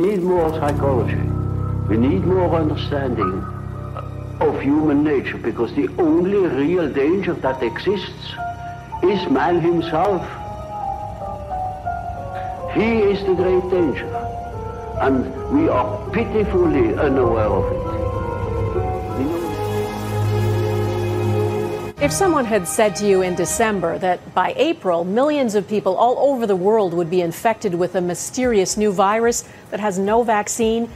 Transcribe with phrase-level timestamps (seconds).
[0.00, 1.22] need more psychology.
[1.88, 3.44] We need more understanding
[4.40, 8.34] of human nature because the only real danger that exists
[9.02, 10.22] is man himself.
[12.74, 14.06] He is the great danger,
[15.00, 15.18] and
[15.52, 17.89] we are pitifully unaware of it.
[22.00, 26.30] If someone had said to you in December that by April, millions of people all
[26.30, 30.88] over the world would be infected with a mysterious new virus that has no vaccine,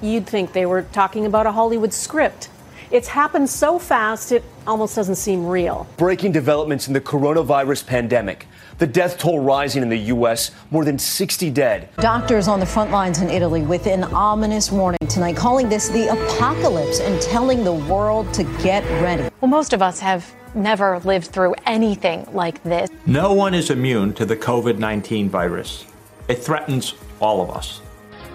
[0.00, 2.48] you'd think they were talking about a Hollywood script.
[2.90, 5.86] It's happened so fast, it almost doesn't seem real.
[5.98, 8.46] Breaking developments in the coronavirus pandemic.
[8.78, 11.88] The death toll rising in the U.S., more than 60 dead.
[11.96, 16.08] Doctors on the front lines in Italy with an ominous warning tonight, calling this the
[16.08, 19.30] apocalypse and telling the world to get ready.
[19.40, 22.90] Well, most of us have never lived through anything like this.
[23.06, 25.86] No one is immune to the COVID 19 virus,
[26.28, 27.80] it threatens all of us.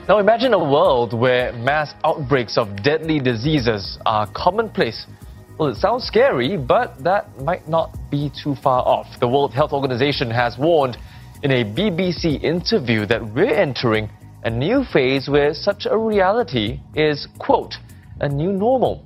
[0.08, 5.06] Now imagine a world where mass outbreaks of deadly diseases are commonplace.
[5.62, 9.20] Well, it sounds scary, but that might not be too far off.
[9.20, 10.98] The World Health Organization has warned
[11.44, 14.10] in a BBC interview that we're entering
[14.44, 17.76] a new phase where such a reality is, quote,
[18.22, 19.06] a new normal.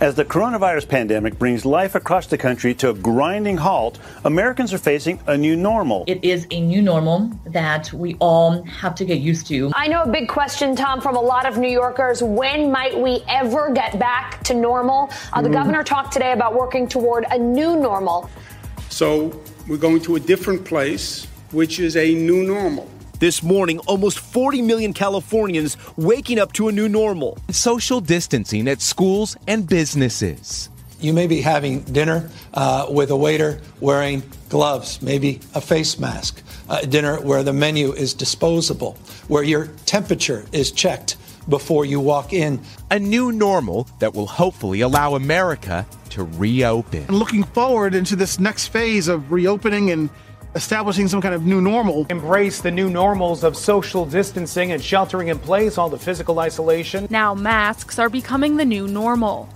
[0.00, 4.78] As the coronavirus pandemic brings life across the country to a grinding halt, Americans are
[4.78, 6.04] facing a new normal.
[6.06, 9.70] It is a new normal that we all have to get used to.
[9.74, 12.22] I know a big question, Tom, from a lot of New Yorkers.
[12.22, 15.10] When might we ever get back to normal?
[15.34, 15.52] Uh, the mm.
[15.52, 18.30] governor talked today about working toward a new normal.
[18.88, 22.88] So we're going to a different place, which is a new normal.
[23.20, 27.36] This morning, almost 40 million Californians waking up to a new normal.
[27.50, 30.70] Social distancing at schools and businesses.
[31.00, 36.42] You may be having dinner uh, with a waiter wearing gloves, maybe a face mask,
[36.70, 38.94] uh, dinner where the menu is disposable,
[39.28, 42.58] where your temperature is checked before you walk in.
[42.90, 47.02] A new normal that will hopefully allow America to reopen.
[47.02, 50.08] And looking forward into this next phase of reopening and
[50.54, 52.06] establishing some kind of new normal.
[52.10, 57.06] Embrace the new normals of social distancing and sheltering in place, all the physical isolation.
[57.10, 59.48] Now, masks are becoming the new normal.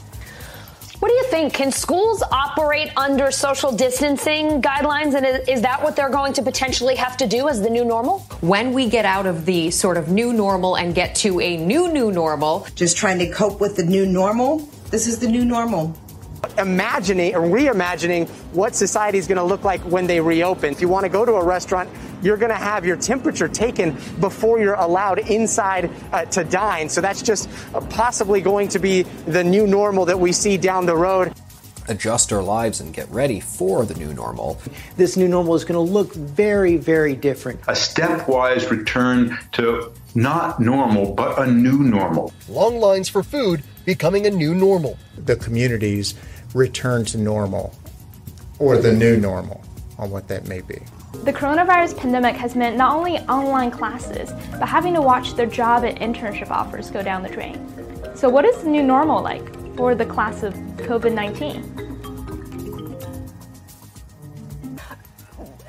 [1.01, 1.53] What do you think?
[1.53, 5.15] Can schools operate under social distancing guidelines?
[5.15, 8.21] And is that what they're going to potentially have to do as the new normal?
[8.41, 11.93] When we get out of the sort of new normal and get to a new,
[11.93, 14.59] new normal, just trying to cope with the new normal,
[14.91, 15.95] this is the new normal
[16.59, 20.73] imagining or reimagining what society is going to look like when they reopen.
[20.73, 21.91] If you want to go to a restaurant,
[22.23, 26.89] you're going to have your temperature taken before you're allowed inside uh, to dine.
[26.89, 30.87] So that's just uh, possibly going to be the new normal that we see down
[30.87, 31.33] the road
[31.89, 34.59] adjust our lives and get ready for the new normal.
[34.97, 37.61] This new normal is going to look very, very different.
[37.63, 42.33] A stepwise return to not normal, but a new normal.
[42.49, 44.99] Long lines for food becoming a new normal.
[45.17, 46.15] The communities
[46.55, 47.75] return to normal
[48.59, 49.63] or the new normal
[49.99, 50.81] on what that may be.
[51.25, 55.85] The coronavirus pandemic has meant not only online classes, but having to watch their job
[55.85, 57.67] and internship offers go down the drain.
[58.15, 61.84] So, what is the new normal like for the class of COVID 19?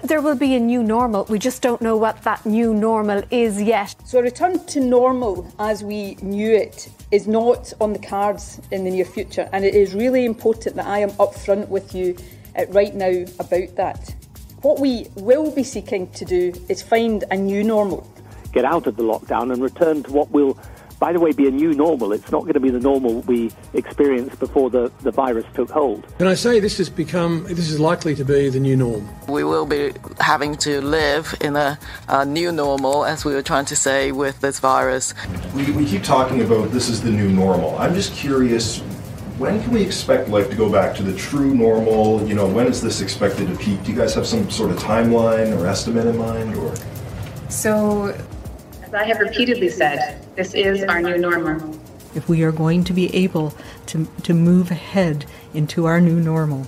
[0.05, 1.25] There will be a new normal.
[1.29, 3.95] We just don't know what that new normal is yet.
[4.05, 8.83] So, a return to normal as we knew it is not on the cards in
[8.83, 9.49] the near future.
[9.51, 12.15] And it is really important that I am upfront with you
[12.55, 14.15] uh, right now about that.
[14.61, 18.07] What we will be seeking to do is find a new normal.
[18.53, 20.55] Get out of the lockdown and return to what will
[20.99, 22.13] by the way, be a new normal.
[22.13, 26.05] It's not going to be the normal we experienced before the, the virus took hold.
[26.17, 29.07] Can I say this has become, this is likely to be the new norm?
[29.27, 31.77] We will be having to live in a,
[32.07, 35.13] a new normal, as we were trying to say, with this virus.
[35.53, 37.77] We, we keep talking about this is the new normal.
[37.77, 38.81] I'm just curious
[39.37, 42.25] when can we expect life to go back to the true normal?
[42.25, 43.83] You know, when is this expected to peak?
[43.83, 46.73] Do you guys have some sort of timeline or estimate in mind, or?
[47.49, 48.17] So
[48.95, 51.77] I have repeatedly said, this is our new normal.
[52.15, 53.53] If we are going to be able
[53.87, 56.65] to, to move ahead into our new normal,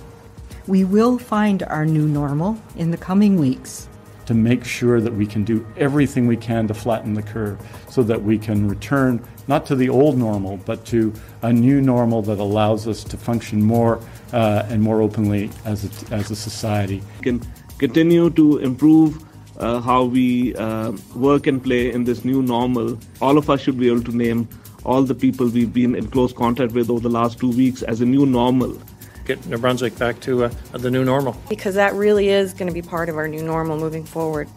[0.66, 3.88] we will find our new normal in the coming weeks.
[4.26, 7.58] To make sure that we can do everything we can to flatten the curve
[7.88, 12.20] so that we can return not to the old normal, but to a new normal
[12.22, 14.02] that allows us to function more
[14.34, 17.02] uh, and more openly as a, as a society.
[17.20, 19.24] We can continue to improve
[19.58, 22.98] uh, how we uh, work and play in this new normal.
[23.20, 24.48] All of us should be able to name
[24.84, 28.00] all the people we've been in close contact with over the last two weeks as
[28.00, 28.78] a new normal.
[29.24, 31.36] get New Brunswick back to uh, the new normal.
[31.48, 34.48] Because that really is going to be part of our new normal moving forward.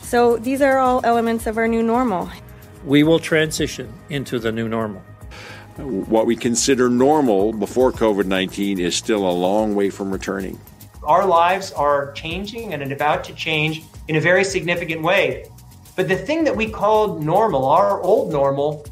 [0.00, 2.30] So these are all elements of our new normal.
[2.84, 5.02] We will transition into the new normal.
[5.76, 10.58] What we consider normal before COVID 19 is still a long way from returning.
[11.02, 15.46] Our lives are changing and about to change in a very significant way.
[15.96, 18.84] But the thing that we called normal, our old normal,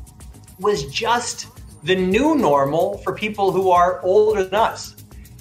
[0.58, 1.46] was just
[1.82, 4.96] the new normal for people who are older than us.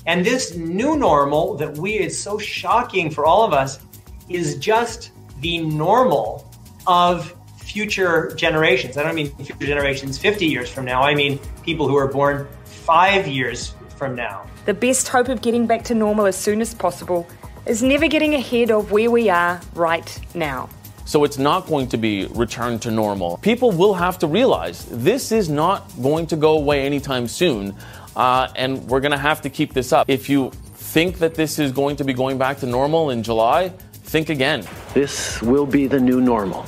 [0.06, 3.80] And this new normal that we is so shocking for all of us
[4.28, 6.52] is just the normal
[6.86, 8.98] of future generations.
[8.98, 11.02] I don't mean future generations 50 years from now.
[11.02, 14.46] I mean people who are born 5 years from now.
[14.66, 17.26] The best hope of getting back to normal as soon as possible
[17.66, 20.70] is never getting ahead of where we are right now.
[21.06, 23.38] So it's not going to be returned to normal.
[23.38, 27.76] People will have to realize this is not going to go away anytime soon,
[28.16, 30.10] uh, and we're going to have to keep this up.
[30.10, 33.70] If you think that this is going to be going back to normal in July,
[33.70, 34.66] think again.
[34.94, 36.66] This will be the new normal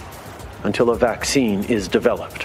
[0.63, 2.43] until a vaccine is developed.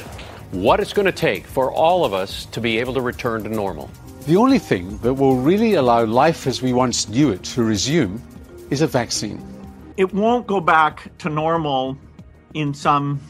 [0.52, 3.48] What it's going to take for all of us to be able to return to
[3.48, 3.90] normal.
[4.26, 8.22] The only thing that will really allow life as we once knew it to resume
[8.70, 9.44] is a vaccine
[10.00, 11.98] it won't go back to normal
[12.54, 13.20] in some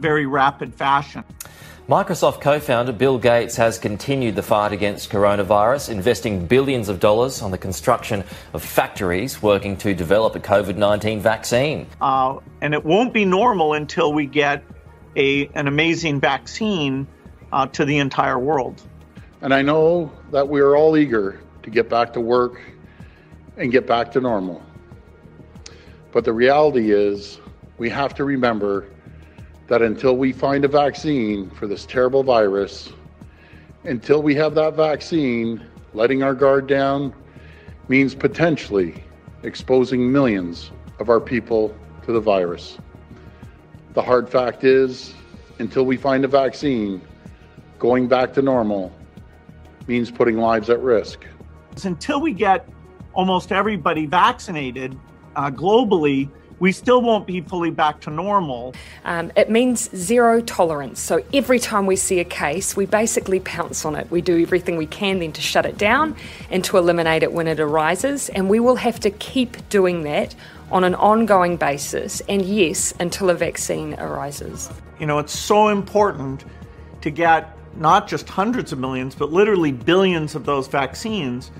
[0.00, 1.22] very rapid fashion.
[1.86, 7.42] Microsoft co founder Bill Gates has continued the fight against coronavirus, investing billions of dollars
[7.42, 8.24] on the construction
[8.54, 11.86] of factories working to develop a COVID 19 vaccine.
[12.00, 14.64] Uh, and it won't be normal until we get
[15.14, 17.06] a, an amazing vaccine
[17.52, 18.80] uh, to the entire world.
[19.42, 22.62] And I know that we are all eager to get back to work
[23.56, 24.62] and get back to normal.
[26.12, 27.40] But the reality is,
[27.78, 28.86] we have to remember
[29.68, 32.92] that until we find a vaccine for this terrible virus,
[33.84, 35.64] until we have that vaccine,
[35.94, 37.14] letting our guard down
[37.88, 39.02] means potentially
[39.42, 42.78] exposing millions of our people to the virus.
[43.94, 45.14] The hard fact is,
[45.58, 47.00] until we find a vaccine,
[47.78, 48.92] going back to normal
[49.86, 51.26] means putting lives at risk.
[51.84, 52.68] Until we get
[53.14, 54.98] almost everybody vaccinated,
[55.36, 56.28] uh, globally,
[56.62, 58.72] we still won't be fully back to normal.
[59.04, 61.00] Um, it means zero tolerance.
[61.00, 64.08] So every time we see a case, we basically pounce on it.
[64.12, 66.14] We do everything we can then to shut it down
[66.50, 68.28] and to eliminate it when it arises.
[68.28, 70.36] And we will have to keep doing that
[70.70, 72.22] on an ongoing basis.
[72.28, 74.70] And yes, until a vaccine arises.
[75.00, 76.44] You know, it's so important
[77.00, 81.50] to get not just hundreds of millions, but literally billions of those vaccines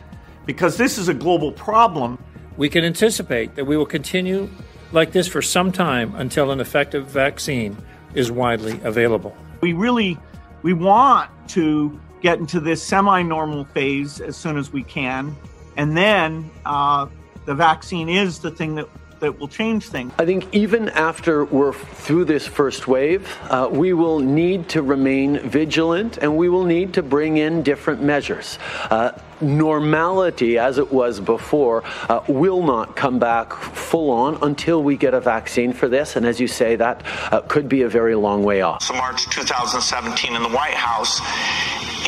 [0.46, 2.18] because this is a global problem
[2.56, 4.48] we can anticipate that we will continue
[4.92, 7.76] like this for some time until an effective vaccine
[8.14, 9.34] is widely available.
[9.60, 10.18] We really
[10.62, 15.34] we want to get into this semi-normal phase as soon as we can,
[15.76, 17.06] and then uh,
[17.46, 18.88] the vaccine is the thing that
[19.22, 20.12] that will change things.
[20.18, 25.38] I think even after we're through this first wave, uh, we will need to remain
[25.48, 28.58] vigilant and we will need to bring in different measures.
[28.90, 34.96] Uh, normality as it was before uh, will not come back full on until we
[34.96, 36.16] get a vaccine for this.
[36.16, 38.82] And as you say, that uh, could be a very long way off.
[38.82, 41.20] So, March 2017 in the White House.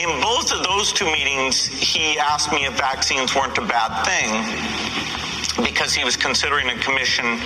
[0.02, 5.23] In both of those two meetings, he asked me if vaccines weren't a bad thing
[5.62, 7.38] because he was considering a commission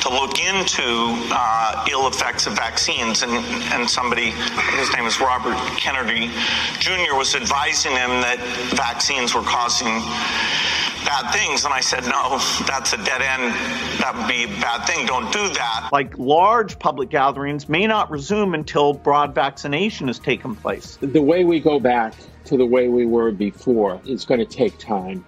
[0.00, 3.22] to look into uh, ill effects of vaccines.
[3.22, 3.32] And,
[3.72, 4.30] and somebody,
[4.78, 6.30] his name is Robert Kennedy
[6.78, 8.38] Jr., was advising him that
[8.74, 10.00] vaccines were causing
[11.04, 11.64] bad things.
[11.64, 13.52] And I said, no, that's a dead end.
[14.00, 15.06] That would be a bad thing.
[15.06, 15.90] Don't do that.
[15.92, 20.98] Like large public gatherings may not resume until broad vaccination has taken place.
[21.00, 22.14] The way we go back
[22.44, 25.24] to the way we were before is going to take time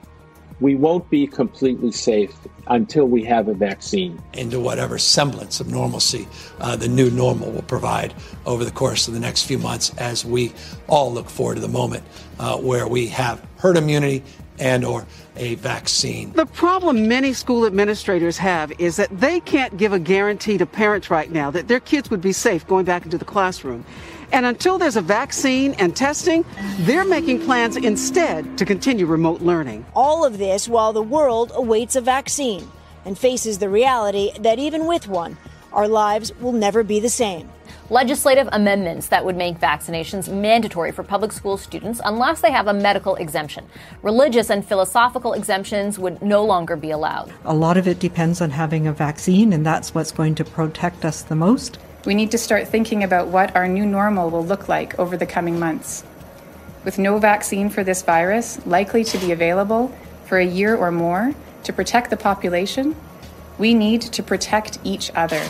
[0.62, 2.34] we won't be completely safe
[2.68, 4.22] until we have a vaccine.
[4.34, 6.28] Into whatever semblance of normalcy
[6.60, 8.14] uh, the new normal will provide
[8.46, 10.52] over the course of the next few months as we
[10.88, 12.04] all look forward to the moment
[12.38, 14.22] uh, where we have herd immunity
[14.58, 16.32] and or a vaccine.
[16.32, 21.10] The problem many school administrators have is that they can't give a guarantee to parents
[21.10, 23.84] right now that their kids would be safe going back into the classroom.
[24.32, 26.44] And until there's a vaccine and testing,
[26.80, 29.84] they're making plans instead to continue remote learning.
[29.94, 32.66] All of this while the world awaits a vaccine
[33.04, 35.36] and faces the reality that even with one,
[35.72, 37.50] our lives will never be the same.
[37.90, 42.72] Legislative amendments that would make vaccinations mandatory for public school students unless they have a
[42.72, 43.66] medical exemption.
[44.02, 47.30] Religious and philosophical exemptions would no longer be allowed.
[47.44, 51.04] A lot of it depends on having a vaccine, and that's what's going to protect
[51.04, 51.78] us the most.
[52.04, 55.26] We need to start thinking about what our new normal will look like over the
[55.26, 56.02] coming months.
[56.84, 59.94] With no vaccine for this virus likely to be available
[60.24, 61.32] for a year or more
[61.62, 62.96] to protect the population,
[63.56, 65.40] we need to protect each other.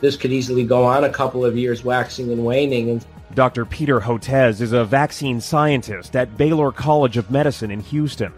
[0.00, 2.90] This could easily go on a couple of years, waxing and waning.
[2.90, 3.64] And Dr.
[3.64, 8.32] Peter Hotez is a vaccine scientist at Baylor College of Medicine in Houston.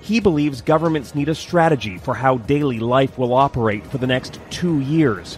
[0.00, 4.40] He believes governments need a strategy for how daily life will operate for the next
[4.48, 5.36] two years.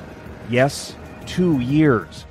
[0.48, 0.94] Yes,
[1.26, 2.24] two years.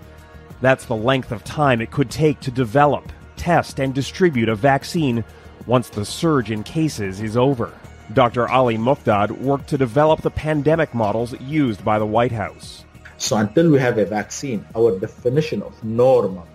[0.61, 5.23] That's the length of time it could take to develop, test, and distribute a vaccine
[5.65, 7.73] once the surge in cases is over.
[8.13, 8.49] Dr.
[8.49, 12.83] Ali Mokdad worked to develop the pandemic models used by the White House.
[13.17, 16.47] So until we have a vaccine, our definition of normal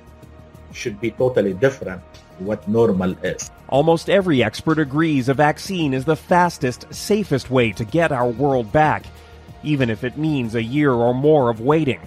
[0.72, 2.02] should be totally different
[2.38, 3.50] what normal is.
[3.68, 8.72] Almost every expert agrees a vaccine is the fastest, safest way to get our world
[8.72, 9.04] back,
[9.62, 12.00] even if it means a year or more of waiting.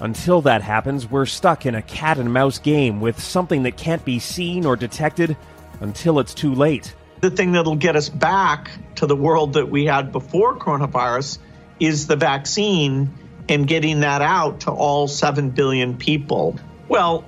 [0.00, 4.04] Until that happens, we're stuck in a cat and mouse game with something that can't
[4.04, 5.36] be seen or detected
[5.80, 6.94] until it's too late.
[7.20, 11.38] The thing that'll get us back to the world that we had before coronavirus
[11.78, 13.12] is the vaccine
[13.48, 16.58] and getting that out to all 7 billion people.
[16.88, 17.26] Well,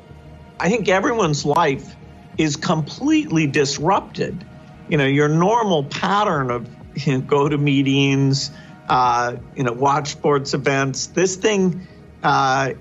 [0.59, 1.95] I think everyone's life
[2.39, 4.45] is completely disrupted.
[4.89, 8.51] You know, your normal pattern of you know, go to meetings,
[8.89, 11.09] uh, you know, watch sports events.
[11.09, 11.87] This thing,
[12.23, 12.73] uh,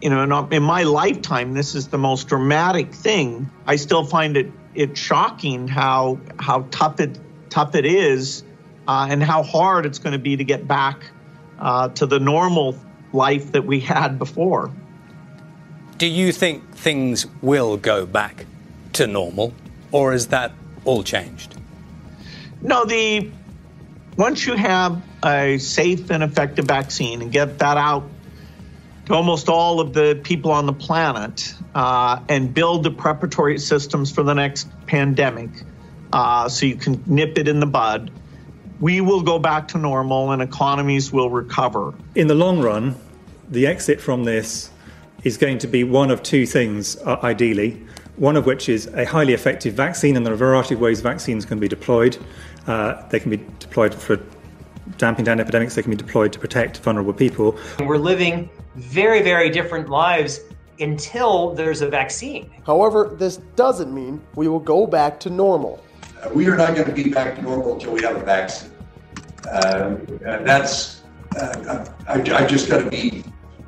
[0.00, 3.50] you know, in, my lifetime, this is the most dramatic thing.
[3.66, 8.42] I still find it it shocking how how tough it tough it is,
[8.86, 11.10] uh, and how hard it's going to be to get back
[11.58, 12.76] uh, to the normal
[13.12, 14.70] life that we had before.
[15.96, 18.46] Do you think things will go back
[18.94, 19.54] to normal,
[19.92, 20.52] or is that
[20.84, 21.56] all changed?
[22.60, 23.30] No, the
[24.16, 28.04] once you have a safe and effective vaccine and get that out
[29.06, 34.10] to almost all of the people on the planet uh, and build the preparatory systems
[34.10, 35.50] for the next pandemic
[36.12, 38.10] uh, so you can nip it in the bud,
[38.80, 41.92] we will go back to normal and economies will recover.
[42.14, 42.96] In the long run,
[43.48, 44.70] the exit from this
[45.24, 47.82] is going to be one of two things, uh, ideally.
[48.16, 51.00] One of which is a highly effective vaccine, and there are a variety of ways
[51.00, 52.16] vaccines can be deployed.
[52.66, 54.20] Uh, they can be deployed for
[54.98, 57.58] damping down epidemics, they can be deployed to protect vulnerable people.
[57.80, 60.40] We're living very, very different lives
[60.80, 62.50] until there's a vaccine.
[62.66, 65.82] However, this doesn't mean we will go back to normal.
[66.22, 68.70] Uh, we are not going to be back to normal until we have a vaccine.
[69.50, 71.02] Uh, that's,
[71.36, 73.22] uh, I, I just got to be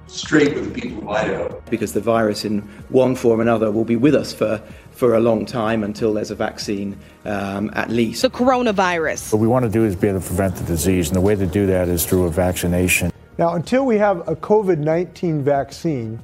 [0.09, 1.63] straight with the people of Idaho.
[1.69, 4.61] Because the virus, in one form or another, will be with us for,
[4.91, 8.23] for a long time until there's a vaccine, um, at least.
[8.23, 9.33] The coronavirus.
[9.33, 11.35] What we want to do is be able to prevent the disease, and the way
[11.35, 13.13] to do that is through a vaccination.
[13.39, 16.19] Now, until we have a COVID 19 vaccine,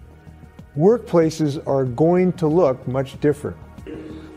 [0.78, 3.56] workplaces are going to look much different.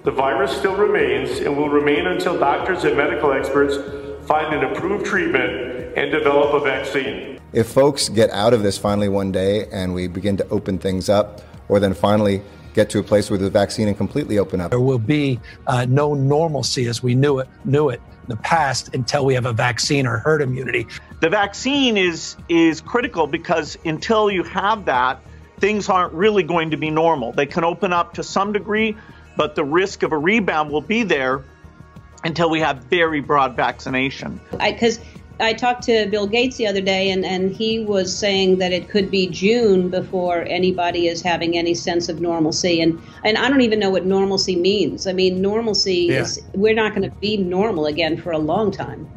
[0.03, 3.77] The virus still remains and will remain until doctors and medical experts
[4.27, 7.39] find an approved treatment and develop a vaccine.
[7.53, 11.07] If folks get out of this finally one day and we begin to open things
[11.07, 12.41] up, or then finally
[12.73, 15.85] get to a place with the vaccine and completely open up, there will be uh,
[15.87, 19.53] no normalcy as we knew it knew it in the past until we have a
[19.53, 20.87] vaccine or herd immunity.
[21.21, 25.21] The vaccine is is critical because until you have that,
[25.59, 27.31] things aren't really going to be normal.
[27.31, 28.95] They can open up to some degree,
[29.37, 31.43] but the risk of a rebound will be there
[32.23, 34.41] until we have very broad vaccination.
[34.51, 34.99] Because
[35.39, 38.89] I, talked to Bill Gates the other day, and, and he was saying that it
[38.89, 42.81] could be June before anybody is having any sense of normalcy.
[42.81, 45.07] And, and I don't even know what normalcy means.
[45.07, 46.21] I mean, normalcy yeah.
[46.21, 49.09] is, we're not going to be normal again for a long time.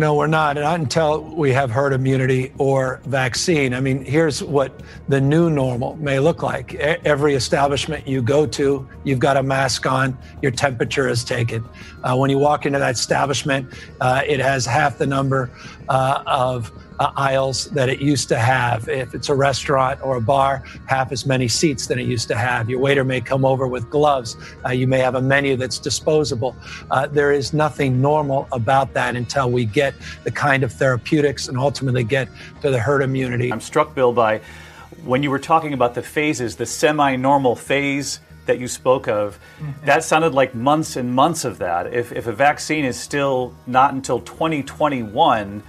[0.00, 0.56] No, we're not.
[0.56, 3.74] Not until we have herd immunity or vaccine.
[3.74, 6.74] I mean, here's what the new normal may look like.
[6.74, 11.62] Every establishment you go to, you've got a mask on, your temperature is taken.
[12.02, 15.50] Uh, when you walk into that establishment, uh, it has half the number
[15.90, 18.88] uh, of uh, aisles that it used to have.
[18.88, 22.36] If it's a restaurant or a bar, half as many seats than it used to
[22.36, 22.68] have.
[22.68, 24.36] Your waiter may come over with gloves.
[24.64, 26.54] Uh, you may have a menu that's disposable.
[26.90, 31.56] Uh, there is nothing normal about that until we get the kind of therapeutics and
[31.56, 32.28] ultimately get
[32.60, 33.50] to the herd immunity.
[33.50, 34.42] I'm struck, Bill, by
[35.02, 39.38] when you were talking about the phases, the semi normal phase that you spoke of,
[39.58, 39.86] mm-hmm.
[39.86, 41.94] that sounded like months and months of that.
[41.94, 45.62] If, if a vaccine is still not until 2021,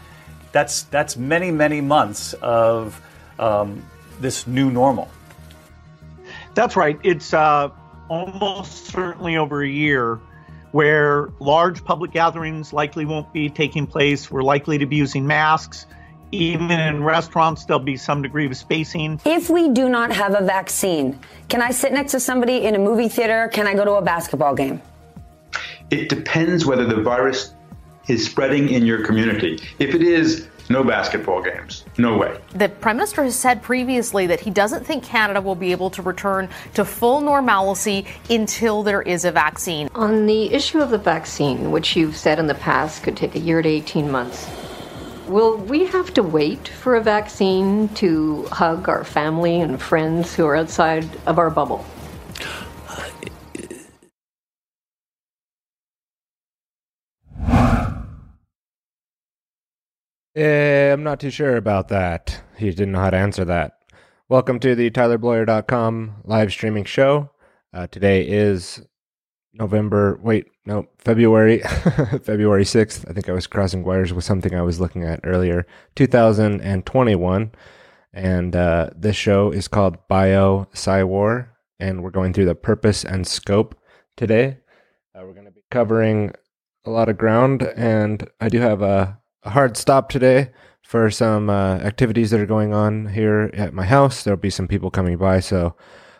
[0.51, 3.01] that's that's many many months of
[3.39, 3.83] um,
[4.19, 5.09] this new normal.
[6.53, 6.99] That's right.
[7.03, 7.69] It's uh,
[8.09, 10.19] almost certainly over a year
[10.71, 14.31] where large public gatherings likely won't be taking place.
[14.31, 15.85] We're likely to be using masks.
[16.33, 19.19] Even in restaurants, there'll be some degree of spacing.
[19.25, 22.79] If we do not have a vaccine, can I sit next to somebody in a
[22.79, 23.49] movie theater?
[23.51, 24.81] Can I go to a basketball game?
[25.89, 27.53] It depends whether the virus
[28.07, 29.61] is spreading in your community.
[29.79, 31.83] If it is, no basketball games.
[31.97, 32.39] No way.
[32.55, 36.01] The Prime Minister has said previously that he doesn't think Canada will be able to
[36.01, 39.89] return to full normalcy until there is a vaccine.
[39.95, 43.39] On the issue of the vaccine, which you've said in the past could take a
[43.39, 44.49] year to 18 months,
[45.27, 50.45] will we have to wait for a vaccine to hug our family and friends who
[50.45, 51.85] are outside of our bubble?
[60.33, 62.41] Eh, I'm not too sure about that.
[62.55, 63.79] He didn't know how to answer that.
[64.29, 67.31] Welcome to the TylerBloyer.com live streaming show.
[67.73, 68.81] Uh, today is
[69.53, 71.59] November, wait, no, February,
[72.23, 73.09] February 6th.
[73.09, 77.51] I think I was crossing wires with something I was looking at earlier, 2021.
[78.13, 83.77] And uh, this show is called Bio-PsyWar, and we're going through the purpose and scope
[84.15, 84.59] today.
[85.13, 86.31] Uh, we're going to be covering
[86.85, 90.51] a lot of ground, and I do have a a hard stop today
[90.83, 94.23] for some uh, activities that are going on here at my house.
[94.23, 95.75] There'll be some people coming by, so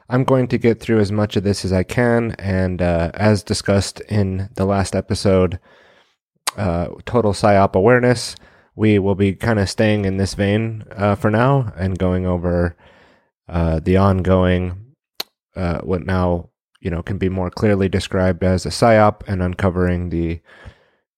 [0.09, 2.35] I'm going to get through as much of this as I can.
[2.39, 5.59] And uh, as discussed in the last episode,
[6.57, 8.35] uh, Total PSYOP Awareness,
[8.75, 12.75] we will be kind of staying in this vein uh, for now and going over
[13.47, 14.95] uh, the ongoing,
[15.55, 16.49] uh, what now
[16.79, 20.39] you know can be more clearly described as a PSYOP and uncovering the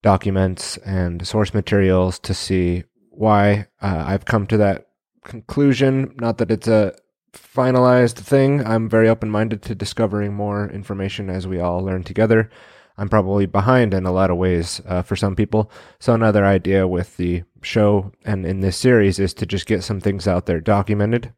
[0.03, 4.89] documents and source materials to see why uh, I've come to that
[5.23, 6.13] conclusion.
[6.19, 6.93] Not that it's a
[7.33, 8.63] finalized thing.
[8.63, 12.51] I'm very open minded to discovering more information as we all learn together.
[12.97, 15.71] I'm probably behind in a lot of ways uh, for some people.
[15.99, 19.99] So, another idea with the show and in this series is to just get some
[19.99, 21.33] things out there documented,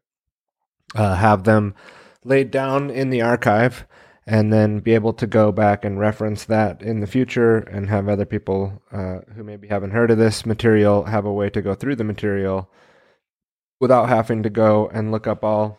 [0.94, 1.74] uh, have them
[2.24, 3.86] laid down in the archive
[4.26, 8.08] and then be able to go back and reference that in the future and have
[8.08, 11.74] other people uh, who maybe haven't heard of this material have a way to go
[11.74, 12.68] through the material
[13.78, 15.78] without having to go and look up all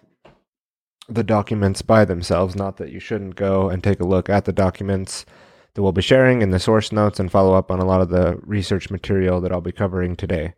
[1.09, 2.55] the documents by themselves.
[2.55, 5.25] Not that you shouldn't go and take a look at the documents
[5.73, 8.09] that we'll be sharing in the source notes and follow up on a lot of
[8.09, 10.53] the research material that I'll be covering today.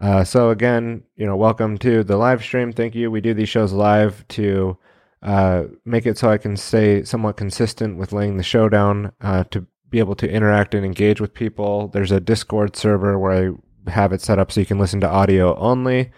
[0.00, 2.72] Uh, so again, you know, welcome to the live stream.
[2.72, 3.10] Thank you.
[3.10, 4.76] We do these shows live to
[5.24, 9.44] uh, make it so I can stay somewhat consistent with laying the show down uh,
[9.44, 11.88] to be able to interact and engage with people.
[11.88, 15.08] There's a Discord server where I have it set up so you can listen to
[15.08, 16.12] audio only,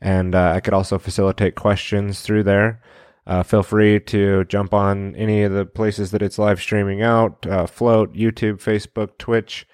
[0.00, 2.80] and uh, I could also facilitate questions through there.
[3.26, 7.44] Uh, feel free to jump on any of the places that it's live streaming out
[7.46, 9.66] uh, Flote, YouTube, Facebook, Twitch,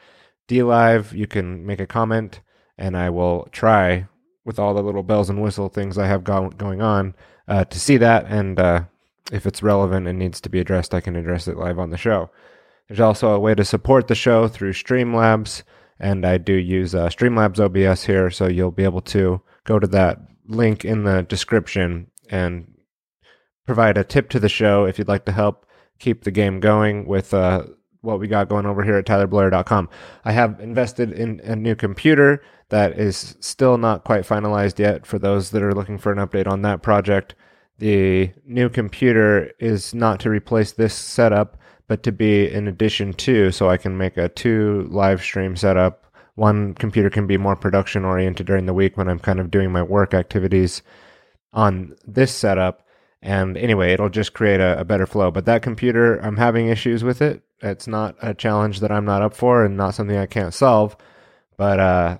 [0.48, 1.12] DLive.
[1.12, 2.40] You can make a comment,
[2.78, 4.06] and I will try
[4.46, 7.14] with all the little bells and whistle things I have go- going on
[7.48, 8.26] uh, to see that.
[8.26, 8.84] And uh,
[9.32, 11.96] if it's relevant and needs to be addressed, I can address it live on the
[11.96, 12.30] show.
[12.88, 15.62] There's also a way to support the show through Streamlabs,
[16.00, 19.86] and I do use uh, Streamlabs OBS here, so you'll be able to go to
[19.88, 22.72] that link in the description and
[23.66, 25.66] provide a tip to the show if you'd like to help
[25.98, 27.64] keep the game going with uh,
[28.00, 29.88] what we got going over here at TylerBloyer.com.
[30.24, 35.18] I have invested in a new computer that is still not quite finalized yet for
[35.18, 37.34] those that are looking for an update on that project.
[37.78, 43.52] The new computer is not to replace this setup, but to be in addition to,
[43.52, 46.04] so I can make a two live stream setup.
[46.34, 49.72] One computer can be more production oriented during the week when I'm kind of doing
[49.72, 50.82] my work activities
[51.52, 52.84] on this setup.
[53.22, 55.30] And anyway, it'll just create a, a better flow.
[55.30, 57.42] But that computer, I'm having issues with it.
[57.60, 60.96] It's not a challenge that I'm not up for and not something I can't solve.
[61.56, 62.18] But uh,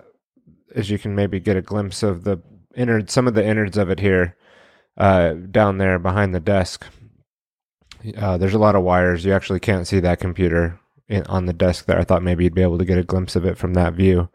[0.75, 2.39] as you can maybe get a glimpse of the
[2.75, 4.37] innards, some of the innards of it here,
[4.99, 6.85] uh, down there behind the desk.
[8.17, 9.25] Uh, there's a lot of wires.
[9.25, 11.99] You actually can't see that computer in, on the desk there.
[11.99, 14.29] I thought maybe you'd be able to get a glimpse of it from that view.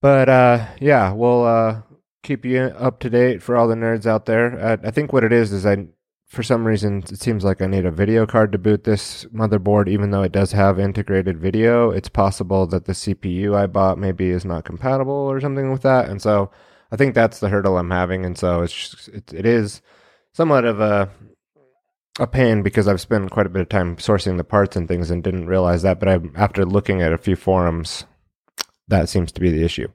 [0.00, 1.82] But uh, yeah, we'll uh,
[2.22, 4.58] keep you up to date for all the nerds out there.
[4.58, 5.86] Uh, I think what it is is I,
[6.26, 9.88] for some reason, it seems like I need a video card to boot this motherboard,
[9.88, 11.90] even though it does have integrated video.
[11.90, 16.08] It's possible that the CPU I bought maybe is not compatible or something with that,
[16.08, 16.50] and so
[16.92, 19.80] I think that's the hurdle I'm having, and so it's just, it, it is
[20.34, 21.10] somewhat of a
[22.20, 25.10] a pain because I've spent quite a bit of time sourcing the parts and things
[25.10, 25.98] and didn't realize that.
[25.98, 28.04] But I, after looking at a few forums,
[28.88, 29.88] that seems to be the issue.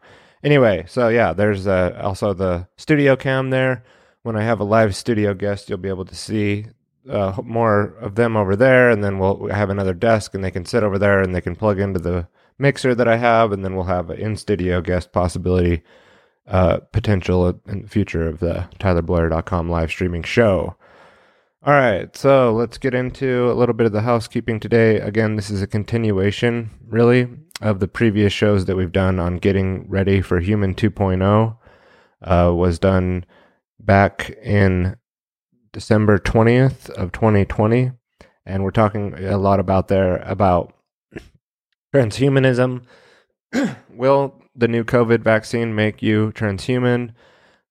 [0.43, 3.83] Anyway, so yeah, there's uh, also the studio cam there.
[4.23, 6.65] When I have a live studio guest, you'll be able to see
[7.07, 10.65] uh, more of them over there, and then we'll have another desk, and they can
[10.65, 13.75] sit over there, and they can plug into the mixer that I have, and then
[13.75, 15.83] we'll have an in studio guest possibility
[16.47, 20.75] uh, potential in the future of the TylerBloyer.com live streaming show.
[21.63, 24.99] All right, so let's get into a little bit of the housekeeping today.
[24.99, 27.27] Again, this is a continuation, really,
[27.61, 31.57] of the previous shows that we've done on getting ready for Human 2.0.
[32.21, 33.25] Uh, was done
[33.79, 34.95] back in
[35.73, 37.91] December 20th of 2020,
[38.45, 40.73] and we're talking a lot about there about
[41.93, 42.83] transhumanism.
[43.89, 47.13] Will the new COVID vaccine make you transhuman?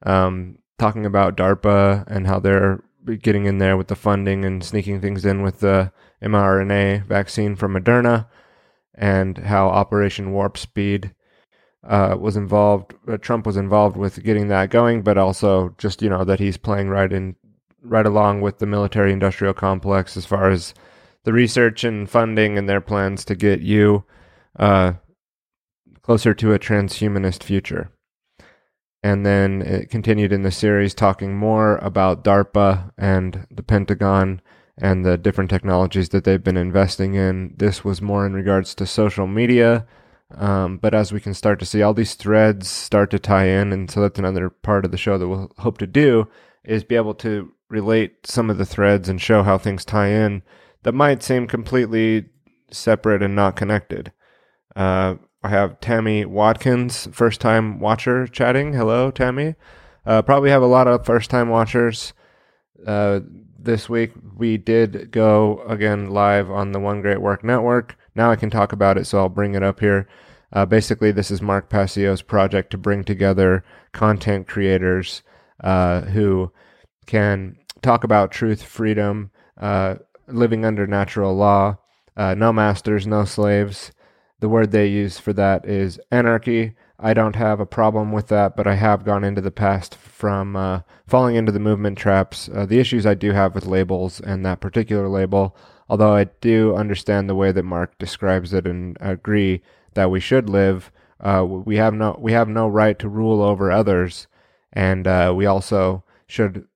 [0.03, 2.83] Um, talking about DARPA and how they're
[3.23, 7.75] getting in there with the funding and sneaking things in with the mRNA vaccine from
[7.75, 8.27] Moderna,
[8.95, 11.15] and how Operation Warp Speed
[11.85, 12.95] uh, was involved.
[13.09, 16.57] Uh, Trump was involved with getting that going, but also just you know that he's
[16.57, 17.37] playing right in,
[17.83, 20.75] right along with the military-industrial complex as far as
[21.25, 24.05] the research and funding and their plans to get you
[24.59, 24.93] uh,
[26.07, 27.91] closer to a transhumanist future.
[29.03, 34.41] And then it continued in the series talking more about DARPA and the Pentagon
[34.79, 37.55] and the different technologies that they've been investing in.
[37.57, 39.85] This was more in regards to social media.
[40.37, 43.73] Um, but as we can start to see, all these threads start to tie in.
[43.73, 46.29] And so that's another part of the show that we'll hope to do
[46.63, 50.43] is be able to relate some of the threads and show how things tie in
[50.85, 52.27] that might seem completely
[52.71, 54.13] separate and not connected.
[54.77, 55.17] Uh,
[55.47, 58.73] I have Tammy Watkins, first time watcher, chatting.
[58.73, 59.55] Hello, Tammy.
[60.05, 62.15] Uh, probably have a lot of first time watchers.
[62.85, 63.21] Uh,
[63.57, 67.97] this week we did go again live on the One Great Work Network.
[68.17, 70.09] Now I can talk about it, so I'll bring it up here.
[70.53, 75.23] Uh, basically, this is Mark Passio's project to bring together content creators
[75.63, 76.51] uh, who
[77.07, 79.31] can talk about truth, freedom,
[79.61, 79.95] uh,
[80.27, 81.79] living under natural law,
[82.17, 83.93] uh, no masters, no slaves,
[84.41, 86.75] the word they use for that is anarchy.
[86.99, 90.57] I don't have a problem with that, but I have gone into the past from
[90.57, 92.49] uh, falling into the movement traps.
[92.53, 95.57] Uh, the issues I do have with labels and that particular label,
[95.89, 99.63] although I do understand the way that Mark describes it and agree
[99.95, 100.91] that we should live.
[101.21, 104.27] Uh, we have no we have no right to rule over others,
[104.73, 106.67] and uh, we also should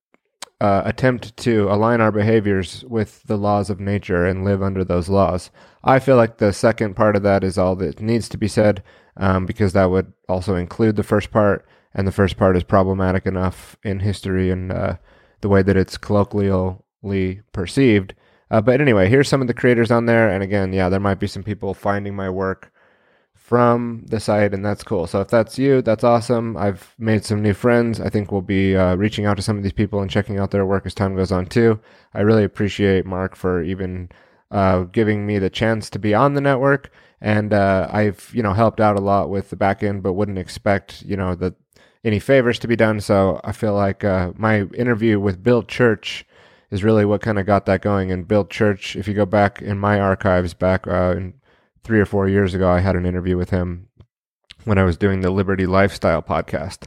[0.60, 5.08] uh, attempt to align our behaviors with the laws of nature and live under those
[5.08, 5.50] laws.
[5.82, 8.82] I feel like the second part of that is all that needs to be said
[9.16, 13.26] um, because that would also include the first part, and the first part is problematic
[13.26, 14.96] enough in history and uh,
[15.40, 18.14] the way that it's colloquially perceived.
[18.50, 21.20] Uh, but anyway, here's some of the creators on there, and again, yeah, there might
[21.20, 22.72] be some people finding my work
[23.40, 25.08] from the site, and that's cool.
[25.08, 26.56] So if that's you, that's awesome.
[26.56, 28.00] I've made some new friends.
[28.00, 30.52] I think we'll be uh, reaching out to some of these people and checking out
[30.52, 31.80] their work as time goes on too.
[32.14, 34.10] I really appreciate Mark for even
[34.52, 38.52] uh, giving me the chance to be on the network, and uh, I've you know
[38.52, 41.54] helped out a lot with the back end, but wouldn't expect you know that
[42.04, 43.00] any favors to be done.
[43.00, 46.24] So I feel like uh, my interview with Bill Church
[46.70, 48.12] is really what kind of got that going.
[48.12, 51.34] And Bill Church, if you go back in my archives back uh, in
[51.82, 53.88] three or four years ago, I had an interview with him
[54.64, 56.86] when I was doing the Liberty Lifestyle podcast.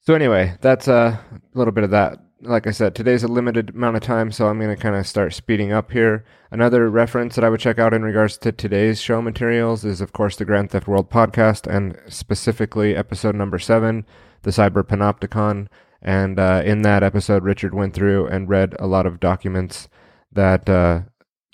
[0.00, 1.20] So anyway, that's a
[1.54, 2.18] little bit of that.
[2.42, 5.06] Like I said, today's a limited amount of time, so I'm going to kind of
[5.06, 6.26] start speeding up here.
[6.50, 10.12] Another reference that I would check out in regards to today's show materials is, of
[10.12, 14.04] course, the Grand Theft World podcast, and specifically episode number seven,
[14.42, 15.68] the Cyber Panopticon.
[16.02, 19.88] And uh, in that episode, Richard went through and read a lot of documents
[20.30, 21.02] that uh,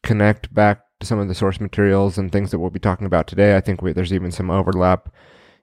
[0.02, 3.56] connect back some of the source materials and things that we'll be talking about today.
[3.56, 5.12] I think we, there's even some overlap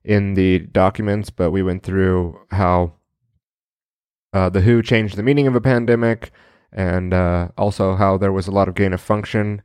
[0.04, 2.94] in the documents, but we went through how
[4.34, 6.32] uh, the WHO changed the meaning of a pandemic,
[6.72, 9.62] and uh, also how there was a lot of gain of function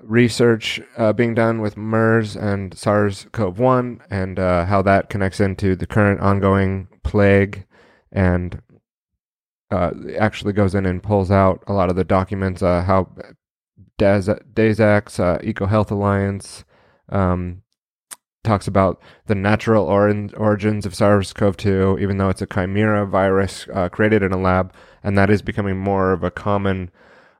[0.00, 5.86] research uh, being done with MERS and SARS-CoV-1, and uh, how that connects into the
[5.86, 7.66] current ongoing plague,
[8.10, 8.60] and
[9.70, 13.08] uh, actually goes in and pulls out a lot of the documents, uh, how
[14.02, 16.64] Daszak's, uh, EcoHealth Alliance,
[17.08, 17.62] um,
[18.44, 23.88] talks about the natural or- origins of SARS-CoV-2, even though it's a chimera virus uh,
[23.88, 26.90] created in a lab, and that is becoming more of a common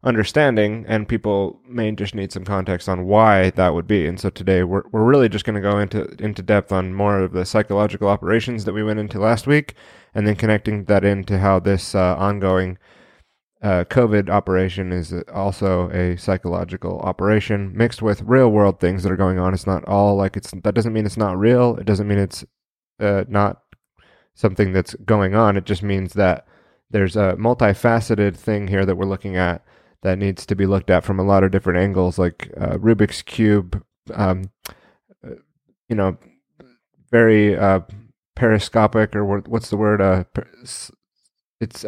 [0.04, 0.84] understanding.
[0.88, 4.06] And people may just need some context on why that would be.
[4.06, 7.20] And so today we're we're really just going to go into into depth on more
[7.20, 9.74] of the psychological operations that we went into last week,
[10.14, 12.78] and then connecting that into how this uh, ongoing
[13.62, 19.16] uh, COVID operation is also a psychological operation mixed with real world things that are
[19.16, 19.54] going on.
[19.54, 21.76] It's not all like it's that doesn't mean it's not real.
[21.76, 22.44] It doesn't mean it's
[22.98, 23.62] uh, not
[24.34, 25.56] something that's going on.
[25.56, 26.44] It just means that
[26.90, 29.64] there's a multifaceted thing here that we're looking at
[30.02, 33.22] that needs to be looked at from a lot of different angles, like uh, Rubik's
[33.22, 33.82] cube.
[34.12, 34.50] Um,
[35.24, 35.36] uh,
[35.88, 36.18] you know,
[37.12, 37.80] very uh,
[38.34, 40.00] periscopic or what, what's the word?
[40.00, 40.48] Uh, per-
[41.60, 41.84] it's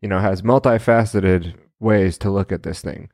[0.00, 3.10] you know has multifaceted ways to look at this thing,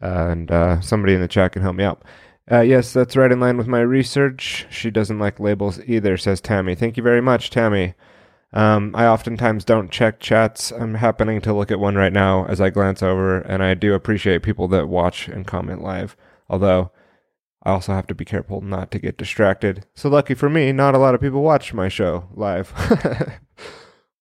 [0.00, 2.02] and uh, somebody in the chat can help me out.
[2.50, 4.66] Uh, yes, that's right in line with my research.
[4.70, 6.76] She doesn't like labels either, says Tammy.
[6.76, 7.94] Thank you very much, Tammy.
[8.52, 10.70] Um, I oftentimes don't check chats.
[10.70, 13.94] I'm happening to look at one right now as I glance over, and I do
[13.94, 16.16] appreciate people that watch and comment live.
[16.48, 16.92] Although
[17.64, 19.84] I also have to be careful not to get distracted.
[19.94, 22.72] So lucky for me, not a lot of people watch my show live.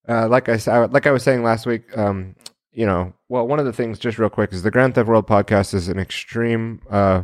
[0.08, 2.36] uh, like I like I was saying last week, um,
[2.72, 5.28] you know, well, one of the things, just real quick, is the Grand Theft World
[5.28, 6.82] podcast is an extreme.
[6.90, 7.24] Uh,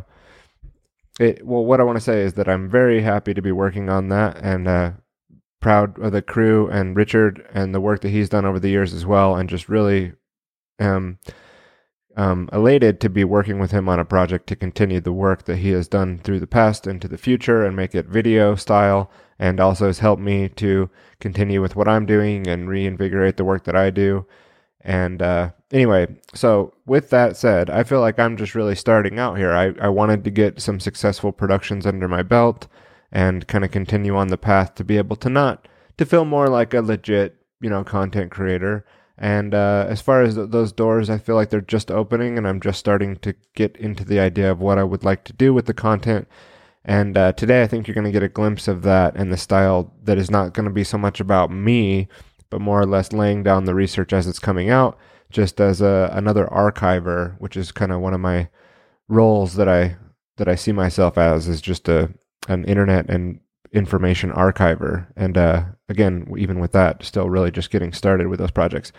[1.20, 3.90] it, well, what I want to say is that I'm very happy to be working
[3.90, 4.92] on that, and uh,
[5.60, 8.92] proud of the crew and Richard and the work that he's done over the years
[8.94, 10.12] as well, and just really
[10.78, 11.18] um,
[12.16, 15.56] um, elated to be working with him on a project to continue the work that
[15.58, 19.60] he has done through the past into the future and make it video style, and
[19.60, 20.90] also has helped me to
[21.20, 24.26] continue with what I'm doing and reinvigorate the work that I do.
[24.80, 29.38] And uh, anyway, so with that said, I feel like I'm just really starting out
[29.38, 29.52] here.
[29.52, 32.66] I, I wanted to get some successful productions under my belt
[33.12, 35.68] and kind of continue on the path to be able to not
[35.98, 38.84] to feel more like a legit you know content creator
[39.18, 42.48] and uh, as far as th- those doors i feel like they're just opening and
[42.48, 45.52] i'm just starting to get into the idea of what i would like to do
[45.52, 46.26] with the content
[46.84, 49.36] and uh, today i think you're going to get a glimpse of that and the
[49.36, 52.08] style that is not going to be so much about me
[52.50, 54.98] but more or less laying down the research as it's coming out
[55.30, 58.48] just as a, another archiver which is kind of one of my
[59.08, 59.96] roles that i
[60.36, 62.12] that i see myself as is just a
[62.48, 63.38] an internet and
[63.72, 65.06] information archiver.
[65.16, 68.92] And uh, again, even with that, still really just getting started with those projects.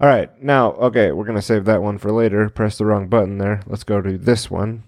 [0.00, 2.48] All right, now, okay, we're going to save that one for later.
[2.48, 3.60] Press the wrong button there.
[3.66, 4.84] Let's go to this one.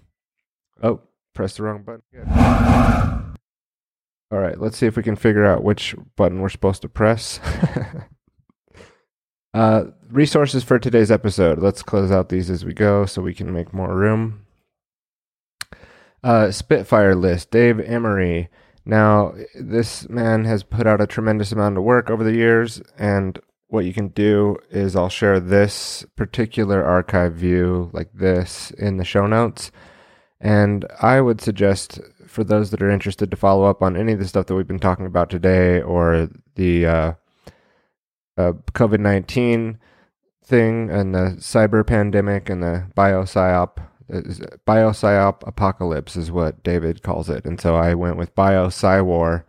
[0.81, 1.01] Oh,
[1.33, 2.01] press the wrong button.
[4.31, 7.39] All right, let's see if we can figure out which button we're supposed to press.
[9.53, 11.59] uh, resources for today's episode.
[11.59, 14.45] Let's close out these as we go so we can make more room.
[16.23, 18.49] Uh, Spitfire list, Dave Emory.
[18.85, 23.39] Now, this man has put out a tremendous amount of work over the years, and
[23.67, 29.05] what you can do is I'll share this particular archive view like this in the
[29.05, 29.71] show notes.
[30.43, 34.19] And I would suggest for those that are interested to follow up on any of
[34.19, 37.13] the stuff that we've been talking about today or the uh,
[38.37, 39.79] uh, COVID 19
[40.43, 43.87] thing and the cyber pandemic and the biopsych
[44.67, 49.45] biopsych apocalypse is what David calls it, and so I went with Bio-PsyWar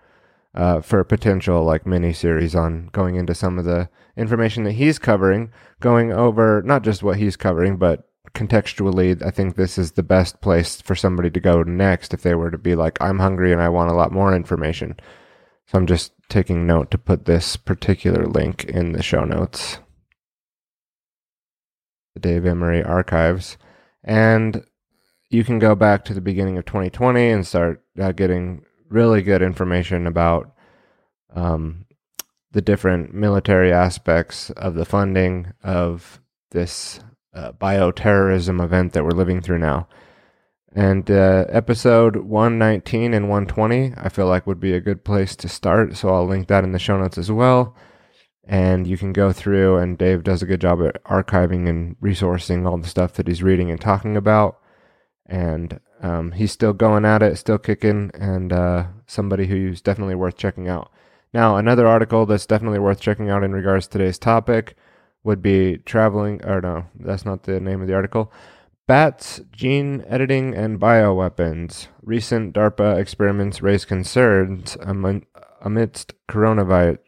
[0.54, 4.72] uh, for a potential like mini series on going into some of the information that
[4.72, 9.22] he's covering, going over not just what he's covering, but contextually.
[9.22, 12.50] I think this is the best place for somebody to go next if they were
[12.50, 14.96] to be like, I'm hungry and I want a lot more information.
[15.66, 19.78] So I'm just taking note to put this particular link in the show notes.
[22.14, 23.56] The Dave Emory archives
[24.02, 24.64] and
[25.30, 29.42] you can go back to the beginning of 2020 and start uh, getting really good
[29.42, 30.54] information about
[31.34, 31.86] um,
[32.52, 36.20] the different military aspects of the funding of
[36.52, 37.00] this
[37.34, 39.88] uh, bioterrorism event that we're living through now.
[40.74, 45.48] And uh, episode 119 and 120, I feel like would be a good place to
[45.48, 45.96] start.
[45.96, 47.76] So I'll link that in the show notes as well
[48.46, 52.68] and you can go through and Dave does a good job at archiving and resourcing
[52.68, 54.58] all the stuff that he's reading and talking about
[55.26, 60.36] and um, he's still going at it still kicking and uh, somebody who's definitely worth
[60.36, 60.90] checking out
[61.32, 64.76] now another article that's definitely worth checking out in regards to today's topic
[65.24, 68.32] would be traveling or no that's not the name of the article.
[68.86, 71.88] Bats gene editing and bioweapons.
[72.02, 74.76] Recent darpa experiments raise concerns
[75.62, 76.98] amidst coronavirus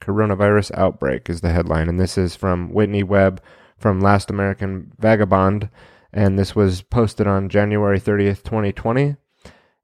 [0.00, 1.88] coronavirus outbreak is the headline.
[1.88, 3.42] And this is from whitney webb
[3.76, 5.68] from last american vagabond.
[6.12, 9.16] And this was posted on january 30th 2020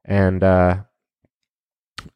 [0.05, 0.77] and uh,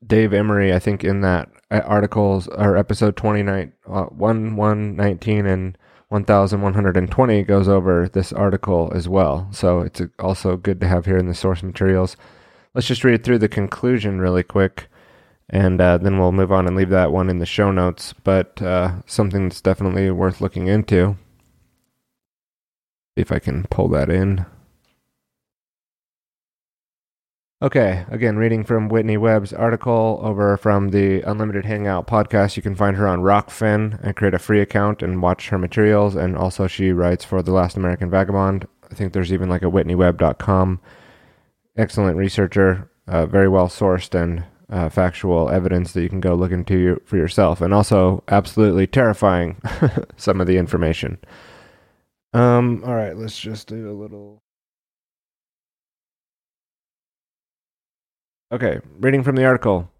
[0.05, 5.77] dave emory i think in that articles or episode 29 uh, 1119 and
[6.09, 11.27] 1120 goes over this article as well so it's also good to have here in
[11.27, 12.15] the source materials
[12.73, 14.87] let's just read through the conclusion really quick
[15.49, 18.13] and uh, then we'll move on and leave that one in the show notes.
[18.23, 21.15] But uh, something that's definitely worth looking into.
[23.15, 24.45] If I can pull that in.
[27.59, 32.55] Okay, again, reading from Whitney Webb's article over from the Unlimited Hangout podcast.
[32.55, 36.15] You can find her on Rokfin and create a free account and watch her materials.
[36.15, 38.67] And also, she writes for The Last American Vagabond.
[38.91, 40.79] I think there's even like a WhitneyWebb.com.
[41.75, 46.51] Excellent researcher, uh, very well sourced, and uh, factual evidence that you can go look
[46.51, 49.59] into for yourself, and also absolutely terrifying
[50.15, 51.17] some of the information.
[52.33, 54.43] Um, all right, let's just do a little.
[58.49, 59.91] Okay, reading from the article.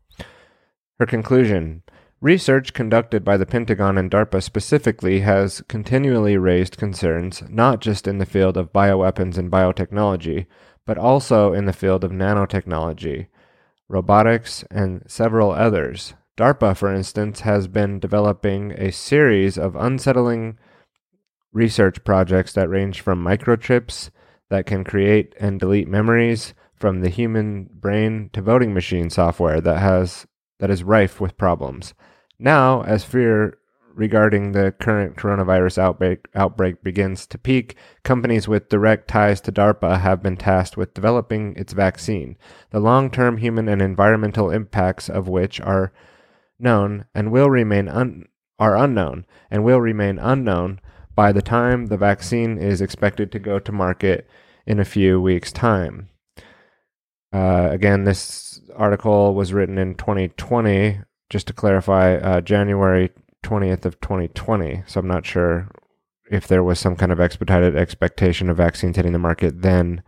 [0.99, 1.83] Her conclusion
[2.21, 8.19] Research conducted by the Pentagon and DARPA specifically has continually raised concerns not just in
[8.19, 10.45] the field of bioweapons and biotechnology,
[10.85, 13.27] but also in the field of nanotechnology,
[13.89, 16.13] robotics, and several others.
[16.37, 20.57] DARPA, for instance, has been developing a series of unsettling
[21.51, 24.09] research projects that range from microchips
[24.49, 29.79] that can create and delete memories from the human brain to voting machine software that
[29.79, 30.27] has
[30.59, 31.93] that is rife with problems.
[32.39, 33.57] Now, as fear
[33.93, 39.99] regarding the current coronavirus outbreak, outbreak begins to peak, companies with direct ties to DARPA
[39.99, 42.37] have been tasked with developing its vaccine,
[42.69, 45.91] the long term human and environmental impacts of which are
[46.59, 48.27] known and will remain un-
[48.59, 50.79] are unknown and will remain unknown
[51.15, 54.27] by the time the vaccine is expected to go to market
[54.67, 56.09] in a few weeks' time.
[57.33, 60.99] Uh, again, this article was written in 2020.
[61.29, 63.09] Just to clarify, uh, January
[63.43, 64.83] 20th of 2020.
[64.87, 65.69] So I'm not sure
[66.29, 70.03] if there was some kind of expedited expectation of vaccines hitting the market then,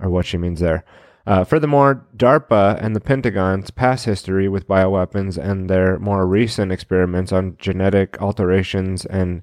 [0.00, 0.84] or what she means there.
[1.26, 7.30] Uh, furthermore, DARPA and the Pentagon's past history with bioweapons and their more recent experiments
[7.30, 9.42] on genetic alterations and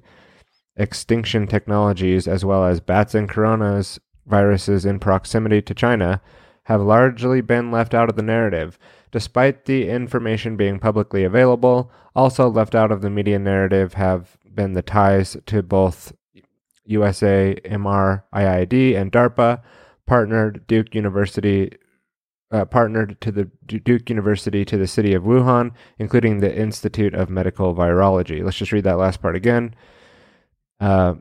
[0.76, 6.20] extinction technologies, as well as bats and coronas viruses in proximity to China,
[6.68, 8.78] have largely been left out of the narrative.
[9.10, 14.74] Despite the information being publicly available, also left out of the media narrative have been
[14.74, 16.12] the ties to both
[16.84, 19.62] USA, MR, IID, and DARPA,
[20.06, 21.72] partnered Duke University.
[22.50, 27.28] Uh, partnered to the Duke University to the city of Wuhan, including the Institute of
[27.28, 28.42] Medical Virology.
[28.42, 29.74] Let's just read that last part again.
[30.80, 31.16] Uh,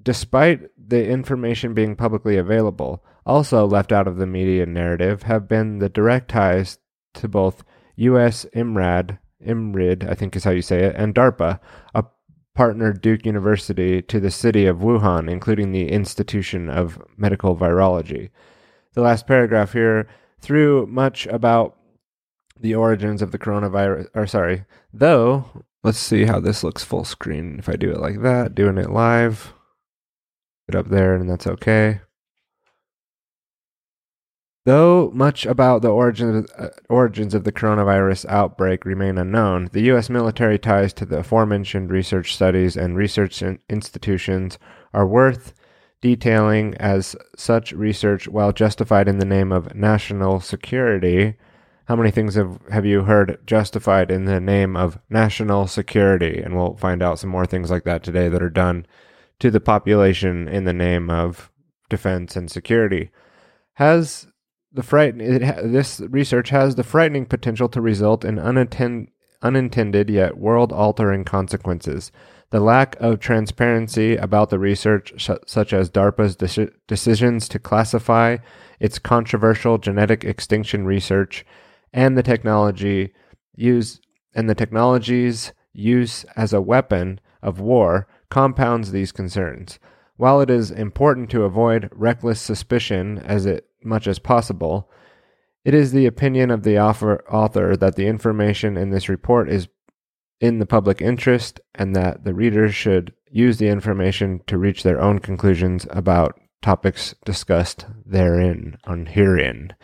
[0.00, 5.78] despite the information being publicly available, also left out of the media narrative have been
[5.78, 6.78] the direct ties
[7.14, 7.64] to both
[7.96, 11.60] US IMRAD, IMRID, I think is how you say it, and DARPA,
[11.94, 12.04] a
[12.54, 18.30] partner Duke University to the city of Wuhan, including the Institution of Medical Virology.
[18.94, 20.08] The last paragraph here
[20.40, 21.76] through much about
[22.60, 27.58] the origins of the coronavirus, or sorry, though, let's see how this looks full screen.
[27.58, 29.54] If I do it like that, doing it live,
[30.68, 32.00] it up there, and that's okay.
[34.64, 40.08] Though much about the origins, uh, origins of the coronavirus outbreak remain unknown, the U.S.
[40.08, 44.58] military ties to the aforementioned research studies and research in institutions
[44.94, 45.52] are worth
[46.00, 51.34] detailing as such research, while justified in the name of national security.
[51.86, 56.40] How many things have, have you heard justified in the name of national security?
[56.40, 58.86] And we'll find out some more things like that today that are done
[59.40, 61.50] to the population in the name of
[61.88, 63.10] defense and security.
[63.74, 64.28] Has
[64.72, 69.08] the fright ha- this research has the frightening potential to result in unattend-
[69.42, 72.12] unintended yet world-altering consequences.
[72.50, 78.38] The lack of transparency about the research, sh- such as DARPA's de- decisions to classify
[78.78, 81.44] its controversial genetic extinction research,
[81.92, 83.12] and the technology
[83.54, 84.00] use
[84.34, 89.78] and the technology's use as a weapon of war, compounds these concerns.
[90.16, 94.90] While it is important to avoid reckless suspicion as it much as possible,
[95.64, 99.68] it is the opinion of the author that the information in this report is
[100.40, 105.00] in the public interest and that the readers should use the information to reach their
[105.00, 109.74] own conclusions about topics discussed therein on herein.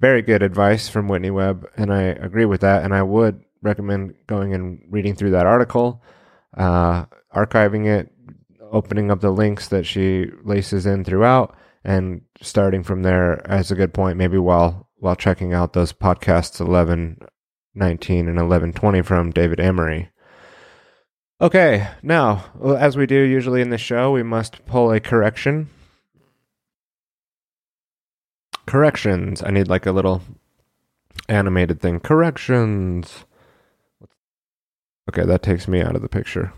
[0.00, 2.84] Very good advice from Whitney Webb, and I agree with that.
[2.84, 6.02] And I would recommend going and reading through that article,
[6.56, 8.12] uh, archiving it,
[8.70, 13.74] opening up the links that she laces in throughout, and starting from there as a
[13.74, 14.16] good point.
[14.16, 17.18] Maybe while while checking out those podcasts eleven
[17.74, 20.10] nineteen and eleven twenty from David Emory.
[21.40, 22.44] Okay, now
[22.78, 25.68] as we do usually in the show, we must pull a correction.
[28.66, 29.42] Corrections.
[29.42, 30.20] I need like a little
[31.28, 32.00] animated thing.
[32.00, 33.24] Corrections.
[35.08, 36.52] Okay, that takes me out of the picture.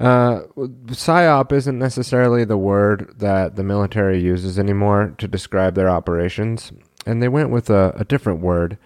[0.00, 0.46] Uh,
[0.86, 6.72] psyop isn't necessarily the word that the military uses anymore to describe their operations,
[7.04, 8.78] and they went with a, a different word.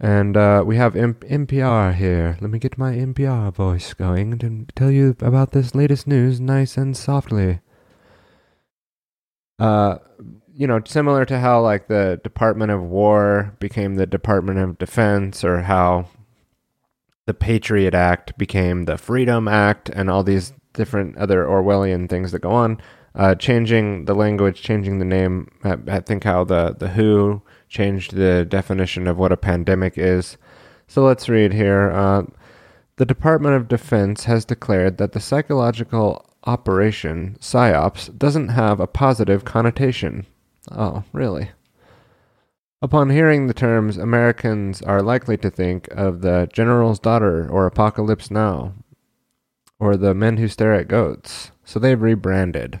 [0.00, 2.38] And uh, we have M- NPR here.
[2.40, 6.78] Let me get my NPR voice going to tell you about this latest news nice
[6.78, 7.60] and softly.
[9.58, 9.98] Uh,
[10.54, 15.44] you know, similar to how like the Department of War became the Department of Defense,
[15.44, 16.08] or how
[17.26, 22.40] the Patriot Act became the Freedom Act, and all these different other Orwellian things that
[22.40, 22.80] go on.
[23.14, 25.50] Uh, changing the language, changing the name.
[25.64, 30.38] I, I think how the the WHO changed the definition of what a pandemic is.
[30.88, 31.90] So let's read here.
[31.90, 32.22] Uh,
[32.96, 39.44] the Department of Defense has declared that the psychological operation, PSYOPS, doesn't have a positive
[39.44, 40.26] connotation.
[40.70, 41.50] Oh, really?
[42.80, 48.30] Upon hearing the terms, Americans are likely to think of the General's Daughter or Apocalypse
[48.30, 48.74] Now
[49.82, 51.50] or the Men Who Stare at Goats.
[51.64, 52.80] So they've rebranded.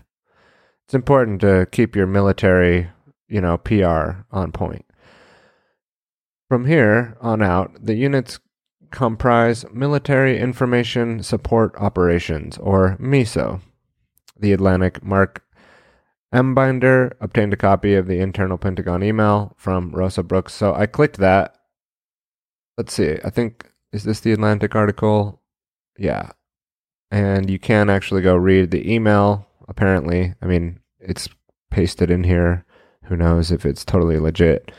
[0.84, 2.90] It's important to keep your military,
[3.26, 4.84] you know, PR on point.
[6.48, 8.38] From here on out, the units
[8.92, 13.60] comprise Military Information Support Operations, or MISO.
[14.38, 15.44] The Atlantic Mark
[16.32, 16.54] M.
[16.54, 20.54] Binder obtained a copy of the internal Pentagon email from Rosa Brooks.
[20.54, 21.56] So I clicked that.
[22.78, 23.16] Let's see.
[23.24, 25.42] I think, is this the Atlantic article?
[25.98, 26.30] Yeah.
[27.12, 30.32] And you can actually go read the email, apparently.
[30.40, 31.28] I mean, it's
[31.70, 32.64] pasted in here.
[33.04, 34.72] Who knows if it's totally legit.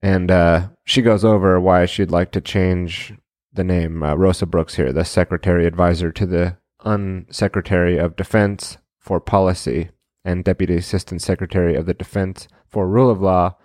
[0.00, 3.14] And uh, she goes over why she'd like to change
[3.52, 9.18] the name uh, Rosa Brooks here, the Secretary Advisor to the Unsecretary of Defense for
[9.18, 9.90] Policy
[10.24, 13.56] and Deputy Assistant Secretary of the Defense for Rule of Law,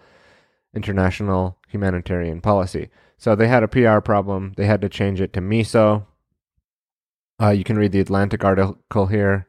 [0.74, 2.89] International Humanitarian Policy.
[3.17, 4.53] So they had a PR problem.
[4.57, 6.07] They had to change it to MISO.
[7.41, 9.47] Uh, you can read the Atlantic article here,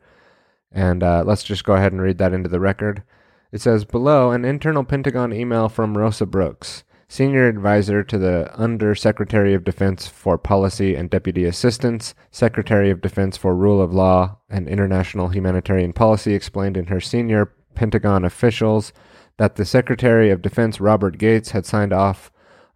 [0.70, 3.02] and uh, let's just go ahead and read that into the record.
[3.50, 8.94] It says below an internal Pentagon email from Rosa Brooks, Senior Advisor to the Under
[8.94, 14.38] Secretary of Defense for Policy and Deputy Assistance, Secretary of Defense for Rule of Law
[14.48, 18.92] and International Humanitarian Policy, explained in her senior Pentagon officials
[19.38, 22.30] that the Secretary of Defense Robert Gates had signed off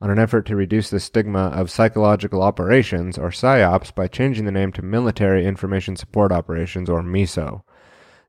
[0.04, 4.52] on an effort to reduce the stigma of psychological operations, or PSYOPs, by changing the
[4.52, 7.62] name to Military Information Support Operations, or MISO.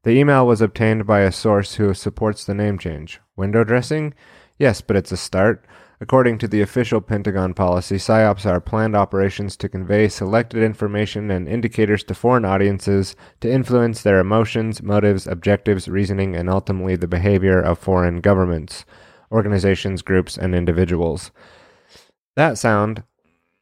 [0.04, 3.20] The email was obtained by a source who supports the name change.
[3.36, 4.14] Window dressing?
[4.58, 5.66] Yes, but it's a start.
[6.00, 11.46] According to the official Pentagon policy, PSYOPs are planned operations to convey selected information and
[11.46, 17.60] indicators to foreign audiences to influence their emotions, motives, objectives, reasoning, and ultimately the behavior
[17.60, 18.86] of foreign governments,
[19.30, 21.32] organizations, groups, and individuals.
[22.36, 23.04] That sound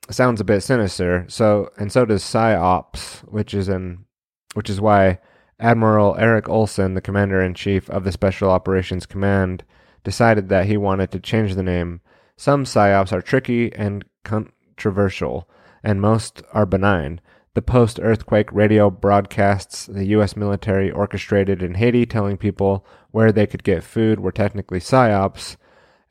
[0.10, 1.26] sounds a bit sinister.
[1.28, 4.06] So and so does PSYOPs, which is an
[4.54, 5.20] which is why
[5.60, 9.64] Admiral Eric Olson, the commander in chief of the Special Operations Command,
[10.04, 12.02] decided that he wanted to change the name.
[12.36, 15.48] Some PSYOPs are tricky and controversial,
[15.84, 17.22] and most are benign.
[17.54, 20.36] The post earthquake radio broadcasts the U.S.
[20.36, 25.56] military orchestrated in Haiti telling people where they could get food were technically PSYOPs,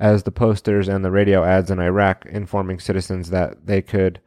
[0.02, 4.20] as the posters and the radio ads in Iraq informing citizens that they could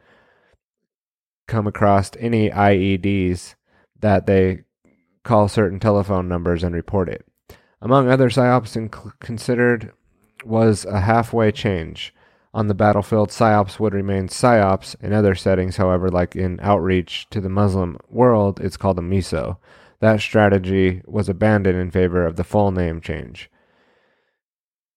[1.49, 3.55] come across any IEDs
[3.99, 4.63] that they
[5.23, 7.26] call certain telephone numbers and report it.
[7.82, 9.91] Among other psyops inc- considered
[10.45, 12.15] was a halfway change.
[12.53, 14.95] On the battlefield, psyops would remain psyops.
[15.03, 19.57] In other settings, however, like in outreach to the Muslim world, it's called a miso.
[19.99, 23.49] That strategy was abandoned in favor of the full name change.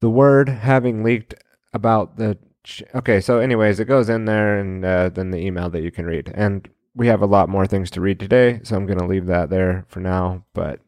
[0.01, 1.35] The word having leaked
[1.73, 5.71] about the ch- okay, so anyways, it goes in there and uh, then the email
[5.71, 6.31] that you can read.
[6.35, 9.27] And we have a lot more things to read today, so I'm going to leave
[9.27, 10.45] that there for now.
[10.55, 10.81] But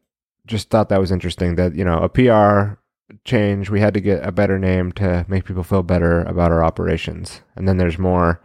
[0.45, 2.79] just thought that was interesting that, you know, a PR
[3.25, 6.63] change, we had to get a better name to make people feel better about our
[6.63, 7.41] operations.
[7.55, 8.41] And then there's more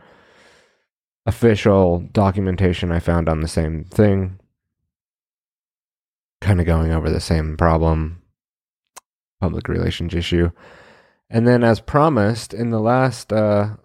[1.25, 4.39] official documentation I found on the same thing,
[6.41, 8.23] kind of going over the same problem,
[9.41, 10.51] public relations issue.
[11.29, 13.77] And then, as promised, in the last uh,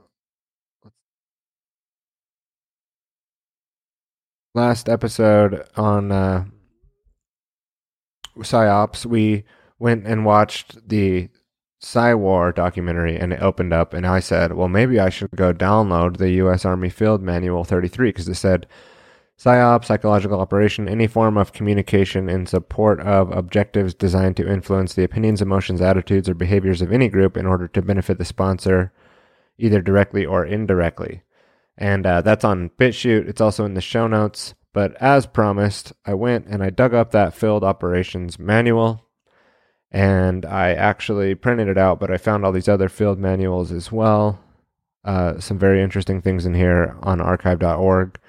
[4.54, 6.46] last episode on uh,
[8.38, 9.44] psyops, we
[9.80, 11.30] went and watched the
[11.82, 16.18] Psywar documentary, and it opened up, and I said, "Well, maybe I should go download
[16.18, 16.64] the U.S.
[16.64, 18.68] Army Field Manual 33 because it said."
[19.44, 25.04] PSYOP, psychological operation, any form of communication in support of objectives designed to influence the
[25.04, 28.94] opinions, emotions, attitudes, or behaviors of any group in order to benefit the sponsor,
[29.58, 31.24] either directly or indirectly
[31.82, 33.28] and uh, that's on BitChute.
[33.28, 34.54] It's also in the show notes.
[34.74, 39.06] But as promised, I went and I dug up that field operations manual
[39.92, 43.92] and I actually printed it out, but I found all these other field manuals as
[43.92, 44.40] well.
[45.04, 48.20] Uh, some very interesting things in here on archive.org.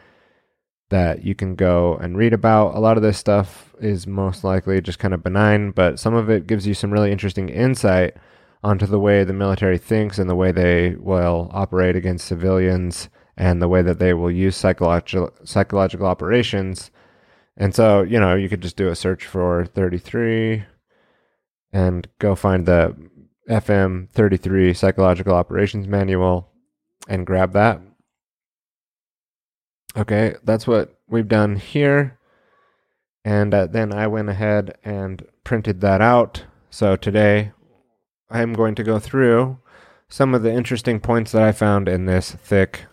[0.93, 2.75] that you can go and read about.
[2.75, 6.29] A lot of this stuff is most likely just kind of benign, but some of
[6.29, 8.15] it gives you some really interesting insight
[8.63, 13.63] onto the way the military thinks and the way they will operate against civilians and
[13.63, 16.91] the way that they will use psychological psychological operations.
[17.57, 20.65] And so, you know, you could just do a search for 33
[21.73, 22.95] and go find the
[23.49, 26.51] FM 33 psychological operations manual
[27.09, 27.81] and grab that.
[29.97, 32.19] Okay, that's what we've done here.
[33.25, 36.45] And uh, then I went ahead and printed that out.
[36.71, 37.53] So today
[38.31, 39.59] I'm going to go through
[40.09, 42.87] some of the interesting points that I found in this thick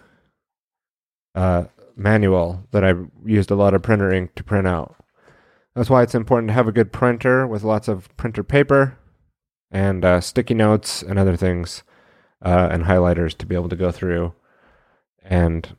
[1.35, 2.93] uh, manual that I
[3.25, 4.95] used a lot of printer ink to print out.
[5.75, 8.97] That's why it's important to have a good printer with lots of printer paper
[9.71, 11.83] and uh, sticky notes and other things
[12.43, 14.33] uh, and highlighters to be able to go through
[15.23, 15.75] and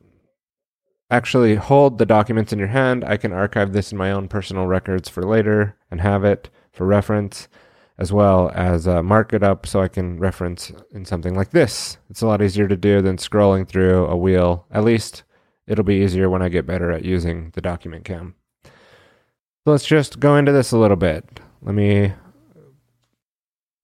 [1.11, 3.03] actually hold the documents in your hand.
[3.03, 6.85] I can archive this in my own personal records for later and have it for
[6.87, 7.49] reference,
[7.97, 11.97] as well as uh, mark it up so I can reference in something like this.
[12.09, 14.65] It's a lot easier to do than scrolling through a wheel.
[14.71, 15.23] At least
[15.67, 18.35] it'll be easier when I get better at using the document cam.
[18.63, 21.39] So let's just go into this a little bit.
[21.61, 22.13] Let me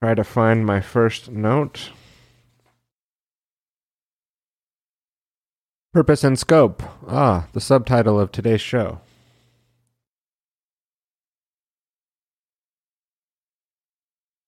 [0.02, 1.92] try to find my first note.
[5.98, 6.84] Purpose and scope.
[7.08, 9.02] Ah, the subtitle of today's show.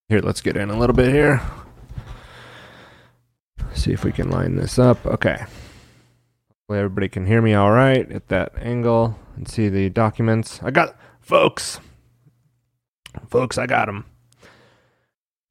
[0.09, 1.41] Here, let's get in a little bit here.
[3.73, 5.03] See if we can line this up.
[5.07, 5.37] Okay.
[5.39, 10.61] Hopefully everybody can hear me all right at that angle and see the documents.
[10.61, 11.79] I got folks.
[13.27, 14.05] Folks, I got them.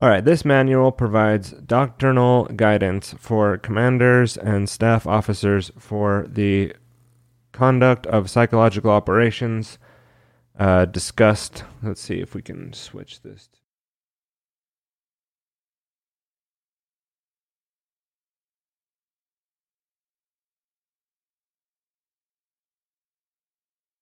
[0.00, 6.72] All right, this manual provides doctrinal guidance for commanders and staff officers for the
[7.50, 9.76] conduct of psychological operations
[10.56, 11.64] uh, discussed.
[11.82, 13.48] Let's see if we can switch this.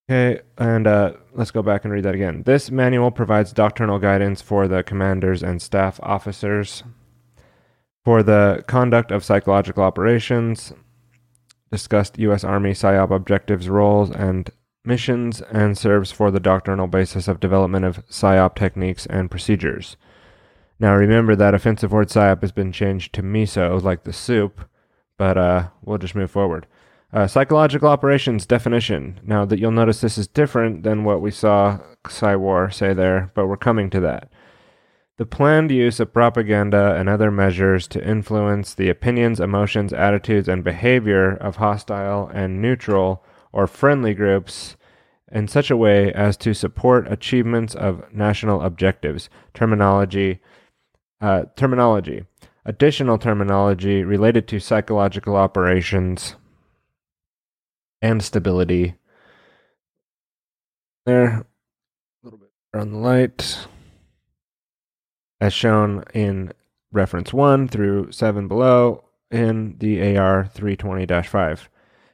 [0.08, 2.44] Okay, and uh, let's go back and read that again.
[2.44, 6.84] This manual provides doctrinal guidance for the commanders and staff officers
[8.04, 10.72] for the conduct of psychological operations,
[11.72, 12.44] discussed U.S.
[12.44, 14.48] Army PSYOP objectives, roles, and
[14.84, 19.96] missions, and serves for the doctrinal basis of development of PSYOP techniques and procedures.
[20.78, 24.60] Now remember that offensive word PSYOP has been changed to MISO, like the soup,
[25.18, 26.68] but uh, we'll just move forward.
[27.16, 29.18] Uh, psychological operations definition.
[29.22, 33.46] Now that you'll notice this is different than what we saw Psywar say there, but
[33.46, 34.30] we're coming to that.
[35.16, 40.62] The planned use of propaganda and other measures to influence the opinions, emotions, attitudes, and
[40.62, 44.76] behavior of hostile and neutral or friendly groups
[45.32, 49.30] in such a way as to support achievements of national objectives.
[49.54, 50.40] Terminology.
[51.22, 52.26] Uh, terminology.
[52.66, 56.36] Additional terminology related to psychological operations
[58.02, 58.94] and stability.
[61.04, 61.44] There, a
[62.22, 63.66] little bit on the light,
[65.40, 66.52] as shown in
[66.92, 71.70] reference 1 through 7 below in the AR 320 5.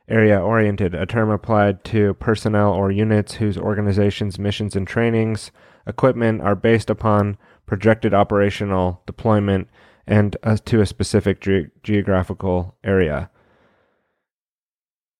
[0.09, 5.53] Area oriented, a term applied to personnel or units whose organizations, missions, and trainings,
[5.87, 9.68] equipment are based upon projected operational deployment
[10.07, 13.30] and uh, to a specific ge- geographical area.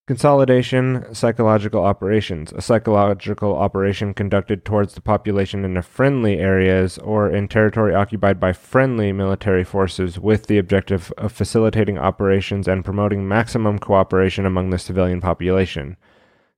[0.09, 2.53] Consolidation psychological operations.
[2.53, 8.53] A psychological operation conducted towards the population in friendly areas or in territory occupied by
[8.53, 14.78] friendly military forces with the objective of facilitating operations and promoting maximum cooperation among the
[14.78, 15.96] civilian population.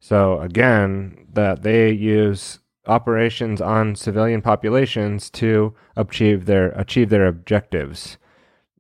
[0.01, 8.17] So again, that they use operations on civilian populations to achieve their achieve their objectives.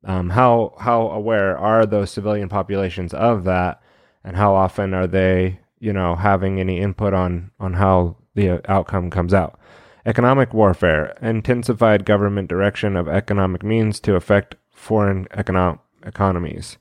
[0.05, 3.83] Um, how how aware are those civilian populations of that?
[4.25, 8.61] And how often are they, you know, having any input on on how the uh,
[8.67, 9.59] outcome comes out.
[10.07, 16.77] Economic warfare, intensified government direction of economic means to affect foreign econo- economies.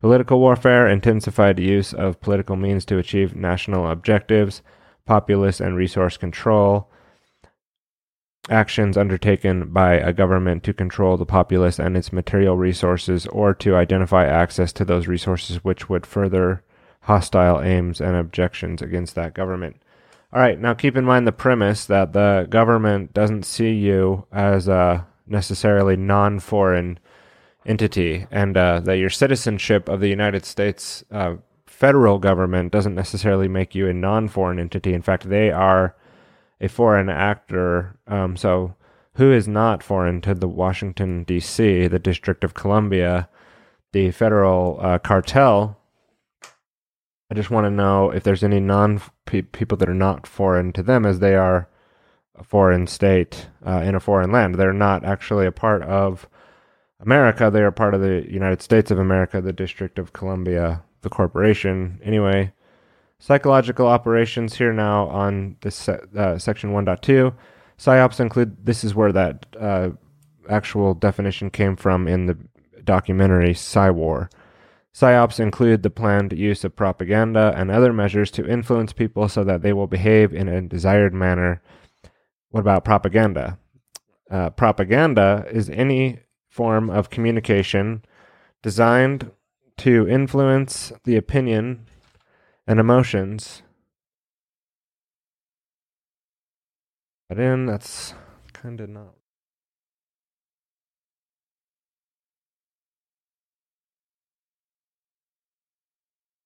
[0.00, 4.62] Political warfare, intensified use of political means to achieve national objectives,
[5.06, 6.90] populace and resource control,
[8.48, 13.76] actions undertaken by a government to control the populace and its material resources or to
[13.76, 16.62] identify access to those resources which would further
[17.10, 19.82] hostile aims and objections against that government.
[20.32, 24.68] All right, now keep in mind the premise that the government doesn't see you as
[24.68, 27.00] a necessarily non foreign
[27.66, 31.34] entity and uh, that your citizenship of the United States uh,
[31.66, 34.92] federal government doesn't necessarily make you a non-foreign entity.
[34.92, 35.96] In fact, they are
[36.60, 37.98] a foreign actor.
[38.06, 38.76] Um, so,
[39.14, 43.28] who is not foreign to the Washington D.C., the District of Columbia,
[43.92, 45.79] the federal uh, cartel?
[47.30, 50.72] I just want to know if there's any non pe- people that are not foreign
[50.72, 51.68] to them, as they are
[52.40, 54.56] a foreign state uh, in a foreign land.
[54.56, 56.26] They're not actually a part of
[56.98, 57.50] America.
[57.50, 62.00] They are part of the United States of America, the District of Columbia, the corporation.
[62.02, 62.52] Anyway,
[63.18, 67.34] psychological operations here now on this uh, section 1.2.
[67.78, 69.90] PSYOPs include, this is where that uh,
[70.48, 72.36] actual definition came from in the
[72.84, 74.30] documentary Psywar.
[74.94, 79.62] PSYOPs include the planned use of propaganda and other measures to influence people so that
[79.62, 81.62] they will behave in a desired manner.
[82.50, 83.58] What about propaganda?
[84.30, 88.04] Uh, propaganda is any form of communication
[88.62, 89.30] designed
[89.78, 91.86] to influence the opinion
[92.66, 93.62] and emotions.
[97.28, 98.14] But in that's
[98.52, 99.19] kind of not.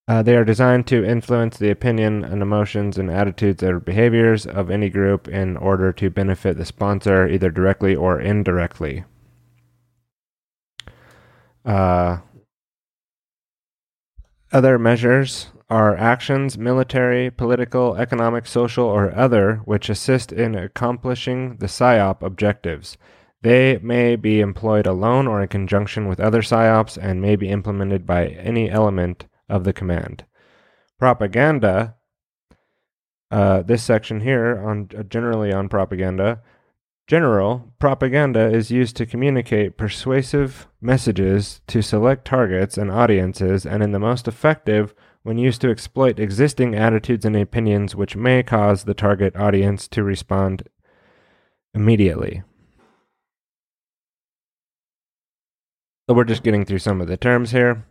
[0.06, 4.70] Uh, they are designed to influence the opinion and emotions and attitudes or behaviors of
[4.70, 9.04] any group in order to benefit the sponsor either directly or indirectly.
[11.64, 12.18] Uh,
[14.52, 21.66] other measures are actions, military, political, economic, social, or other, which assist in accomplishing the
[21.66, 22.98] PSYOP objectives.
[23.40, 28.06] They may be employed alone or in conjunction with other PSYOPs and may be implemented
[28.06, 30.24] by any element of the command.
[30.98, 31.96] Propaganda,
[33.30, 36.40] uh, this section here on uh, generally on propaganda,
[37.06, 43.92] General propaganda is used to communicate persuasive messages to select targets and audiences, and in
[43.92, 48.94] the most effective when used to exploit existing attitudes and opinions which may cause the
[48.94, 50.66] target audience to respond
[51.74, 52.42] immediately.
[56.08, 57.84] So we're just getting through some of the terms here.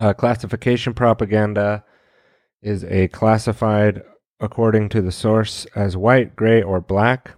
[0.00, 1.84] Uh, classification propaganda
[2.62, 4.02] is a classified
[4.40, 7.32] according to the source as white, gray, or black.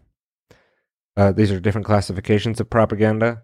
[1.16, 3.42] Uh, these are different classifications of propaganda.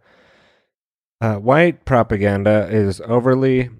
[1.20, 3.70] Uh, white propaganda is overly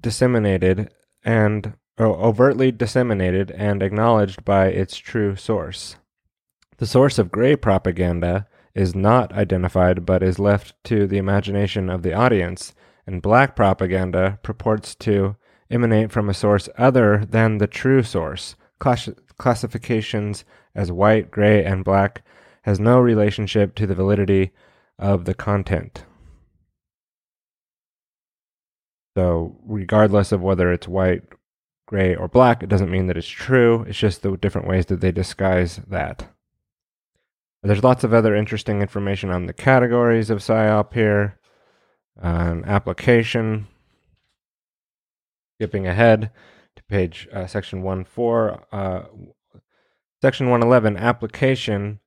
[0.00, 0.90] disseminated
[1.24, 5.96] and overtly disseminated and acknowledged by its true source.
[6.76, 12.02] The source of gray propaganda is not identified but is left to the imagination of
[12.02, 12.74] the audience,
[13.06, 15.36] and black propaganda purports to
[15.70, 18.56] emanate from a source other than the true source.
[18.78, 20.44] Class- classifications
[20.74, 22.22] as white, gray, and black
[22.62, 24.50] has no relationship to the validity
[24.98, 26.04] of the content.
[29.16, 31.22] So, regardless of whether it's white,
[31.86, 33.84] gray, or black, it doesn't mean that it's true.
[33.88, 36.28] It's just the different ways that they disguise that.
[37.62, 41.38] There's lots of other interesting information on the categories of PSYOP here.
[42.22, 43.66] Application.
[45.56, 46.30] Skipping ahead
[46.76, 48.64] to page uh, section 1 4.
[48.72, 49.02] Uh,
[50.22, 52.00] section 111, application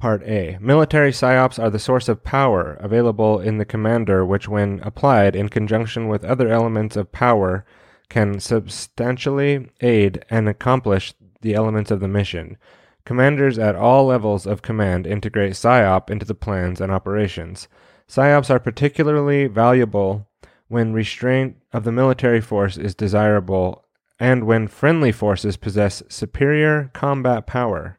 [0.00, 0.58] Part A.
[0.60, 5.48] Military psyops are the source of power available in the commander, which, when applied in
[5.48, 7.64] conjunction with other elements of power,
[8.08, 12.56] can substantially aid and accomplish the elements of the mission.
[13.04, 17.66] Commanders at all levels of command integrate PSYOP into the plans and operations.
[18.08, 20.28] PSYOPs are particularly valuable
[20.68, 23.84] when restraint of the military force is desirable
[24.18, 27.98] and when friendly forces possess superior combat power.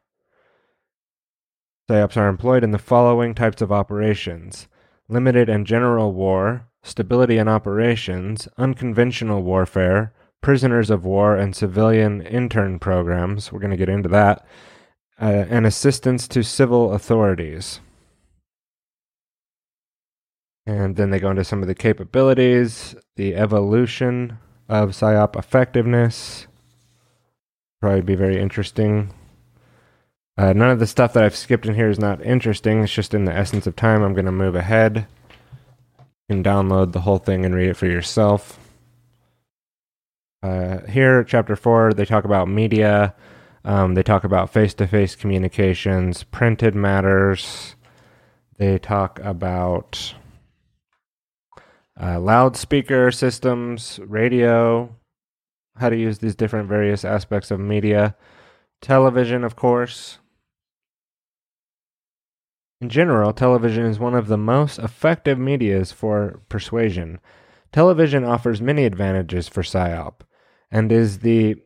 [1.88, 4.68] PSYOPs are employed in the following types of operations
[5.08, 12.78] limited and general war, stability and operations, unconventional warfare, prisoners of war, and civilian intern
[12.78, 13.50] programs.
[13.50, 14.46] We're going to get into that.
[15.20, 17.80] Uh, and assistance to civil authorities.
[20.70, 26.46] And then they go into some of the capabilities, the evolution of PSYOP effectiveness.
[27.80, 29.12] Probably be very interesting
[30.40, 32.82] uh, none of the stuff that I've skipped in here is not interesting.
[32.82, 34.02] It's just in the essence of time.
[34.02, 35.06] I'm going to move ahead.
[35.98, 38.58] You can download the whole thing and read it for yourself.
[40.42, 43.14] Uh, here, chapter four, they talk about media.
[43.66, 47.76] Um, they talk about face to face communications, printed matters.
[48.56, 50.14] They talk about
[52.02, 54.94] uh, loudspeaker systems, radio,
[55.76, 58.16] how to use these different various aspects of media,
[58.80, 60.18] television, of course,
[62.80, 67.20] in general, television is one of the most effective medias for persuasion.
[67.72, 70.20] Television offers many advantages for PSYOP
[70.70, 71.56] and is the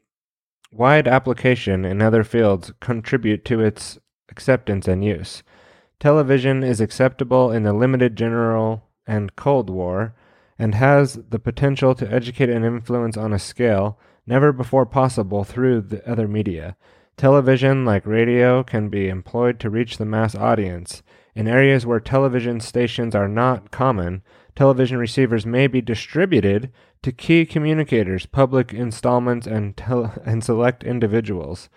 [0.72, 3.97] wide application in other fields contribute to its
[4.28, 5.45] acceptance and use.
[6.01, 10.16] Television is acceptable in the limited general and Cold War
[10.59, 15.81] and has the potential to educate and influence on a scale never before possible through
[15.81, 16.77] the other media.
[17.17, 21.03] Television, like radio, can be employed to reach the mass audience.
[21.35, 24.23] In areas where television stations are not common,
[24.55, 29.81] television receivers may be distributed to key communicators, public installments, and,
[30.25, 31.69] and select individuals.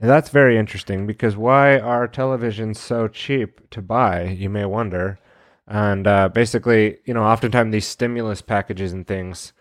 [0.00, 5.18] And that's very interesting because why are televisions so cheap to buy, you may wonder.
[5.70, 9.52] And uh, basically, you know, oftentimes these stimulus packages and things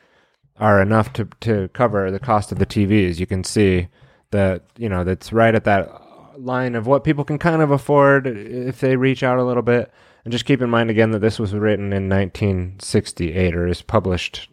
[0.57, 3.20] are enough to, to cover the cost of the TVs.
[3.20, 3.89] You can see
[4.32, 5.88] that, you know, that's right at that
[6.36, 9.93] line of what people can kind of afford if they reach out a little bit.
[10.26, 14.49] And just keep in mind again that this was written in 1968 or is published.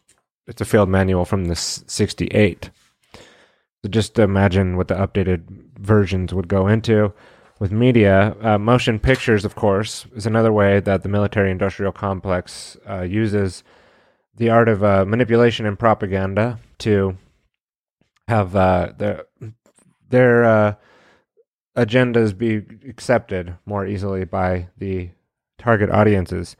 [0.47, 2.71] It's a field manual from the 68.
[3.83, 5.45] So just imagine what the updated
[5.79, 7.15] versions would go into.
[7.59, 12.77] With media, uh, motion pictures, of course, is another way that the military industrial complex
[12.89, 13.65] uh, uses
[14.37, 17.17] the art of uh, manipulation and propaganda to
[18.29, 19.25] have uh, their
[20.11, 20.75] their uh,
[21.77, 22.57] agendas be
[22.89, 25.11] accepted more easily by the
[25.59, 26.57] target audiences.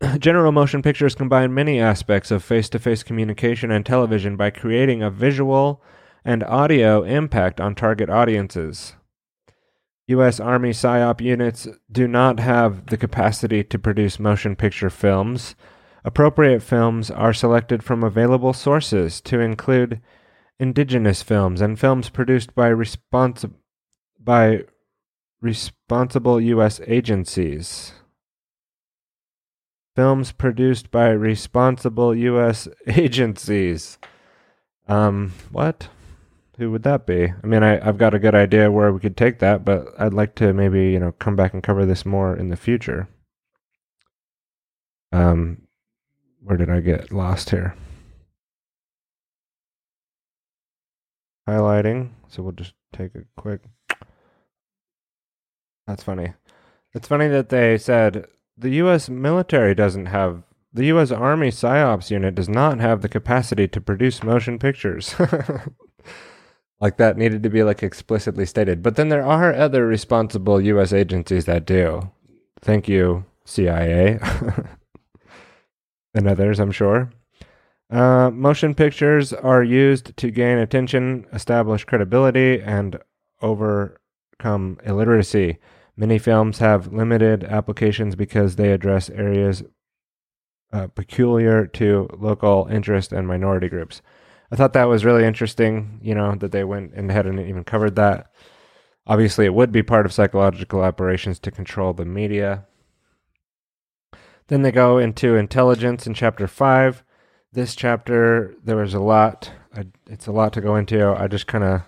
[0.18, 5.02] General Motion Pictures combine many aspects of face to face communication and television by creating
[5.02, 5.82] a visual
[6.24, 8.94] and audio impact on target audiences.
[10.06, 10.38] U.S.
[10.38, 15.54] Army PSYOP units do not have the capacity to produce motion picture films.
[16.04, 20.02] Appropriate films are selected from available sources to include
[20.58, 23.56] indigenous films and films produced by responsible
[24.18, 24.62] by
[25.40, 26.80] responsible U.S.
[26.86, 27.92] agencies.
[29.94, 32.66] Films produced by responsible U.S.
[32.86, 33.98] agencies.
[34.88, 35.88] Um, what?
[36.58, 37.32] Who would that be?
[37.42, 40.14] I mean, I, I've got a good idea where we could take that, but I'd
[40.14, 43.08] like to maybe, you know, come back and cover this more in the future.
[45.12, 45.62] Um,
[46.40, 47.74] where did I get lost here?
[51.48, 52.10] Highlighting.
[52.28, 53.62] So we'll just take a quick.
[55.86, 56.34] That's funny.
[56.94, 58.26] It's funny that they said
[58.56, 59.08] the U.S.
[59.08, 60.44] military doesn't have.
[60.72, 61.12] The U.S.
[61.12, 65.14] Army PSYOPs unit does not have the capacity to produce motion pictures.
[66.84, 68.82] like that needed to be like explicitly stated.
[68.82, 70.92] But then there are other responsible U.S.
[70.92, 72.10] agencies that do.
[72.60, 74.18] Thank you, CIA,
[76.14, 77.10] and others, I'm sure.
[77.90, 82.98] Uh, motion pictures are used to gain attention, establish credibility, and
[83.40, 85.56] overcome illiteracy.
[85.96, 89.62] Many films have limited applications because they address areas
[90.70, 94.02] uh, peculiar to local interest and minority groups.
[94.54, 97.96] I thought that was really interesting, you know, that they went and hadn't even covered
[97.96, 98.30] that.
[99.04, 102.64] Obviously, it would be part of psychological operations to control the media.
[104.46, 107.02] Then they go into intelligence in chapter 5.
[107.52, 109.50] This chapter, there was a lot.
[110.06, 111.04] It's a lot to go into.
[111.04, 111.82] I just kind of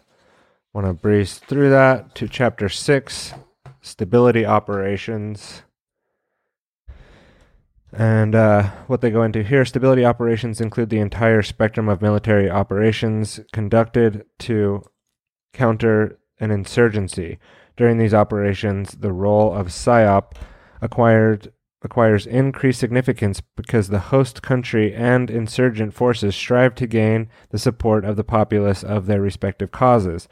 [0.74, 3.32] want to breeze through that to chapter 6
[3.80, 5.62] stability operations.
[7.92, 12.50] And uh, what they go into here stability operations include the entire spectrum of military
[12.50, 14.82] operations conducted to
[15.52, 17.38] counter an insurgency.
[17.76, 20.32] During these operations, the role of PSYOP
[20.80, 27.58] acquired, acquires increased significance because the host country and insurgent forces strive to gain the
[27.58, 30.28] support of the populace of their respective causes.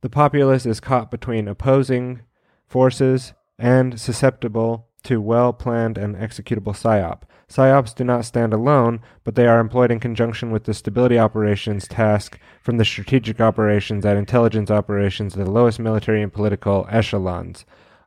[0.00, 2.22] The populace is caught between opposing
[2.66, 7.22] forces and susceptible to well planned and executable PSYOP.
[7.48, 11.88] PSYOPs do not stand alone, but they are employed in conjunction with the stability operations
[11.88, 17.64] task from the strategic operations and intelligence operations of the lowest military and political echelons.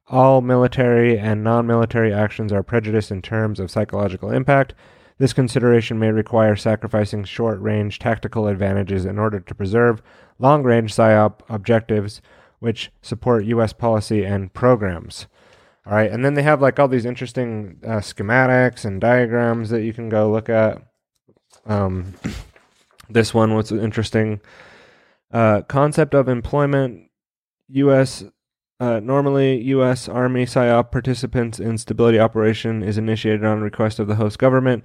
[0.07, 4.73] All military and non military actions are prejudiced in terms of psychological impact.
[5.17, 10.01] This consideration may require sacrificing short range tactical advantages in order to preserve
[10.37, 12.21] long range PSYOP objectives
[12.59, 13.73] which support U.S.
[13.73, 15.27] policy and programs.
[15.85, 19.81] All right, and then they have like all these interesting uh, schematics and diagrams that
[19.81, 20.81] you can go look at.
[21.65, 22.13] Um,
[23.09, 24.41] this one was an interesting.
[25.31, 27.09] Uh, concept of employment.
[27.69, 28.25] U.S.
[28.79, 30.09] Uh, normally, U.S.
[30.09, 34.83] Army PSYOP participants in stability operation is initiated on request of the host government.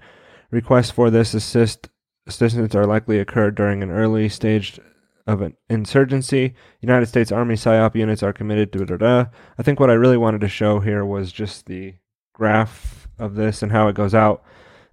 [0.50, 1.88] Requests for this assist
[2.28, 4.78] assistance are likely occurred during an early stage
[5.26, 6.54] of an insurgency.
[6.80, 8.84] United States Army PSYOP units are committed to.
[8.84, 9.24] Da, da.
[9.58, 11.94] I think what I really wanted to show here was just the
[12.32, 14.44] graph of this and how it goes out.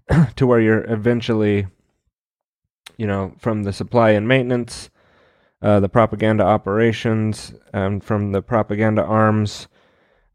[0.35, 1.67] to where you're eventually,
[2.97, 4.89] you know, from the supply and maintenance,
[5.61, 9.67] uh, the propaganda operations, and from the propaganda arms,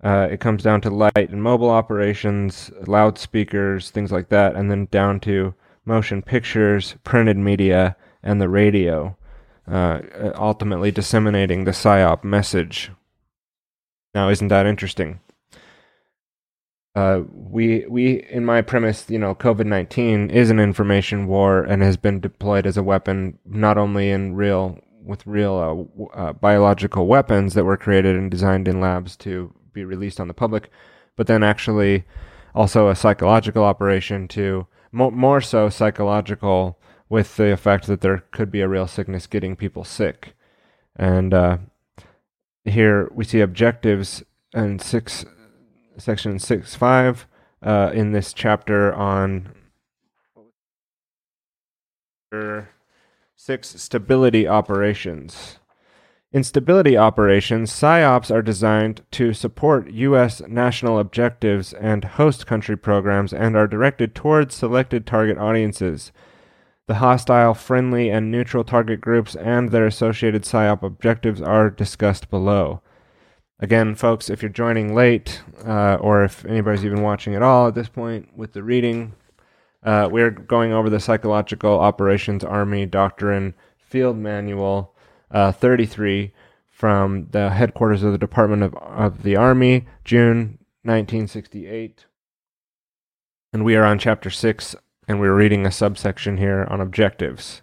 [0.03, 4.87] uh, it comes down to light and mobile operations, loudspeakers, things like that, and then
[4.91, 9.17] down to motion pictures, printed media, and the radio,
[9.71, 12.91] uh, ultimately disseminating the PSYOP message.
[14.15, 15.21] Now, isn't that interesting?
[16.95, 21.83] Uh, we we in my premise, you know, COVID nineteen is an information war and
[21.83, 27.07] has been deployed as a weapon not only in real with real uh, uh, biological
[27.07, 30.71] weapons that were created and designed in labs to be released on the public,
[31.17, 32.05] but then actually
[32.55, 38.51] also a psychological operation to mo- more so psychological with the effect that there could
[38.51, 40.35] be a real sickness getting people sick,
[40.97, 41.59] and uh,
[42.65, 44.23] here we see objectives
[44.55, 45.25] in six
[45.97, 47.27] section six five
[47.63, 49.53] uh, in this chapter on
[53.37, 55.59] six stability operations.
[56.31, 60.43] In stability operations, PSYOPs are designed to support U.S.
[60.47, 66.13] national objectives and host country programs and are directed towards selected target audiences.
[66.89, 72.81] The hostile, friendly, and neutral target groups and their associated PSYOP objectives are discussed below.
[73.61, 77.75] Again, folks, if you're joining late, uh, or if anybody's even watching at all at
[77.75, 79.13] this point with the reading,
[79.83, 84.95] uh, we're going over the Psychological Operations Army Doctrine Field Manual
[85.31, 86.33] uh, 33
[86.71, 92.07] from the headquarters of the Department of, of the Army, June 1968.
[93.53, 94.75] And we are on chapter 6,
[95.09, 97.63] and we're reading a subsection here on objectives.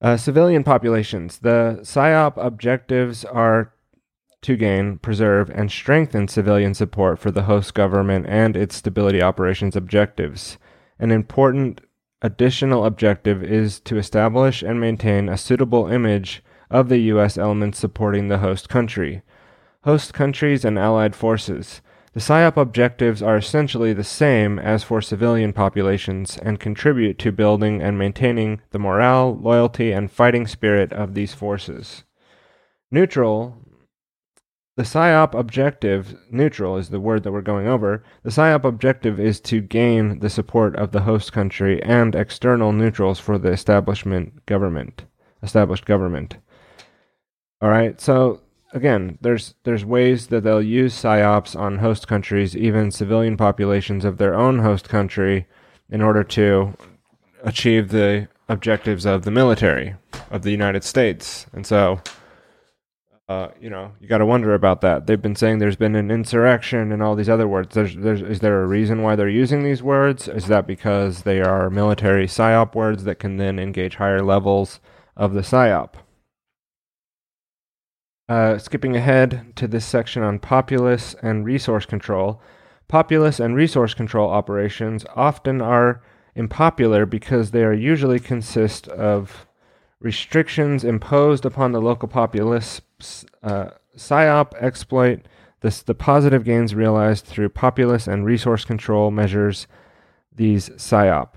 [0.00, 1.38] Uh, civilian populations.
[1.38, 3.72] The PSYOP objectives are
[4.42, 9.76] to gain, preserve, and strengthen civilian support for the host government and its stability operations
[9.76, 10.56] objectives.
[10.98, 11.80] An important
[12.22, 17.36] additional objective is to establish and maintain a suitable image of the U.S.
[17.36, 19.22] elements supporting the host country.
[19.84, 21.80] Host countries and allied forces.
[22.16, 27.82] The PSYOP objectives are essentially the same as for civilian populations and contribute to building
[27.82, 32.04] and maintaining the morale, loyalty, and fighting spirit of these forces.
[32.90, 33.58] Neutral,
[34.78, 38.02] the PSYOP objective, neutral is the word that we're going over.
[38.22, 43.18] The PSYOP objective is to gain the support of the host country and external neutrals
[43.18, 45.04] for the establishment government,
[45.42, 46.38] established government.
[47.60, 48.40] All right, so
[48.72, 54.18] again, there's there's ways that they'll use psyops on host countries, even civilian populations of
[54.18, 55.46] their own host country,
[55.90, 56.76] in order to
[57.42, 59.94] achieve the objectives of the military
[60.30, 61.46] of the United States.
[61.52, 62.00] And so
[63.28, 65.06] uh, you know, you got to wonder about that.
[65.06, 67.74] They've been saying there's been an insurrection and all these other words.
[67.74, 70.28] There's, there's, is there a reason why they're using these words?
[70.28, 74.78] Is that because they are military psyop words that can then engage higher levels
[75.16, 75.94] of the psyop?
[78.28, 82.40] Uh, skipping ahead to this section on populace and resource control.
[82.88, 86.02] Populace and resource control operations often are
[86.36, 89.46] unpopular because they are usually consist of
[90.00, 92.80] restrictions imposed upon the local populace,
[93.44, 93.66] uh,
[93.96, 95.26] PSYOP exploit
[95.60, 99.66] this, the positive gains realized through populace and resource control measures.
[100.34, 101.28] These PSYOP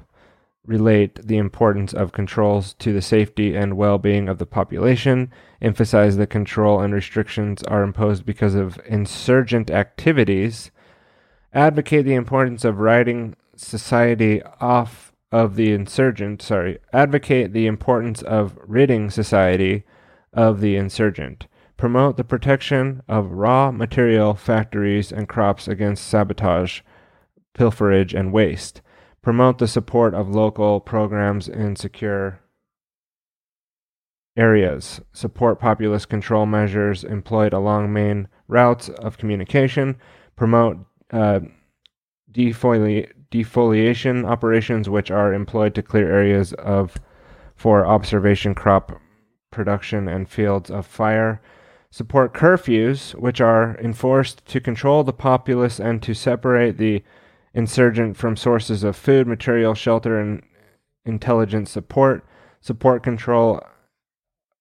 [0.70, 6.16] relate the importance of controls to the safety and well being of the population, emphasize
[6.18, 10.70] that control and restrictions are imposed because of insurgent activities,
[11.54, 18.58] advocate the importance of writing society off of the insurgent, sorry, advocate the importance of
[18.64, 19.84] ridding society
[20.34, 21.48] of the insurgent,
[21.78, 26.82] promote the protection of raw material factories and crops against sabotage,
[27.56, 28.84] pilferage, and waste,
[29.22, 32.40] promote the support of local programs in secure
[34.38, 39.98] areas, support populist control measures employed along main routes of communication,
[40.36, 40.78] promote
[41.12, 41.42] uh,
[42.32, 46.98] defoliate defoliation operations, which are employed to clear areas of
[47.56, 49.00] for observation crop
[49.52, 51.42] production and fields of fire.
[51.92, 57.04] Support curfews, which are enforced to control the populace and to separate the
[57.54, 60.44] insurgent from sources of food, material, shelter, and
[61.06, 62.26] intelligence support.
[62.62, 63.62] Support control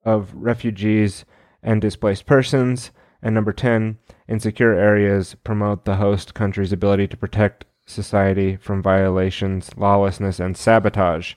[0.05, 1.25] of refugees
[1.63, 2.91] and displaced persons.
[3.21, 8.83] And number 10, in secure areas, promote the host country's ability to protect society from
[8.83, 11.35] violations, lawlessness, and sabotage.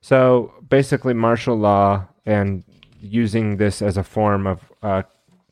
[0.00, 2.64] So basically, martial law and
[3.00, 5.02] using this as a form of uh,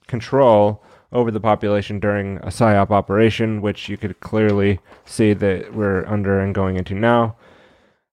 [0.07, 6.07] control over the population during a PSYOP operation, which you could clearly see that we're
[6.07, 7.37] under and going into now.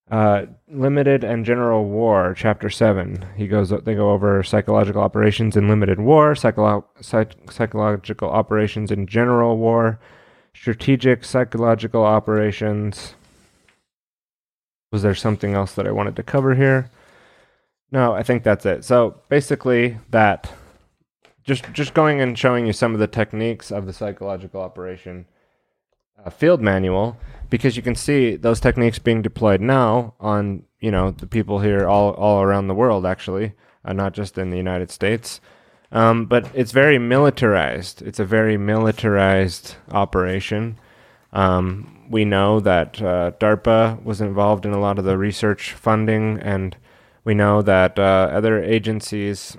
[0.09, 3.25] Uh, limited and general war, chapter seven.
[3.35, 3.69] He goes.
[3.69, 9.99] They go over psychological operations in limited war, psycholo- psych- psychological operations in general war,
[10.53, 13.15] strategic psychological operations.
[14.93, 16.89] Was there something else that I wanted to cover here?
[17.91, 18.85] No, I think that's it.
[18.85, 20.49] So basically, that
[21.47, 25.25] just just going and showing you some of the techniques of the psychological operation
[26.23, 27.17] uh, field manual
[27.49, 31.87] because you can see those techniques being deployed now on you know the people here
[31.87, 33.53] all all around the world actually,
[33.85, 35.39] uh, not just in the United States.
[35.89, 38.01] Um, but it's very militarized.
[38.01, 40.77] It's a very militarized operation.
[41.31, 46.39] Um, we know that uh, DARPA was involved in a lot of the research funding,
[46.39, 46.75] and
[47.23, 49.55] we know that uh, other agencies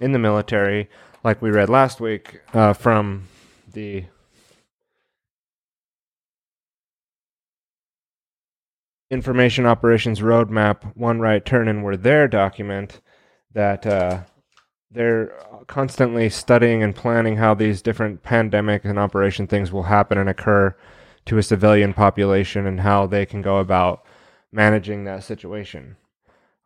[0.00, 0.88] in the military,
[1.24, 3.28] like we read last week uh, from
[3.72, 4.04] the
[9.10, 13.00] Information Operations Roadmap, One Right Turn, and were their document
[13.54, 14.20] that uh,
[14.90, 15.32] they're
[15.66, 20.76] constantly studying and planning how these different pandemic and operation things will happen and occur
[21.24, 24.04] to a civilian population and how they can go about
[24.52, 25.96] managing that situation.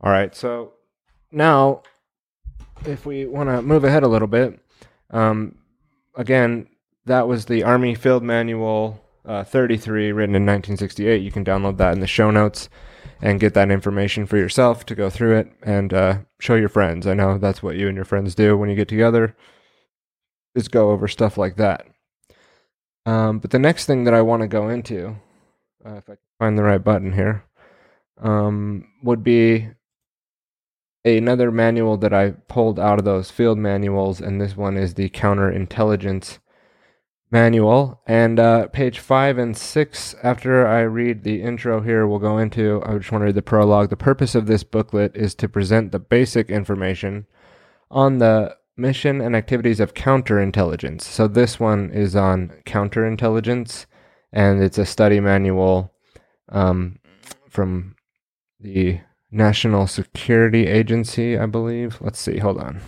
[0.01, 0.73] All right, so
[1.31, 1.83] now
[2.87, 4.59] if we want to move ahead a little bit,
[5.11, 5.57] um,
[6.15, 6.69] again,
[7.07, 11.23] that was the Army Field Manual uh, 33, written in 1968.
[11.23, 12.69] You can download that in the show notes
[13.21, 17.07] and get that information for yourself to go through it and uh, show your friends.
[17.07, 19.37] I know that's what you and your friends do when you get together,
[20.55, 21.87] is go over stuff like that.
[23.07, 25.17] Um, but the next thing that I want to go into,
[25.85, 27.45] uh, if I can find the right button here,
[28.21, 29.69] um, would be
[31.05, 35.09] another manual that I pulled out of those field manuals, and this one is the
[35.11, 36.39] counterintelligence
[37.31, 38.01] manual.
[38.07, 42.83] And uh, page five and six, after I read the intro here, we'll go into,
[42.85, 43.91] I just want to read the prologue.
[43.91, 47.27] The purpose of this booklet is to present the basic information
[47.91, 51.03] on the mission and activities of counterintelligence.
[51.03, 53.87] So this one is on counterintelligence,
[54.33, 55.93] and it's a study manual
[56.49, 56.99] um,
[57.49, 57.97] from
[58.61, 59.01] the
[59.33, 61.99] National Security Agency, I believe.
[62.03, 62.83] Let's see, hold on.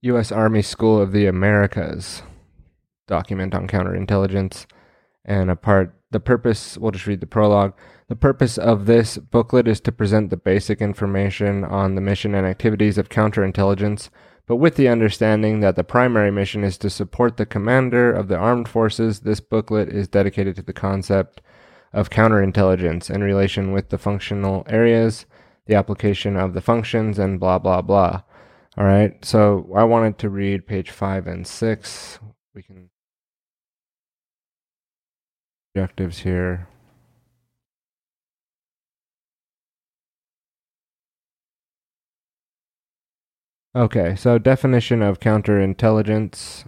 [0.00, 0.32] U.S.
[0.32, 2.22] Army School of the Americas
[3.06, 4.64] document on counterintelligence.
[5.24, 7.74] And a part, the purpose, we'll just read the prologue.
[8.08, 12.46] The purpose of this booklet is to present the basic information on the mission and
[12.46, 14.08] activities of counterintelligence,
[14.48, 18.36] but with the understanding that the primary mission is to support the commander of the
[18.36, 19.20] armed forces.
[19.20, 21.42] This booklet is dedicated to the concept
[21.92, 25.26] of counterintelligence in relation with the functional areas,
[25.66, 28.22] the application of the functions, and blah, blah, blah.
[28.78, 32.18] All right, so I wanted to read page five and six.
[32.54, 32.88] We can
[35.74, 36.68] objectives here.
[43.78, 46.64] Okay, so definition of counterintelligence.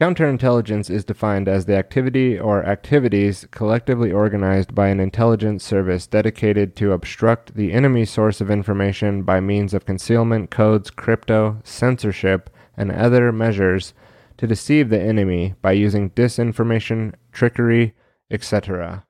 [0.00, 6.76] Counterintelligence is defined as the activity or activities collectively organized by an intelligence service dedicated
[6.76, 12.92] to obstruct the enemy source of information by means of concealment, codes, crypto, censorship, and
[12.92, 13.94] other measures
[14.36, 17.94] to deceive the enemy by using disinformation, trickery,
[18.30, 19.04] etc.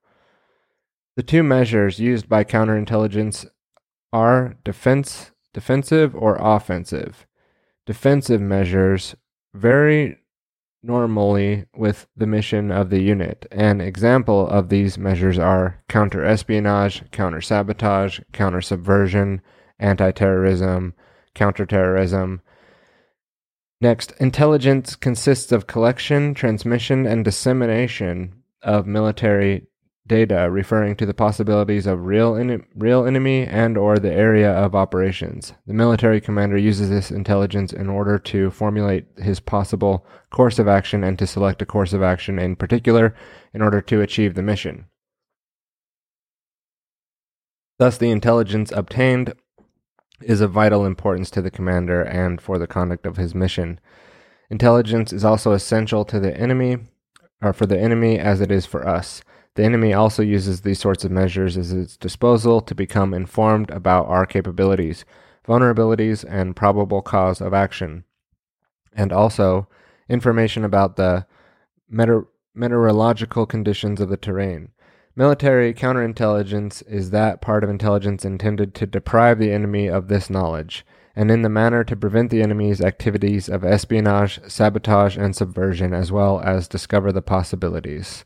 [1.16, 3.44] The two measures used by counterintelligence
[4.12, 7.26] are defense, defensive or offensive.
[7.86, 9.14] Defensive measures
[9.54, 10.18] vary
[10.82, 13.46] normally with the mission of the unit.
[13.50, 19.40] An example of these measures are counter espionage, counter sabotage, counter subversion,
[19.78, 20.94] anti terrorism,
[21.34, 22.40] counterterrorism.
[23.80, 29.66] Next, intelligence consists of collection, transmission, and dissemination of military
[30.08, 34.74] data referring to the possibilities of real en- real enemy and or the area of
[34.74, 35.52] operations.
[35.66, 41.04] The military commander uses this intelligence in order to formulate his possible course of action
[41.04, 43.14] and to select a course of action in particular
[43.54, 44.86] in order to achieve the mission.
[47.78, 49.34] Thus the intelligence obtained
[50.20, 53.78] is of vital importance to the commander and for the conduct of his mission.
[54.50, 56.78] Intelligence is also essential to the enemy
[57.40, 59.22] or for the enemy as it is for us.
[59.58, 64.06] The enemy also uses these sorts of measures at its disposal to become informed about
[64.06, 65.04] our capabilities,
[65.44, 68.04] vulnerabilities, and probable cause of action,
[68.94, 69.66] and also
[70.08, 71.26] information about the
[71.90, 74.68] meteor- meteorological conditions of the terrain.
[75.16, 80.86] Military counterintelligence is that part of intelligence intended to deprive the enemy of this knowledge,
[81.16, 86.12] and in the manner to prevent the enemy's activities of espionage, sabotage, and subversion, as
[86.12, 88.24] well as discover the possibilities.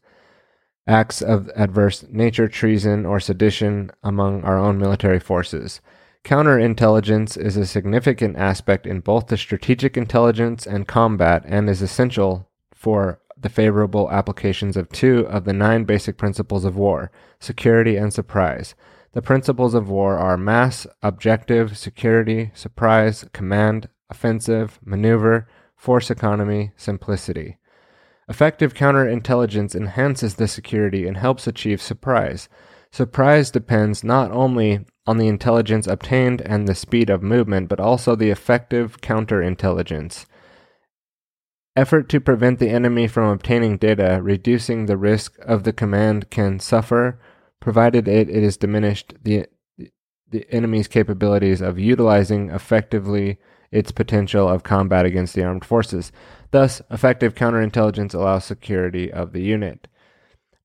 [0.86, 5.80] Acts of adverse nature, treason, or sedition among our own military forces.
[6.24, 12.48] Counterintelligence is a significant aspect in both the strategic intelligence and combat and is essential
[12.74, 17.10] for the favorable applications of two of the nine basic principles of war
[17.40, 18.74] security and surprise.
[19.12, 27.58] The principles of war are mass, objective, security, surprise, command, offensive, maneuver, force economy, simplicity.
[28.28, 32.48] Effective counterintelligence enhances the security and helps achieve surprise.
[32.92, 38.14] Surprise depends not only on the intelligence obtained and the speed of movement, but also
[38.14, 40.26] the effective counterintelligence.
[41.74, 46.60] Effort to prevent the enemy from obtaining data, reducing the risk of the command can
[46.60, 47.18] suffer,
[47.60, 49.46] provided it, it is diminished the,
[50.28, 53.38] the enemy's capabilities of utilizing effectively
[53.70, 56.12] its potential of combat against the armed forces.
[56.52, 59.88] Thus, effective counterintelligence allows security of the unit.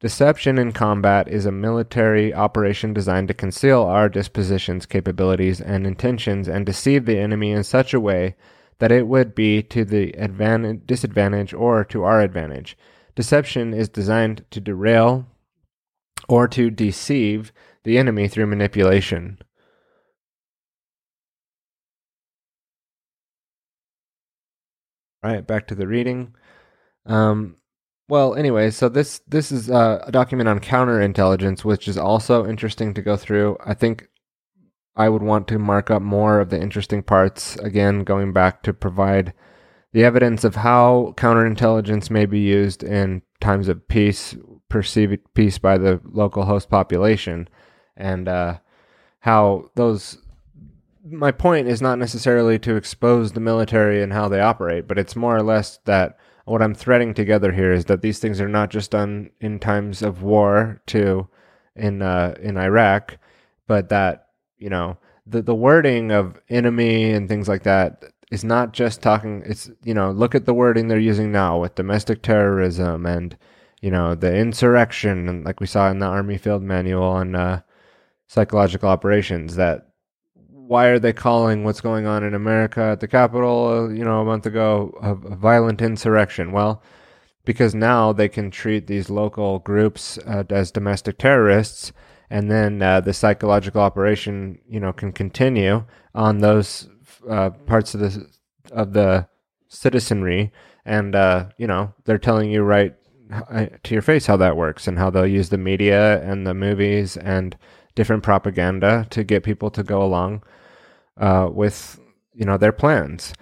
[0.01, 6.47] Deception in combat is a military operation designed to conceal our dispositions, capabilities, and intentions
[6.47, 8.35] and deceive the enemy in such a way
[8.79, 12.77] that it would be to the advantage, disadvantage or to our advantage.
[13.15, 15.25] Deception is designed to derail
[16.29, 17.51] or to deceive
[17.83, 19.39] the enemy through manipulation.
[25.23, 26.35] Right, back to the reading.
[27.05, 27.57] Um,
[28.09, 32.93] well, anyway, so this this is uh, a document on counterintelligence, which is also interesting
[32.93, 33.57] to go through.
[33.65, 34.07] I think
[34.95, 38.73] I would want to mark up more of the interesting parts, again, going back to
[38.73, 39.33] provide
[39.93, 44.35] the evidence of how counterintelligence may be used in times of peace,
[44.69, 47.47] perceived peace by the local host population,
[47.95, 48.57] and uh,
[49.19, 50.17] how those.
[51.09, 55.15] My point is not necessarily to expose the military and how they operate, but it's
[55.15, 58.69] more or less that what I'm threading together here is that these things are not
[58.69, 61.27] just done in times of war too
[61.75, 63.17] in uh, in Iraq,
[63.67, 64.27] but that
[64.57, 69.43] you know the the wording of enemy and things like that is not just talking
[69.45, 73.37] it's you know look at the wording they're using now with domestic terrorism and
[73.81, 77.61] you know the insurrection and like we saw in the army field manual on uh,
[78.27, 79.86] psychological operations that
[80.67, 84.21] why are they calling what's going on in america at the capitol uh, you know
[84.21, 86.51] a month ago a, violent insurrection?
[86.51, 86.81] Well
[87.45, 91.93] because now they can treat these local groups uh, as domestic terrorists
[92.29, 96.89] and then uh, the psychological operation, you know, can continue on those
[97.29, 98.27] uh, parts of the
[98.71, 99.27] of the
[99.69, 100.51] citizenry,
[100.85, 102.95] and uh, you know, they're telling you right
[103.31, 106.53] uh, to your face how that works and how they'll use the media and the
[106.53, 107.57] movies and
[107.95, 110.43] different propaganda to get people to go along
[111.19, 111.99] uh, with
[112.33, 113.33] you know their plans.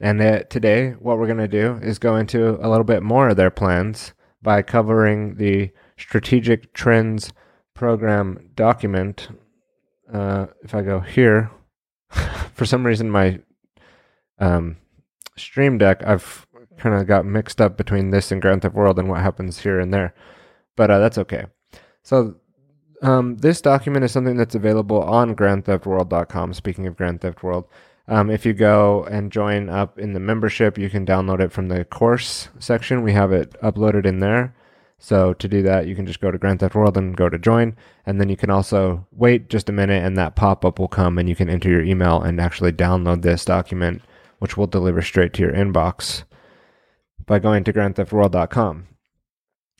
[0.00, 0.18] And
[0.50, 3.52] today, what we're going to do is go into a little bit more of their
[3.52, 7.32] plans by covering the strategic trends
[7.74, 9.28] program document,
[10.12, 11.50] uh, if I go here,
[12.54, 13.40] for some reason my
[14.38, 14.76] um,
[15.36, 19.08] Stream Deck, I've kind of got mixed up between this and Grand Theft World and
[19.08, 20.14] what happens here and there,
[20.76, 21.46] but uh, that's okay.
[22.02, 22.36] So
[23.02, 26.54] um, this document is something that's available on GrandTheftWorld.com.
[26.54, 27.66] Speaking of Grand Theft World,
[28.08, 31.68] um, if you go and join up in the membership, you can download it from
[31.68, 33.02] the course section.
[33.02, 34.54] We have it uploaded in there.
[34.98, 37.38] So to do that, you can just go to Grand Theft World and go to
[37.38, 37.76] join,
[38.06, 41.18] and then you can also wait just a minute, and that pop up will come,
[41.18, 44.02] and you can enter your email and actually download this document,
[44.38, 46.22] which will deliver straight to your inbox
[47.26, 48.86] by going to GrandTheftWorld.com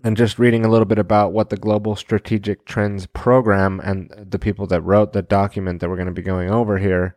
[0.05, 4.39] and just reading a little bit about what the Global Strategic Trends Program and the
[4.39, 7.17] people that wrote the document that we're going to be going over here,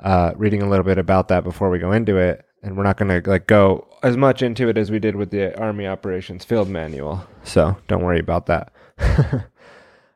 [0.00, 2.96] uh, reading a little bit about that before we go into it and we're not
[2.96, 6.44] going to like go as much into it as we did with the Army Operations
[6.44, 7.26] Field Manual.
[7.44, 8.72] So don't worry about that.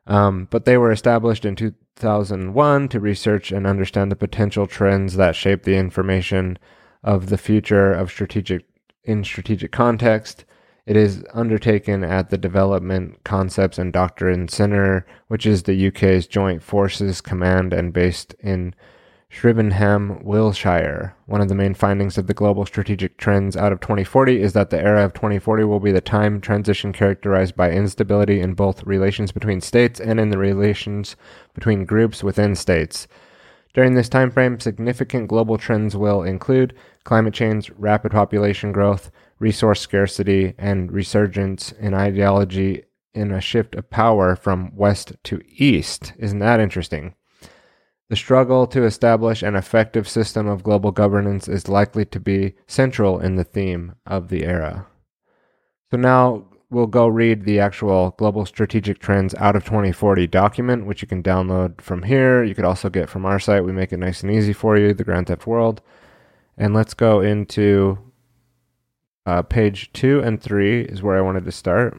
[0.07, 5.35] um, but they were established in 2001 to research and understand the potential trends that
[5.35, 6.57] shape the information
[7.03, 8.65] of the future of strategic
[9.03, 10.45] in strategic context.
[10.85, 16.61] It is undertaken at the Development Concepts and Doctrine Center, which is the UK's Joint
[16.61, 18.75] Forces Command and based in
[19.29, 21.15] Shrivenham, Wiltshire.
[21.25, 24.71] One of the main findings of the global strategic trends out of 2040 is that
[24.71, 29.31] the era of 2040 will be the time transition characterized by instability in both relations
[29.31, 31.15] between states and in the relations
[31.53, 33.07] between groups within states.
[33.73, 39.09] During this time frame, significant global trends will include climate change, rapid population growth,
[39.43, 42.81] resource scarcity, and resurgence in ideology
[43.13, 46.13] in a shift of power from west to east.
[46.17, 47.13] Isn't that interesting?
[48.09, 53.19] The struggle to establish an effective system of global governance is likely to be central
[53.19, 54.87] in the theme of the era.
[55.91, 61.01] So now we'll go read the actual Global Strategic Trends out of 2040 document, which
[61.01, 62.43] you can download from here.
[62.43, 63.65] You could also get from our site.
[63.65, 65.81] We make it nice and easy for you, the Grand Theft World.
[66.57, 68.12] And let's go into
[69.25, 71.97] uh, page two and three, is where I wanted to start.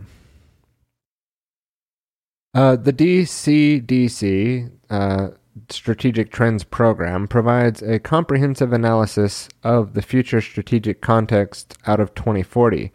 [2.54, 5.28] Uh, the DCDC, uh,
[5.68, 12.92] Strategic Trends Program provides a comprehensive analysis of the future strategic context out of 2040.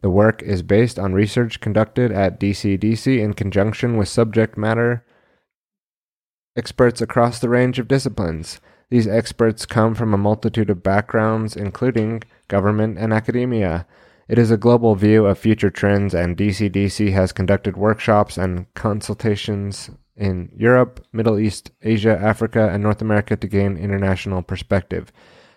[0.00, 5.04] The work is based on research conducted at DCDC in conjunction with subject matter
[6.56, 8.60] experts across the range of disciplines.
[8.90, 13.86] These experts come from a multitude of backgrounds, including government and academia.
[14.28, 19.90] It is a global view of future trends, and DCDC has conducted workshops and consultations
[20.16, 25.12] in Europe, Middle East, Asia, Africa, and North America to gain international perspective.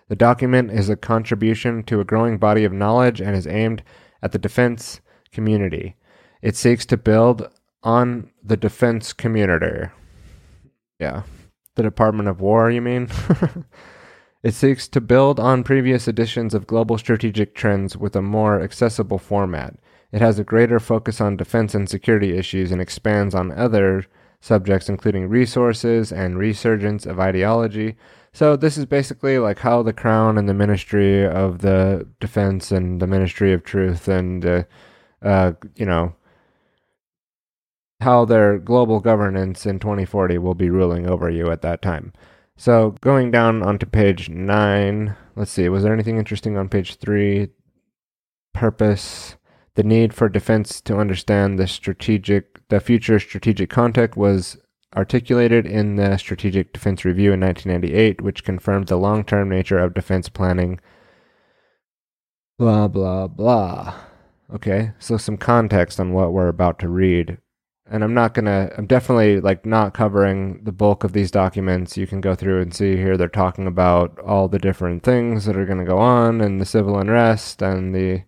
[0.08, 3.82] The document is a contribution to a growing body of knowledge and is aimed
[4.22, 5.00] at the defense
[5.32, 5.96] community.
[6.42, 7.48] It seeks to build
[7.82, 9.90] on the defense community.
[10.98, 11.22] Yeah.
[11.76, 13.08] The Department of War, you mean?
[14.42, 19.18] it seeks to build on previous editions of Global Strategic Trends with a more accessible
[19.18, 19.74] format.
[20.12, 24.06] It has a greater focus on defense and security issues and expands on other
[24.40, 27.96] subjects, including resources and resurgence of ideology.
[28.32, 33.02] So, this is basically like how the crown and the ministry of the defense and
[33.02, 34.62] the ministry of truth and, uh,
[35.22, 36.14] uh, you know,
[38.00, 42.12] how their global governance in 2040 will be ruling over you at that time.
[42.60, 47.50] So, going down onto page nine, let's see, was there anything interesting on page three?
[48.52, 49.36] Purpose.
[49.76, 54.58] The need for defense to understand the strategic, the future strategic context was
[54.96, 59.94] articulated in the Strategic Defense Review in 1998, which confirmed the long term nature of
[59.94, 60.80] defense planning.
[62.58, 63.94] Blah, blah, blah.
[64.52, 67.38] Okay, so some context on what we're about to read.
[67.90, 71.96] And I'm not gonna, I'm definitely like not covering the bulk of these documents.
[71.96, 75.56] You can go through and see here they're talking about all the different things that
[75.56, 78.24] are gonna go on and the civil unrest and the.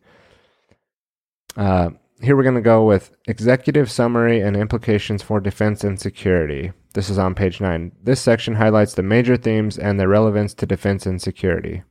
[1.56, 1.90] Uh,
[2.22, 6.72] here we're going to go with executive summary and implications for defense and security.
[6.92, 7.92] This is on page 9.
[8.02, 11.82] This section highlights the major themes and their relevance to defense and security.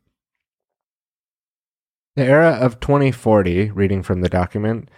[2.15, 4.89] The era of 2040, reading from the document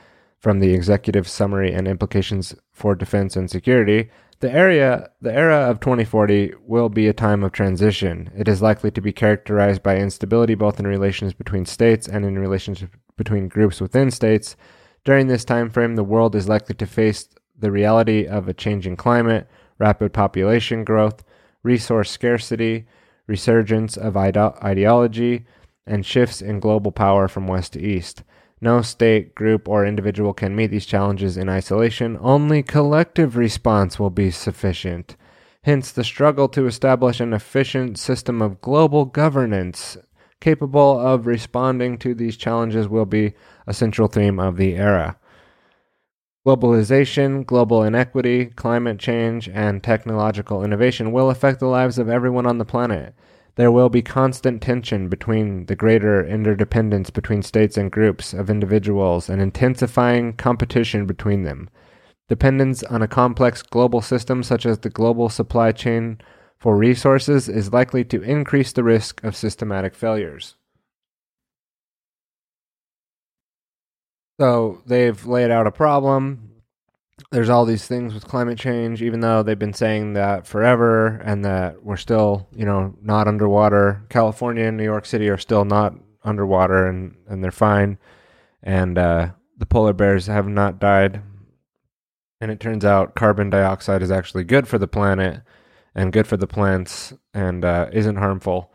[0.42, 4.10] from the executive summary and implications for defense and security,
[4.42, 8.30] the area the era of 2040 will be a time of transition.
[8.36, 12.38] It is likely to be characterized by instability both in relations between states and in
[12.38, 12.84] relations
[13.16, 14.58] between groups within states
[15.04, 17.28] during this time frame, the world is likely to face
[17.58, 19.48] the reality of a changing climate,
[19.80, 21.24] rapid population growth,
[21.64, 22.86] resource scarcity,
[23.26, 25.46] resurgence of ide- ideology,
[25.88, 28.24] and shifts in global power from west to east.
[28.64, 32.18] No state, group, or individual can meet these challenges in isolation.
[32.22, 35.16] Only collective response will be sufficient.
[35.64, 39.98] Hence, the struggle to establish an efficient system of global governance
[40.40, 43.34] capable of responding to these challenges will be
[43.66, 45.18] a central theme of the era.
[46.46, 52.58] Globalization, global inequity, climate change, and technological innovation will affect the lives of everyone on
[52.58, 53.14] the planet.
[53.56, 59.30] There will be constant tension between the greater interdependence between states and groups of individuals
[59.30, 61.70] and intensifying competition between them.
[62.30, 66.20] Dependence on a complex global system such as the global supply chain
[66.60, 70.56] for resources is likely to increase the risk of systematic failures.
[74.40, 76.51] So they've laid out a problem.
[77.32, 81.46] There's all these things with climate change, even though they've been saying that forever and
[81.46, 84.04] that we're still, you know, not underwater.
[84.10, 85.94] California and New York City are still not
[86.26, 87.98] underwater and, and they're fine.
[88.62, 91.22] And uh, the polar bears have not died.
[92.42, 95.42] And it turns out carbon dioxide is actually good for the planet
[95.96, 98.71] and good for the plants and uh, isn't harmful.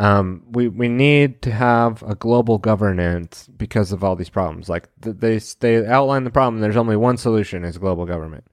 [0.00, 4.70] Um, we we need to have a global governance because of all these problems.
[4.70, 6.62] Like they they outline the problem.
[6.62, 8.44] There's only one solution: is global government.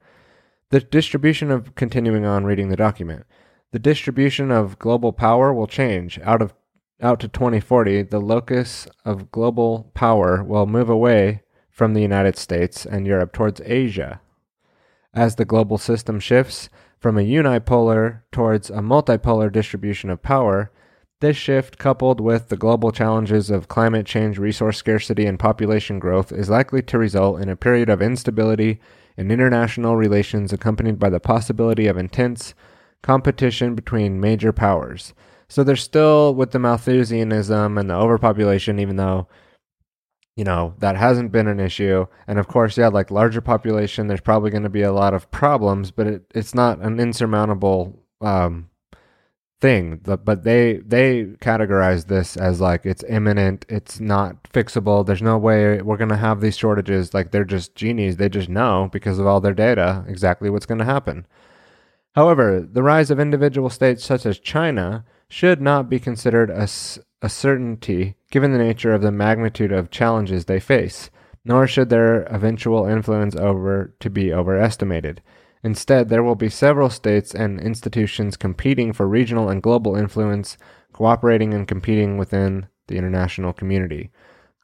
[0.68, 3.24] The distribution of continuing on reading the document.
[3.72, 6.52] The distribution of global power will change out of
[7.00, 8.02] out to 2040.
[8.02, 13.62] The locus of global power will move away from the United States and Europe towards
[13.64, 14.20] Asia.
[15.14, 16.68] As the global system shifts
[17.00, 20.70] from a unipolar towards a multipolar distribution of power,
[21.20, 26.30] This shift, coupled with the global challenges of climate change, resource scarcity, and population growth,
[26.30, 28.80] is likely to result in a period of instability
[29.16, 32.54] in international relations accompanied by the possibility of intense
[33.02, 35.12] competition between major powers.
[35.48, 39.26] So they're still with the Malthusianism and the overpopulation, even though,
[40.36, 42.06] you know, that hasn't been an issue.
[42.28, 45.28] And of course, yeah, like larger population, there's probably going to be a lot of
[45.32, 48.70] problems, but it, it's not an insurmountable um,
[49.60, 50.00] thing.
[50.02, 55.04] But they they categorize this as like it's imminent, it's not fixable.
[55.04, 57.14] There's no way we're going to have these shortages.
[57.14, 58.16] Like they're just genies.
[58.16, 61.26] They just know because of all their data exactly what's going to happen.
[62.14, 66.66] However, the rise of individual states such as China should not be considered a,
[67.22, 71.10] a certainty given the nature of the magnitude of challenges they face,
[71.44, 75.22] nor should their eventual influence over to be overestimated.
[75.62, 80.56] Instead, there will be several states and institutions competing for regional and global influence,
[80.92, 84.10] cooperating and competing within the international community.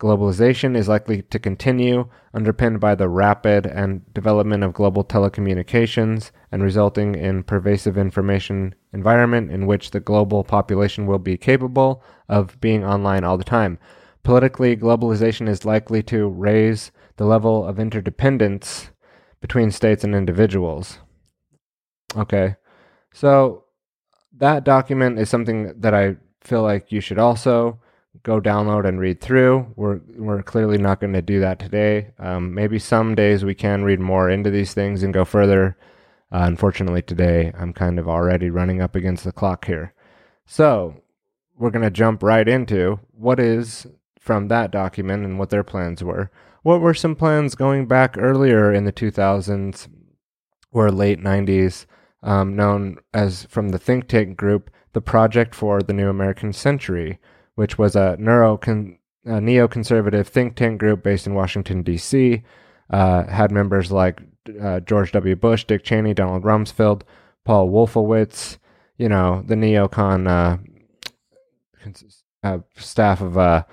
[0.01, 6.63] Globalization is likely to continue, underpinned by the rapid and development of global telecommunications and
[6.63, 12.85] resulting in pervasive information environment in which the global population will be capable of being
[12.85, 13.79] online all the time.
[14.25, 18.91] Politically, globalization is likely to raise the level of interdependence
[19.45, 21.01] between states and individuals.
[22.17, 22.57] Okay.
[23.13, 23.65] So
[24.39, 27.79] that document is something that I feel like you should also
[28.23, 29.67] go download and read through.
[29.77, 32.13] We're we're clearly not going to do that today.
[32.19, 35.77] Um, maybe some days we can read more into these things and go further.
[36.33, 39.93] Uh, unfortunately, today I'm kind of already running up against the clock here.
[40.47, 41.03] So
[41.59, 43.87] we're going to jump right into what is
[44.19, 46.31] from that document and what their plans were.
[46.65, 49.87] What were some plans going back earlier in the 2000s
[50.73, 51.85] or late 90s,
[52.23, 57.19] um, known as from the think tank group, the Project for the New American Century,
[57.55, 62.43] which was a a neoconservative think tank group based in Washington D.C.
[62.89, 64.23] Uh, had members like
[64.59, 65.37] uh, George W.
[65.37, 67.03] Bush, Dick Cheney, Donald Rumsfeld,
[67.45, 68.57] Paul Wolfowitz,
[68.97, 70.57] you know, the neocon uh,
[72.43, 73.65] uh staff of uh,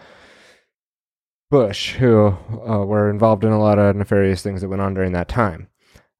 [1.51, 5.11] Bush, who uh, were involved in a lot of nefarious things that went on during
[5.11, 5.67] that time.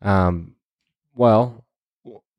[0.01, 0.55] Um,
[1.15, 1.65] well,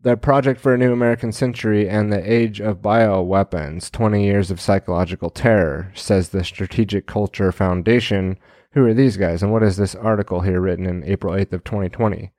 [0.02, 4.60] the Project for a New American Century and the Age of Bioweapons 20 Years of
[4.60, 8.39] Psychological Terror, says the Strategic Culture Foundation.
[8.73, 11.64] Who are these guys, and what is this article here written in April 8th of
[11.64, 12.31] 2020?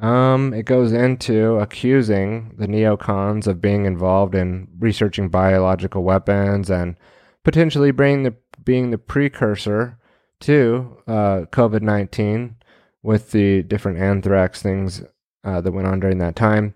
[0.00, 6.96] Um, it goes into accusing the neocons of being involved in researching biological weapons and
[7.44, 8.34] potentially bringing the
[8.64, 9.98] being the precursor
[10.40, 12.56] to uh, COVID 19
[13.02, 15.02] with the different anthrax things
[15.44, 16.74] uh, that went on during that time.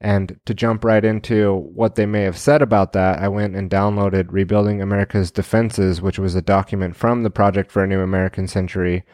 [0.00, 3.70] And to jump right into what they may have said about that, I went and
[3.70, 8.46] downloaded Rebuilding America's Defenses, which was a document from the Project for a New American
[8.46, 9.04] Century,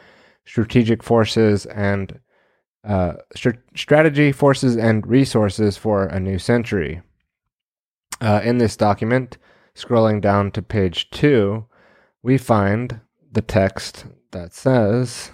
[0.45, 2.19] Strategic Forces and
[2.83, 7.01] uh, st- Strategy, Forces, and Resources for a New Century.
[8.19, 9.37] Uh, in this document,
[9.75, 11.65] scrolling down to page two,
[12.23, 13.01] we find
[13.31, 15.31] the text that says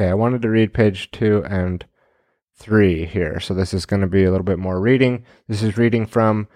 [0.00, 1.84] Okay, I wanted to read page two and
[2.56, 3.38] three here.
[3.38, 5.26] So this is going to be a little bit more reading.
[5.46, 6.48] This is reading from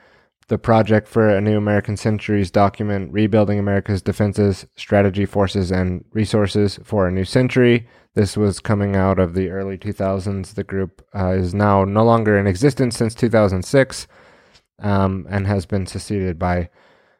[0.48, 6.80] the Project for a New American Centuries document, Rebuilding America's Defenses, Strategy, Forces, and Resources
[6.84, 7.86] for a New Century.
[8.14, 10.54] This was coming out of the early 2000s.
[10.54, 14.06] The group uh, is now no longer in existence since 2006
[14.78, 16.70] um, and has been succeeded by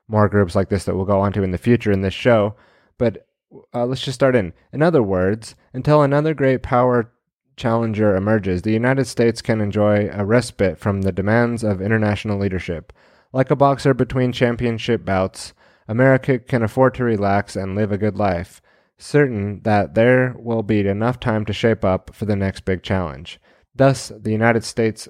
[0.07, 2.55] more groups like this that we'll go on to in the future in this show.
[2.97, 3.27] But
[3.75, 4.53] uh, let's just start in.
[4.73, 7.11] In other words, until another great power
[7.57, 12.93] challenger emerges, the United States can enjoy a respite from the demands of international leadership.
[13.33, 15.55] Like a boxer between championship bouts,
[15.89, 18.63] America can afford to relax and live a good life
[18.99, 23.41] certain that there will be enough time to shape up for the next big challenge.
[23.75, 25.09] Thus, the United States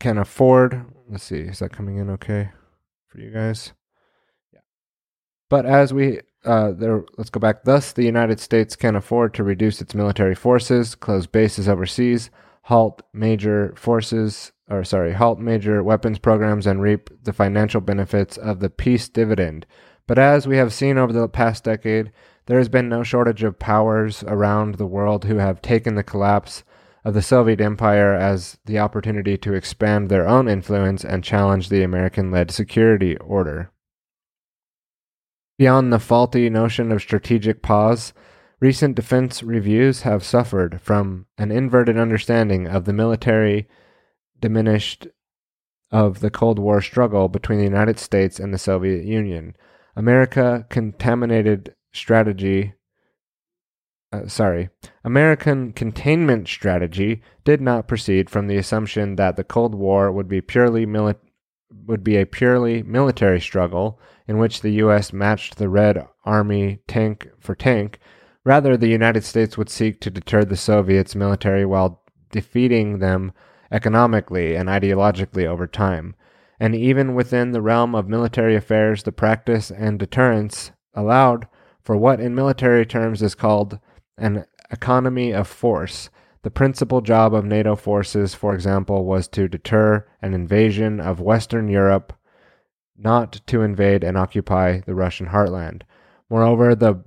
[0.00, 0.84] can afford.
[1.08, 2.50] Let's see, is that coming in okay
[3.08, 3.72] for you guys?
[4.52, 4.60] Yeah.
[5.48, 7.64] But as we uh, there, let's go back.
[7.64, 12.30] Thus, the United States can afford to reduce its military forces, close bases overseas,
[12.62, 18.60] halt major forces, or sorry, halt major weapons programs, and reap the financial benefits of
[18.60, 19.66] the peace dividend.
[20.06, 22.12] But as we have seen over the past decade,
[22.46, 26.64] there has been no shortage of powers around the world who have taken the collapse
[27.04, 31.82] of the Soviet Empire as the opportunity to expand their own influence and challenge the
[31.82, 33.70] American led security order.
[35.58, 38.12] Beyond the faulty notion of strategic pause,
[38.58, 43.68] Recent defense reviews have suffered from an inverted understanding of the military
[44.40, 45.06] diminished
[45.90, 49.54] of the Cold War struggle between the United States and the Soviet Union.
[49.94, 52.74] America contaminated strategy
[54.12, 54.68] uh, sorry,
[55.04, 60.40] American containment strategy did not proceed from the assumption that the Cold War would be
[60.40, 61.16] purely mili-
[61.86, 65.12] would be a purely military struggle in which the U.S.
[65.12, 67.98] matched the Red Army tank for tank.
[68.44, 73.32] Rather, the United States would seek to deter the Soviets' military while defeating them
[73.72, 76.14] economically and ideologically over time.
[76.60, 81.48] And even within the realm of military affairs, the practice and deterrence allowed
[81.86, 83.78] for what in military terms is called
[84.18, 86.10] an economy of force.
[86.42, 91.68] The principal job of NATO forces, for example, was to deter an invasion of Western
[91.68, 92.12] Europe,
[92.98, 95.82] not to invade and occupy the Russian heartland.
[96.28, 97.04] Moreover, the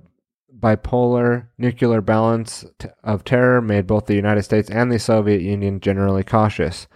[0.58, 2.64] bipolar nuclear balance
[3.04, 6.88] of terror made both the United States and the Soviet Union generally cautious.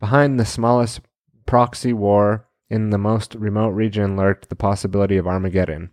[0.00, 1.00] Behind the smallest
[1.44, 5.90] proxy war in the most remote region lurked the possibility of Armageddon.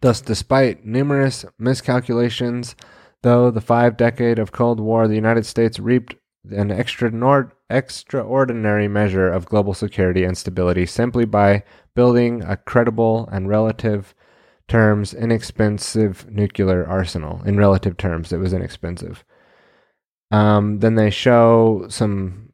[0.00, 2.76] Thus, despite numerous miscalculations,
[3.22, 6.16] though the five decade of Cold War, the United States reaped
[6.50, 11.62] an extraordinary measure of global security and stability simply by
[11.94, 14.14] building a credible and relative
[14.68, 17.40] terms inexpensive nuclear arsenal.
[17.44, 19.24] In relative terms, it was inexpensive.
[20.30, 22.52] Um, then they show some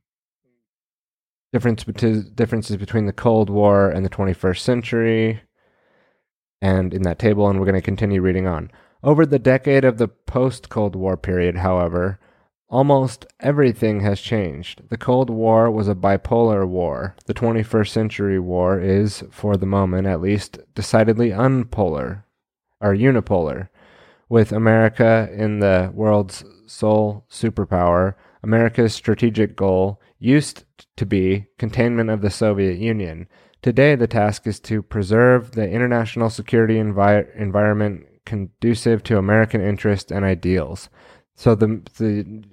[1.52, 5.42] difference differences between the Cold War and the 21st century
[6.60, 8.70] and in that table, and we're going to continue reading on.
[9.02, 12.18] Over the decade of the post Cold War period, however,
[12.68, 14.88] almost everything has changed.
[14.88, 17.16] The Cold War was a bipolar war.
[17.26, 22.24] The 21st century war is, for the moment at least, decidedly unpolar,
[22.80, 23.68] or unipolar.
[24.28, 30.64] With America in the world's sole superpower, America's strategic goal used
[30.96, 33.26] to be containment of the Soviet Union.
[33.62, 40.10] Today, the task is to preserve the international security envi- environment conducive to American interests
[40.10, 40.88] and ideals.
[41.34, 42.44] So the the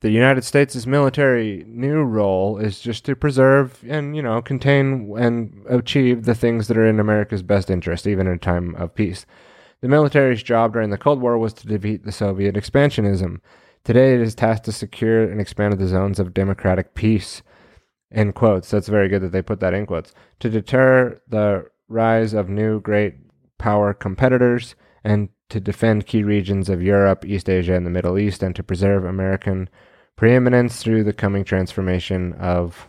[0.00, 5.64] the United States' military new role is just to preserve and you know contain and
[5.68, 9.26] achieve the things that are in America's best interest, even in a time of peace.
[9.80, 13.40] The military's job during the Cold War was to defeat the Soviet expansionism.
[13.82, 17.42] Today, it is tasked to secure and expand the zones of democratic peace
[18.12, 18.70] in quotes.
[18.70, 20.12] That's very good that they put that in quotes.
[20.40, 23.14] To deter the rise of new great
[23.58, 24.74] power competitors
[25.04, 28.62] and to defend key regions of Europe, East Asia, and the Middle East, and to
[28.62, 29.68] preserve American
[30.16, 32.88] preeminence through the coming transformation of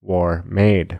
[0.00, 0.98] war made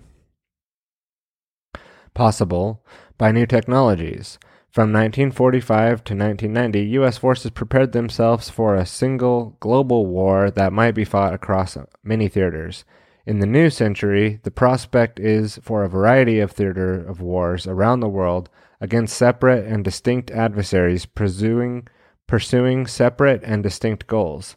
[2.15, 2.85] possible
[3.17, 4.39] by new technologies.
[4.71, 7.17] From 1945 to 1990, U.S.
[7.17, 12.85] forces prepared themselves for a single global war that might be fought across many theaters.
[13.29, 18.01] In the new century, the prospect is for a variety of theater of wars around
[18.01, 18.49] the world
[18.81, 21.89] against separate and distinct adversaries pursuing,
[22.27, 24.57] pursuing separate and distinct goals.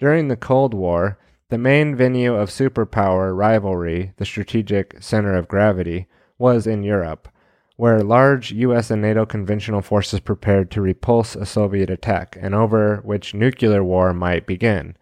[0.00, 1.18] During the Cold War,
[1.50, 6.06] the main venue of superpower rivalry, the strategic center of gravity,
[6.38, 7.28] was in Europe,
[7.76, 13.02] where large US and NATO conventional forces prepared to repulse a Soviet attack, and over
[13.04, 14.96] which nuclear war might begin.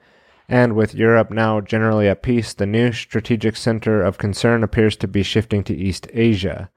[0.50, 5.06] And with Europe now generally at peace, the new strategic center of concern appears to
[5.06, 6.70] be shifting to East Asia.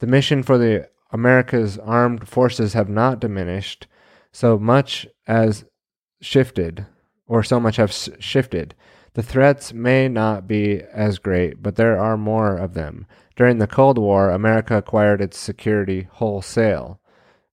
[0.00, 3.86] The mission for the America's armed forces have not diminished
[4.30, 5.64] so much as
[6.20, 6.84] shifted,
[7.26, 8.74] or so much have shifted.
[9.14, 13.06] The threats may not be as great, but there are more of them.
[13.36, 17.00] During the Cold War, America acquired its security wholesale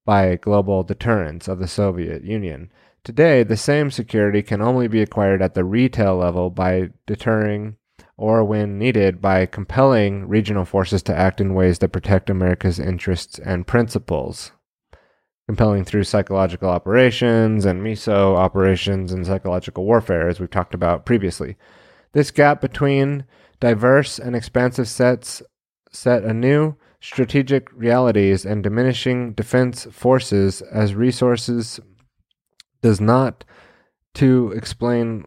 [0.04, 2.70] by global deterrence of the Soviet Union.
[3.04, 7.78] Today, the same security can only be acquired at the retail level by deterring
[8.16, 13.40] or, when needed, by compelling regional forces to act in ways that protect America's interests
[13.40, 14.52] and principles.
[15.48, 21.58] Compelling through psychological operations and MISO operations and psychological warfare, as we've talked about previously.
[22.12, 23.26] This gap between
[23.60, 25.42] diverse and expansive sets
[25.90, 31.80] set anew strategic realities and diminishing defense forces as resources
[32.82, 33.44] does not
[34.14, 35.26] to explain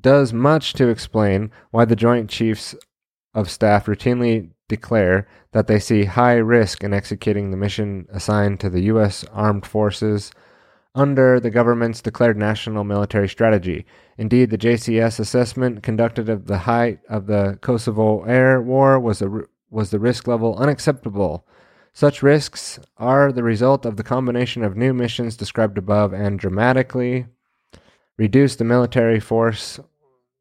[0.00, 2.74] does much to explain why the Joint Chiefs
[3.34, 8.70] of Staff routinely declare that they see high risk in executing the mission assigned to
[8.70, 9.24] the U.S.
[9.32, 10.30] Armed Forces
[10.94, 13.86] under the government's declared national military strategy.
[14.16, 19.42] Indeed, the JCS assessment conducted of the height of the Kosovo Air War was a
[19.70, 21.46] was the risk level unacceptable
[21.98, 27.26] Such risks are the result of the combination of new missions described above and dramatically
[28.16, 29.80] reduce the military force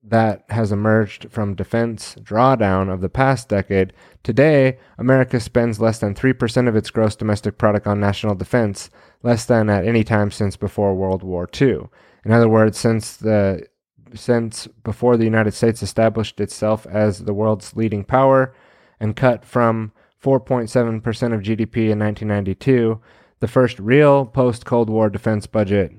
[0.04, 3.92] that has emerged from defense drawdown of the past decade.
[4.22, 8.92] Today, America spends less than 3% of its gross domestic product on national defense,
[9.24, 11.90] less than at any time since before World War II.
[12.24, 13.66] In other words, since the
[14.14, 18.54] since before the United States established itself as the world's leading power
[19.00, 19.92] and cut from
[20.28, 20.98] 4.7%
[21.34, 23.00] of GDP in 1992,
[23.40, 25.94] the first real post Cold War defense budget.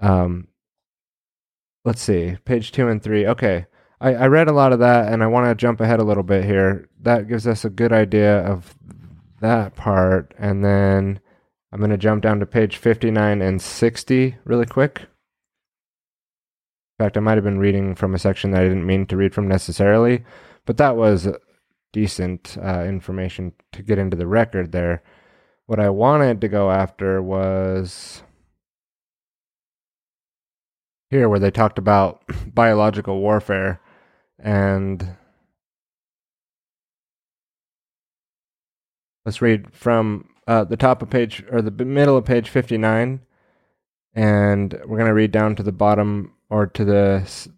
[0.00, 0.48] Um,
[1.84, 3.26] let's see, page two and three.
[3.26, 3.66] Okay.
[4.00, 6.22] I, I read a lot of that and I want to jump ahead a little
[6.22, 6.88] bit here.
[7.02, 8.74] That gives us a good idea of
[9.42, 10.32] that part.
[10.38, 11.20] And then
[11.70, 15.00] I'm going to jump down to page 59 and 60 really quick.
[16.98, 19.18] In fact, I might have been reading from a section that I didn't mean to
[19.18, 20.24] read from necessarily,
[20.64, 21.28] but that was
[21.94, 25.00] decent uh, information to get into the record there.
[25.66, 28.24] What I wanted to go after was
[31.08, 32.22] here where they talked about
[32.52, 33.80] biological warfare
[34.40, 35.16] and
[39.24, 43.20] let's read from uh, the top of page or the middle of page 59
[44.14, 47.48] and we're going to read down to the bottom or to the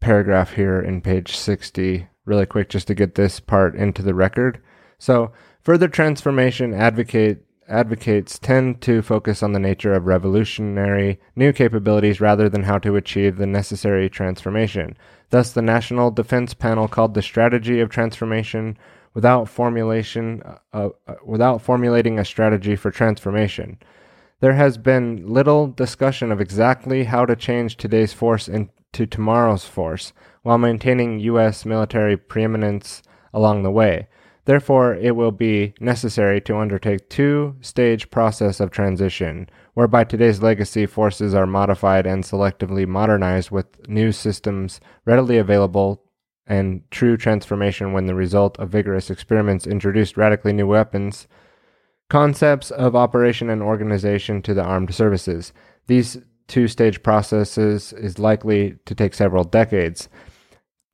[0.00, 4.60] paragraph here in page 60 really quick just to get this part into the record
[4.98, 5.32] so
[5.62, 12.48] further transformation advocate advocates tend to focus on the nature of revolutionary new capabilities rather
[12.48, 14.96] than how to achieve the necessary transformation.
[15.30, 18.78] Thus, the National Defense Panel called the strategy of transformation
[19.14, 20.42] without formulation
[20.72, 23.78] uh, uh, without formulating a strategy for transformation.
[24.40, 30.12] There has been little discussion of exactly how to change today's force into tomorrow's force
[30.46, 31.64] while maintaining U.S.
[31.64, 33.02] military preeminence
[33.34, 34.06] along the way.
[34.44, 41.34] Therefore, it will be necessary to undertake two-stage process of transition, whereby today's legacy forces
[41.34, 46.04] are modified and selectively modernized with new systems readily available
[46.46, 51.26] and true transformation when the result of vigorous experiments introduced radically new weapons,
[52.08, 55.52] concepts of operation and organization to the armed services.
[55.88, 60.08] These two-stage processes is likely to take several decades.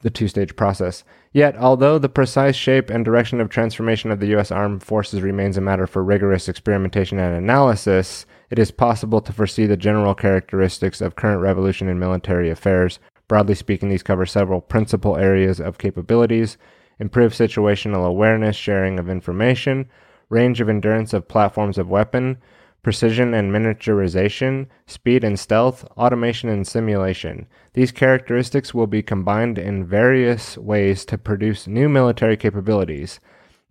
[0.02, 1.04] The two-stage process.
[1.32, 4.50] Yet, although the precise shape and direction of transformation of the U.S.
[4.50, 9.64] Armed Forces remains a matter for rigorous experimentation and analysis, it is possible to foresee
[9.64, 12.98] the general characteristics of current revolution in military affairs.
[13.28, 16.58] Broadly speaking, these cover several principal areas of capabilities
[16.98, 19.88] improved situational awareness, sharing of information,
[20.28, 22.38] range of endurance of platforms of weapon,
[22.82, 27.46] precision and miniaturization, speed and stealth, automation and simulation.
[27.74, 33.20] These characteristics will be combined in various ways to produce new military capabilities.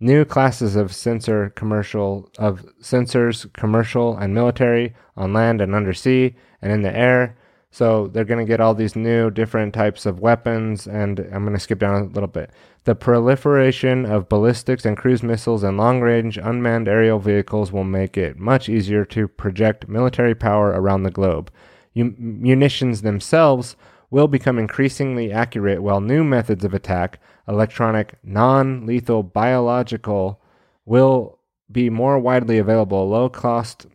[0.00, 6.72] New classes of sensor commercial of sensors, commercial and military, on land and undersea and
[6.72, 7.36] in the air.
[7.74, 11.54] So they're going to get all these new different types of weapons, and I'm going
[11.54, 12.50] to skip down a little bit.
[12.84, 18.18] The proliferation of ballistics and cruise missiles and long range unmanned aerial vehicles will make
[18.18, 21.50] it much easier to project military power around the globe.
[21.94, 23.74] U- munitions themselves
[24.10, 30.42] will become increasingly accurate, while new methods of attack, electronic, non lethal, biological,
[30.84, 31.38] will
[31.70, 33.08] be more widely available.
[33.08, 33.86] Low cost,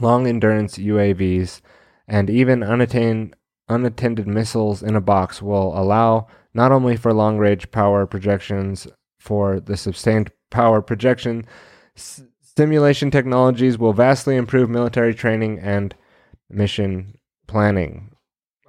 [0.00, 1.60] long endurance UAVs
[2.06, 8.06] and even unattended missiles in a box will allow not only for long range power
[8.06, 8.86] projections
[9.18, 11.44] for the sustained power projection,
[11.96, 15.94] s- simulation technologies will vastly improve military training and
[16.48, 18.10] mission planning.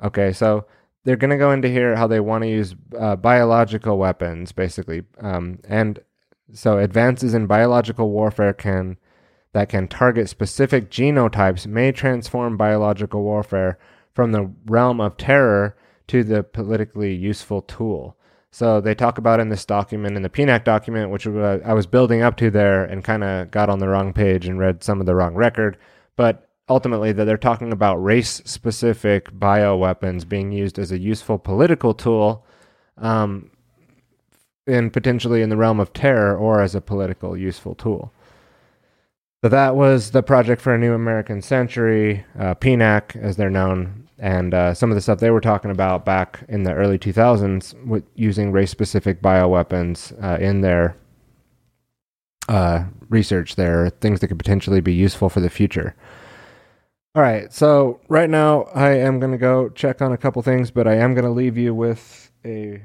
[0.03, 0.65] Okay, so
[1.03, 5.03] they're going to go into here how they want to use uh, biological weapons, basically,
[5.19, 5.99] um, and
[6.53, 8.97] so advances in biological warfare can
[9.55, 13.79] that can target specific genotypes may transform biological warfare
[14.13, 15.77] from the realm of terror
[16.07, 18.17] to the politically useful tool.
[18.51, 22.21] So they talk about in this document, in the PNAC document, which I was building
[22.21, 25.05] up to there and kind of got on the wrong page and read some of
[25.05, 25.77] the wrong record.
[26.17, 31.93] But ultimately, that they're talking about race specific bioweapons being used as a useful political
[31.93, 32.45] tool
[32.97, 33.51] um,
[34.67, 38.11] and potentially in the realm of terror or as a political useful tool.
[39.45, 44.09] So that was the project for a new American century, uh, PNAC, as they're known,
[44.17, 47.85] and uh, some of the stuff they were talking about back in the early 2000s
[47.85, 50.97] with using race-specific bioweapons uh, in their
[52.49, 55.95] uh, research there, things that could potentially be useful for the future.
[57.13, 60.71] All right, so right now I am going to go check on a couple things,
[60.71, 62.81] but I am going to leave you with a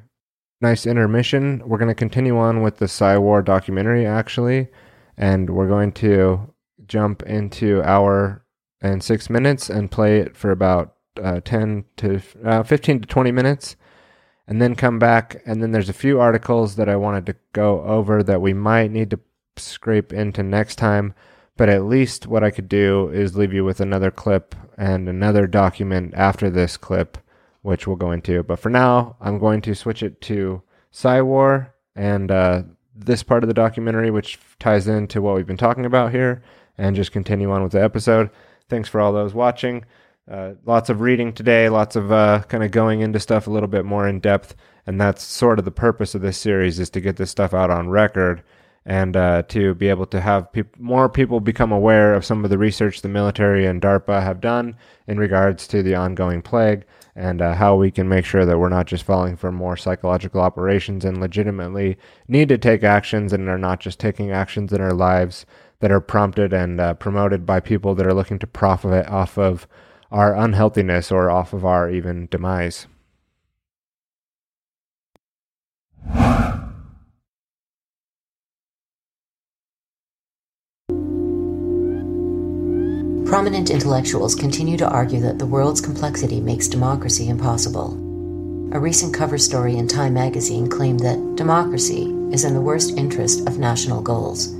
[0.61, 1.63] nice intermission.
[1.65, 4.69] We're going to continue on with the Psy documentary, actually
[5.21, 6.53] and we're going to
[6.87, 8.43] jump into hour
[8.81, 13.31] and six minutes and play it for about uh, 10 to uh, 15 to 20
[13.31, 13.77] minutes.
[14.49, 17.83] And then come back and then there's a few articles that i wanted to go
[17.83, 19.21] over that we might need to
[19.57, 21.15] scrape into next time.
[21.57, 25.47] But at least what i could do is leave you with another clip and another
[25.47, 27.19] document after this clip
[27.63, 28.43] which we'll go into.
[28.43, 32.63] But for now i'm going to switch it to Psywar and uh,
[33.05, 36.43] this part of the documentary which ties into what we've been talking about here
[36.79, 38.31] and just continue on with the episode.
[38.69, 39.85] Thanks for all those watching.
[40.31, 43.69] Uh, lots of reading today, lots of uh, kind of going into stuff a little
[43.69, 44.55] bit more in depth,
[44.87, 47.71] and that's sort of the purpose of this series is to get this stuff out
[47.71, 48.43] on record
[48.87, 52.51] and uh, to be able to have peop- more people become aware of some of
[52.51, 57.43] the research the military and DARPA have done in regards to the ongoing plague and
[57.43, 61.05] uh, how we can make sure that we're not just falling for more psychological operations
[61.05, 61.97] and legitimately
[62.29, 65.45] need to take actions and are not just taking actions in our lives
[65.81, 69.67] that are prompted and uh, promoted by people that are looking to profit off of
[70.11, 72.87] our unhealthiness or off of our even demise.
[83.31, 87.93] Prominent intellectuals continue to argue that the world's complexity makes democracy impossible.
[88.75, 93.47] A recent cover story in Time magazine claimed that democracy is in the worst interest
[93.47, 94.51] of national goals.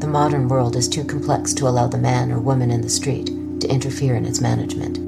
[0.00, 3.28] The modern world is too complex to allow the man or woman in the street
[3.60, 4.98] to interfere in its management.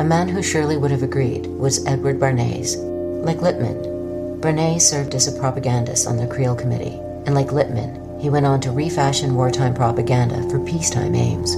[0.00, 2.76] A man who surely would have agreed was Edward Bernays.
[3.22, 8.30] Like Lippmann, Bernays served as a propagandist on the Creole Committee, and like Lippmann, he
[8.30, 11.54] went on to refashion wartime propaganda for peacetime aims.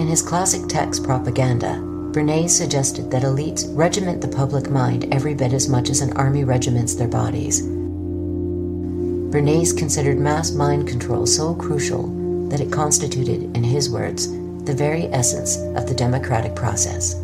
[0.00, 1.78] In his classic text Propaganda,
[2.12, 6.44] Bernays suggested that elites regiment the public mind every bit as much as an army
[6.44, 7.62] regiments their bodies.
[9.32, 12.08] Bernays considered mass mind control so crucial
[12.48, 14.30] that it constituted, in his words,
[14.64, 17.14] the very essence of the democratic process.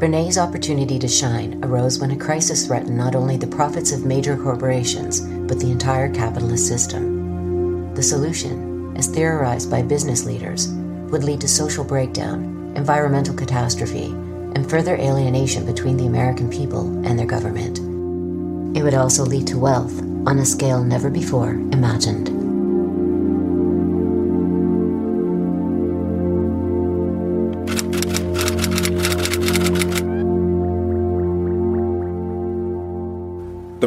[0.00, 4.34] Bernays' opportunity to shine arose when a crisis threatened not only the profits of major
[4.34, 7.92] corporations, but the entire capitalist system.
[7.92, 10.68] The solution, as theorized by business leaders,
[11.10, 17.18] would lead to social breakdown, environmental catastrophe, and further alienation between the American people and
[17.18, 17.78] their government.
[18.74, 22.39] It would also lead to wealth on a scale never before imagined.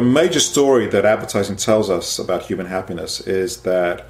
[0.04, 4.06] Major story that advertising tells us about human happiness is that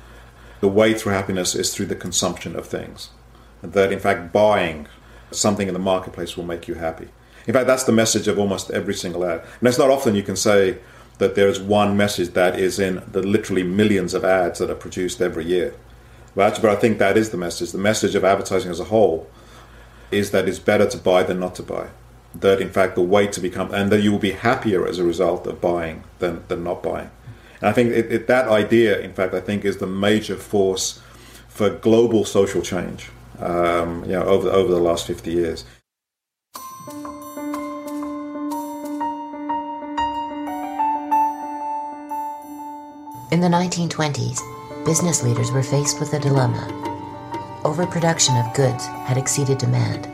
[0.61, 3.11] the way through happiness is through the consumption of things.
[3.63, 4.89] That in fact, buying
[5.31, 7.09] something in the marketplace will make you happy.
[7.47, 9.41] In fact, that's the message of almost every single ad.
[9.61, 10.79] And it's not often you can say
[11.19, 14.75] that there is one message that is in the literally millions of ads that are
[14.75, 15.75] produced every year.
[16.35, 17.71] But I think that is the message.
[17.73, 19.29] The message of advertising as a whole
[20.11, 21.89] is that it's better to buy than not to buy.
[22.35, 25.05] That in fact the way to become, and that you will be happier as a
[25.05, 27.11] result of buying than, than not buying.
[27.61, 31.01] And I think it, it, that idea, in fact, I think is the major force
[31.49, 33.11] for global social change.
[33.39, 35.65] Um, you know, over over the last fifty years.
[43.35, 44.39] In the 1920s,
[44.85, 46.71] business leaders were faced with a dilemma.
[47.65, 50.14] Overproduction of goods had exceeded demand.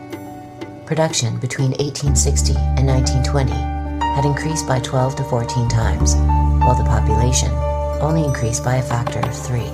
[0.91, 6.17] Production between 1860 and 1920 had increased by 12 to 14 times,
[6.65, 7.49] while the population
[8.03, 9.71] only increased by a factor of three.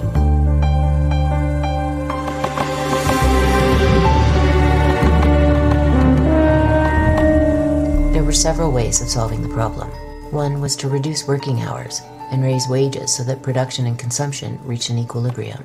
[8.12, 9.88] There were several ways of solving the problem.
[10.32, 14.90] One was to reduce working hours and raise wages so that production and consumption reached
[14.90, 15.64] an equilibrium.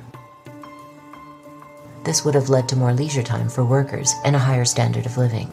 [2.04, 5.16] This would have led to more leisure time for workers and a higher standard of
[5.16, 5.52] living.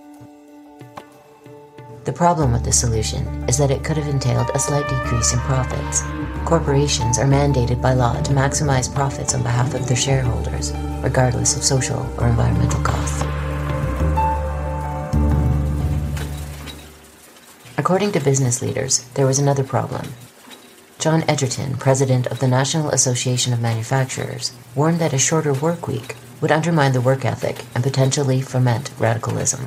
[2.05, 5.39] The problem with this solution is that it could have entailed a slight decrease in
[5.41, 6.01] profits.
[6.43, 10.73] Corporations are mandated by law to maximize profits on behalf of their shareholders,
[11.03, 13.21] regardless of social or environmental costs.
[17.77, 20.07] According to business leaders, there was another problem.
[20.97, 26.15] John Edgerton, president of the National Association of Manufacturers, warned that a shorter work week
[26.41, 29.65] would undermine the work ethic and potentially foment radicalism.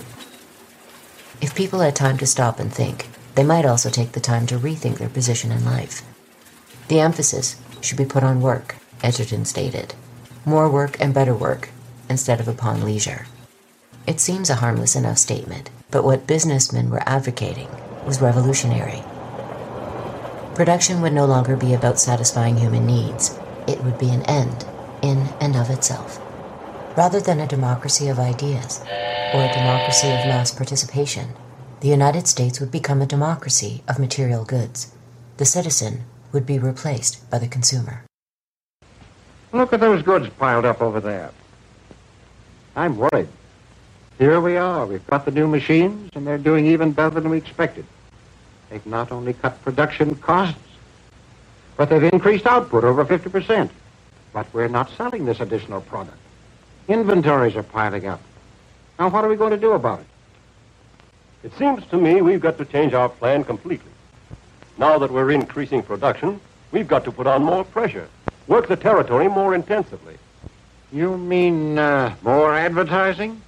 [1.40, 4.59] If people had time to stop and think, they might also take the time to
[4.59, 6.03] rethink their position in life.
[6.89, 9.94] The emphasis should be put on work, Edgerton stated.
[10.44, 11.70] More work and better work,
[12.09, 13.27] instead of upon leisure.
[14.07, 17.69] It seems a harmless enough statement, but what businessmen were advocating
[18.07, 19.03] was revolutionary.
[20.55, 24.65] Production would no longer be about satisfying human needs, it would be an end
[25.03, 26.22] in and of itself.
[26.94, 28.81] Rather than a democracy of ideas
[29.32, 31.27] or a democracy of mass participation,
[31.81, 34.93] the United States would become a democracy of material goods.
[35.39, 38.05] The citizen would be replaced by the consumer.
[39.52, 41.31] Look at those goods piled up over there.
[42.77, 43.28] I'm worried.
[44.19, 44.85] Here we are.
[44.85, 47.86] We've got the new machines, and they're doing even better than we expected.
[48.69, 50.60] They've not only cut production costs,
[51.78, 53.70] but they've increased output over 50%.
[54.35, 56.19] But we're not selling this additional product.
[56.88, 58.20] Inventories are piling up.
[58.98, 60.06] Now, what are we going to do about it?
[61.44, 63.90] It seems to me we've got to change our plan completely.
[64.78, 66.40] Now that we're increasing production,
[66.70, 68.09] we've got to put on more pressure,
[68.46, 70.16] work the territory more intensively.
[70.92, 73.40] You mean uh, more advertising?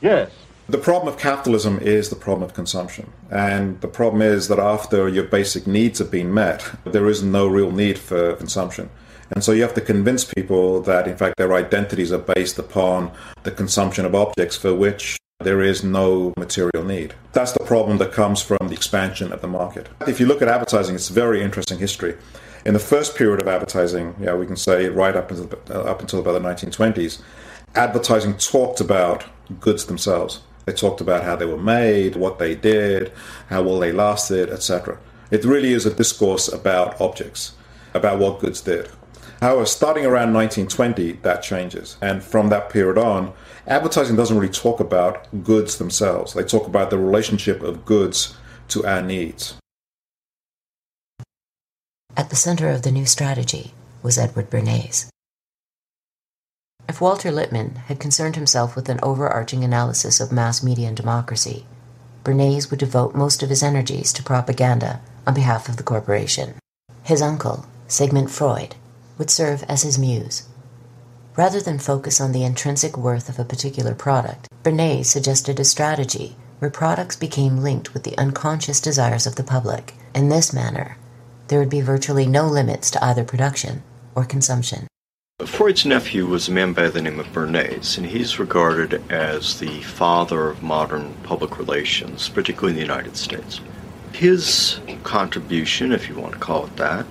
[0.00, 0.30] Yes.
[0.68, 3.12] The problem of capitalism is the problem of consumption.
[3.30, 7.46] And the problem is that after your basic needs have been met, there is no
[7.46, 8.88] real need for consumption.
[9.34, 13.12] And so you have to convince people that, in fact, their identities are based upon
[13.42, 17.14] the consumption of objects for which there is no material need.
[17.32, 19.88] That's the problem that comes from the expansion of the market.
[20.06, 22.16] If you look at advertising, it's a very interesting history.
[22.64, 26.00] In the first period of advertising, yeah, we can say right up until, uh, up
[26.00, 27.20] until about the 1920s,
[27.74, 29.24] advertising talked about
[29.60, 30.40] goods themselves.
[30.66, 33.10] They talked about how they were made, what they did,
[33.48, 34.98] how well they lasted, etc.
[35.32, 37.54] It really is a discourse about objects,
[37.94, 38.88] about what goods did.
[39.42, 41.96] However, starting around 1920, that changes.
[42.00, 43.32] And from that period on,
[43.66, 46.32] advertising doesn't really talk about goods themselves.
[46.32, 48.36] They talk about the relationship of goods
[48.68, 49.56] to our needs.
[52.16, 55.08] At the center of the new strategy was Edward Bernays.
[56.88, 61.66] If Walter Lippmann had concerned himself with an overarching analysis of mass media and democracy,
[62.22, 66.54] Bernays would devote most of his energies to propaganda on behalf of the corporation.
[67.02, 68.76] His uncle, Sigmund Freud,
[69.22, 70.48] would serve as his muse.
[71.36, 76.34] Rather than focus on the intrinsic worth of a particular product, Bernays suggested a strategy
[76.58, 79.94] where products became linked with the unconscious desires of the public.
[80.12, 80.96] In this manner,
[81.46, 83.84] there would be virtually no limits to either production
[84.16, 84.88] or consumption.
[85.46, 89.82] Freud's nephew was a man by the name of Bernays, and he's regarded as the
[89.82, 93.60] father of modern public relations, particularly in the United States.
[94.12, 97.06] His contribution, if you want to call it that,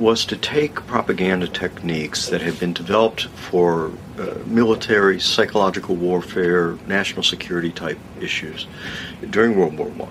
[0.00, 7.22] was to take propaganda techniques that had been developed for uh, military, psychological warfare, national
[7.22, 8.66] security type issues
[9.28, 10.08] during World War I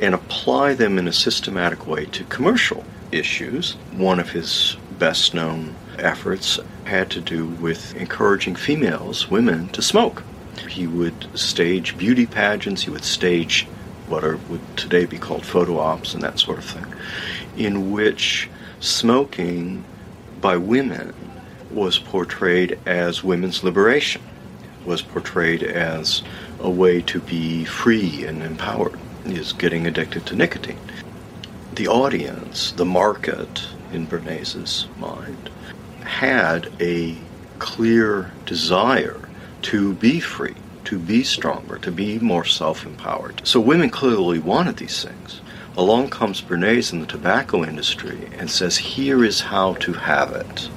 [0.00, 3.72] and apply them in a systematic way to commercial issues.
[3.92, 10.22] One of his best known efforts had to do with encouraging females, women, to smoke.
[10.68, 13.66] He would stage beauty pageants, he would stage
[14.06, 16.86] what are, would today be called photo ops and that sort of thing,
[17.56, 18.48] in which
[18.80, 19.84] smoking
[20.40, 21.14] by women
[21.70, 24.22] was portrayed as women's liberation,
[24.84, 26.22] was portrayed as
[26.60, 30.78] a way to be free and empowered, is getting addicted to nicotine.
[31.74, 35.50] The audience, the market, in Bernays's mind,
[36.02, 37.16] had a
[37.58, 39.20] clear desire
[39.62, 43.46] to be free, to be stronger, to be more self empowered.
[43.46, 45.40] So women clearly wanted these things.
[45.78, 50.68] Along comes Bernays in the tobacco industry and says, here is how to have it.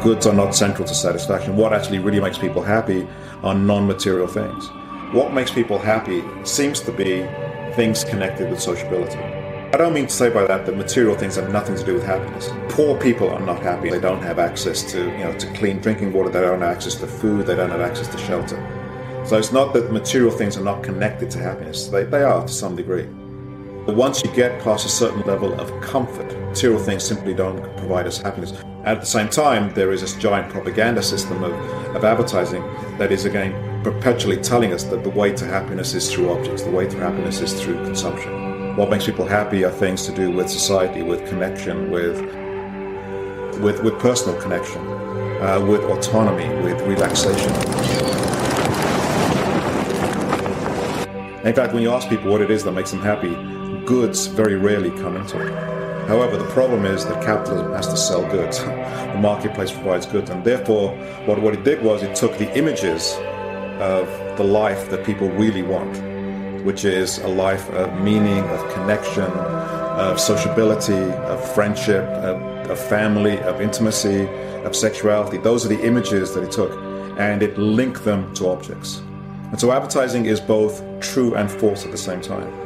[0.00, 1.56] Goods are not central to satisfaction.
[1.56, 3.06] What actually really makes people happy
[3.42, 4.68] are non material things.
[5.12, 7.26] What makes people happy seems to be
[7.74, 9.18] things connected with sociability.
[9.18, 12.04] I don't mean to say by that that material things have nothing to do with
[12.04, 12.50] happiness.
[12.68, 13.90] Poor people are not happy.
[13.90, 16.30] They don't have access to, you know, to clean drinking water.
[16.30, 17.46] They don't have access to food.
[17.46, 18.56] They don't have access to shelter.
[19.24, 21.86] So it's not that material things are not connected to happiness.
[21.86, 23.08] They, they are to some degree.
[23.88, 28.18] Once you get past a certain level of comfort, material things simply don't provide us
[28.18, 28.52] happiness.
[28.84, 31.52] At the same time, there is this giant propaganda system of,
[31.96, 32.62] of advertising
[32.98, 33.52] that is, again,
[33.82, 37.40] perpetually telling us that the way to happiness is through objects, the way to happiness
[37.40, 38.76] is through consumption.
[38.76, 42.20] What makes people happy are things to do with society, with connection, with,
[43.60, 44.80] with, with personal connection,
[45.42, 47.50] uh, with autonomy, with relaxation.
[51.44, 53.36] In fact, when you ask people what it is that makes them happy,
[53.86, 55.52] goods very rarely come into it.
[56.08, 58.58] However, the problem is that capitalism has to sell goods.
[58.64, 60.96] the marketplace provides goods, and therefore,
[61.26, 63.14] what, what it did was it took the images
[63.80, 64.06] of
[64.36, 65.96] the life that people really want,
[66.64, 73.38] which is a life of meaning, of connection, of sociability, of friendship, of, of family,
[73.40, 74.26] of intimacy,
[74.64, 75.38] of sexuality.
[75.38, 76.72] Those are the images that it took,
[77.18, 79.02] and it linked them to objects.
[79.50, 82.61] And so advertising is both true and false at the same time.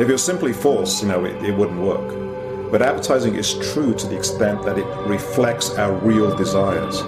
[0.00, 2.70] If it was simply false, you know, it, it wouldn't work.
[2.70, 7.02] But advertising is true to the extent that it reflects our real desires.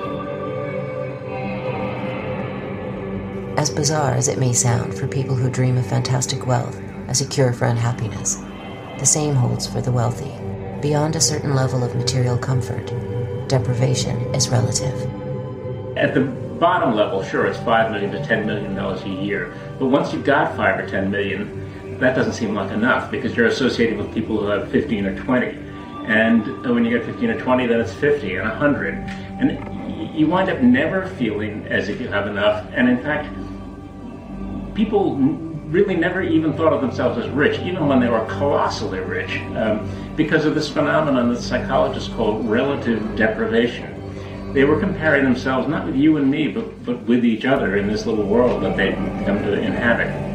[3.58, 6.78] As bizarre as it may sound for people who dream of fantastic wealth
[7.08, 8.42] as a cure for unhappiness,
[8.98, 10.34] the same holds for the wealthy.
[10.82, 12.92] Beyond a certain level of material comfort,
[13.48, 15.00] deprivation is relative.
[15.96, 16.20] At the
[16.60, 19.54] bottom level, sure, it's five million to ten million dollars a year.
[19.78, 21.61] But once you've got five or ten million,
[22.02, 25.46] that doesn't seem like enough because you're associated with people who have 15 or 20.
[26.06, 28.94] And when you get 15 or 20, then it's 50 and 100.
[28.94, 32.66] And you wind up never feeling as if you have enough.
[32.72, 33.28] And in fact,
[34.74, 39.38] people really never even thought of themselves as rich, even when they were colossally rich,
[39.56, 44.52] um, because of this phenomenon that psychologists call relative deprivation.
[44.52, 47.86] They were comparing themselves not with you and me, but, but with each other in
[47.86, 50.31] this little world that they'd come to inhabit.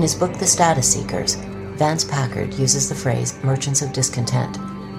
[0.00, 1.34] In his book The Status Seekers,
[1.76, 4.54] Vance Packard uses the phrase merchants of discontent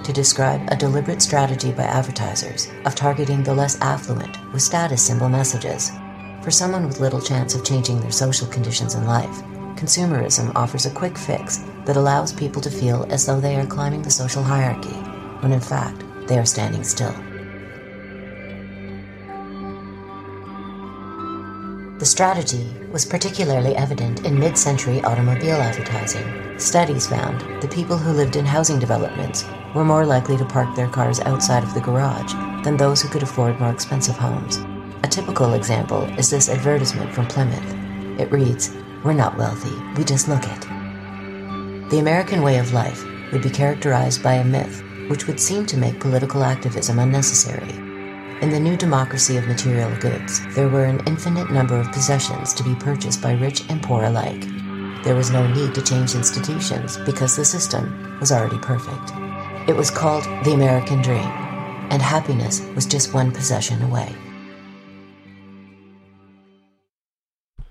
[0.05, 5.27] to describe a deliberate strategy by advertisers of targeting the less affluent with status symbol
[5.27, 5.89] messages.
[6.43, 9.41] For someone with little chance of changing their social conditions in life,
[9.75, 14.03] consumerism offers a quick fix that allows people to feel as though they are climbing
[14.03, 14.99] the social hierarchy,
[15.39, 17.15] when in fact, they are standing still.
[22.01, 26.57] The strategy was particularly evident in mid century automobile advertising.
[26.57, 29.45] Studies found the people who lived in housing developments
[29.75, 32.33] were more likely to park their cars outside of the garage
[32.63, 34.57] than those who could afford more expensive homes.
[35.03, 38.19] A typical example is this advertisement from Plymouth.
[38.19, 40.61] It reads, We're not wealthy, we just look it.
[41.91, 45.77] The American way of life would be characterized by a myth which would seem to
[45.77, 47.90] make political activism unnecessary.
[48.41, 52.63] In the new democracy of material goods, there were an infinite number of possessions to
[52.63, 54.41] be purchased by rich and poor alike.
[55.03, 59.11] There was no need to change institutions because the system was already perfect.
[59.69, 61.29] It was called the American Dream,
[61.91, 64.11] and happiness was just one possession away.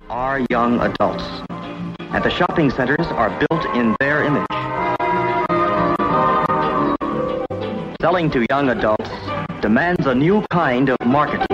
[0.08, 1.24] Our young adults,
[1.98, 4.46] and the shopping centers are built in their image.
[8.00, 9.10] Selling to young adults
[9.60, 11.46] demands a new kind of marketing.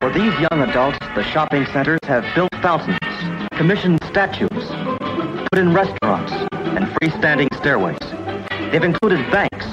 [0.00, 2.98] For these young adults, the shopping centers have built fountains,
[3.52, 7.98] commissioned statues, put in restaurants, and freestanding stairways.
[8.70, 9.66] They've included banks,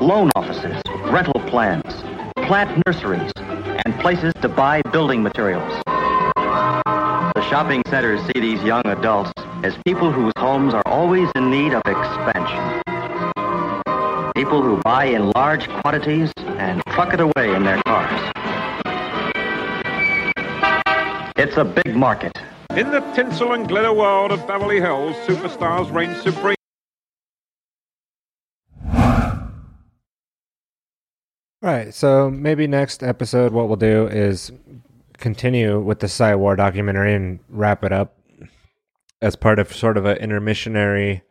[0.00, 1.94] loan offices, rental plans,
[2.46, 5.82] plant nurseries, and places to buy building materials.
[6.36, 11.72] The shopping centers see these young adults as people whose homes are always in need
[11.72, 12.82] of expansion.
[14.34, 18.32] People who buy in large quantities and truck it away in their cars.
[21.36, 22.32] It's a big market.
[22.70, 26.56] In the tinsel and glitter world of Beverly Hills, superstars reign supreme.
[31.62, 34.52] All right, so maybe next episode, what we'll do is
[35.14, 38.15] continue with the Psy War documentary and wrap it up
[39.22, 41.22] as part of sort of an intermissionary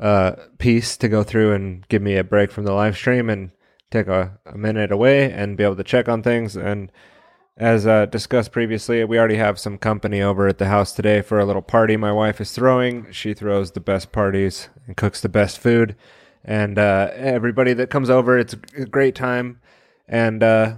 [0.00, 3.50] uh, piece to go through and give me a break from the live stream and
[3.90, 6.56] take a, a minute away and be able to check on things.
[6.56, 6.90] And
[7.56, 11.38] as uh, discussed previously, we already have some company over at the house today for
[11.38, 13.10] a little party my wife is throwing.
[13.12, 15.94] She throws the best parties and cooks the best food.
[16.44, 19.60] And uh, everybody that comes over, it's a great time.
[20.08, 20.76] And, uh,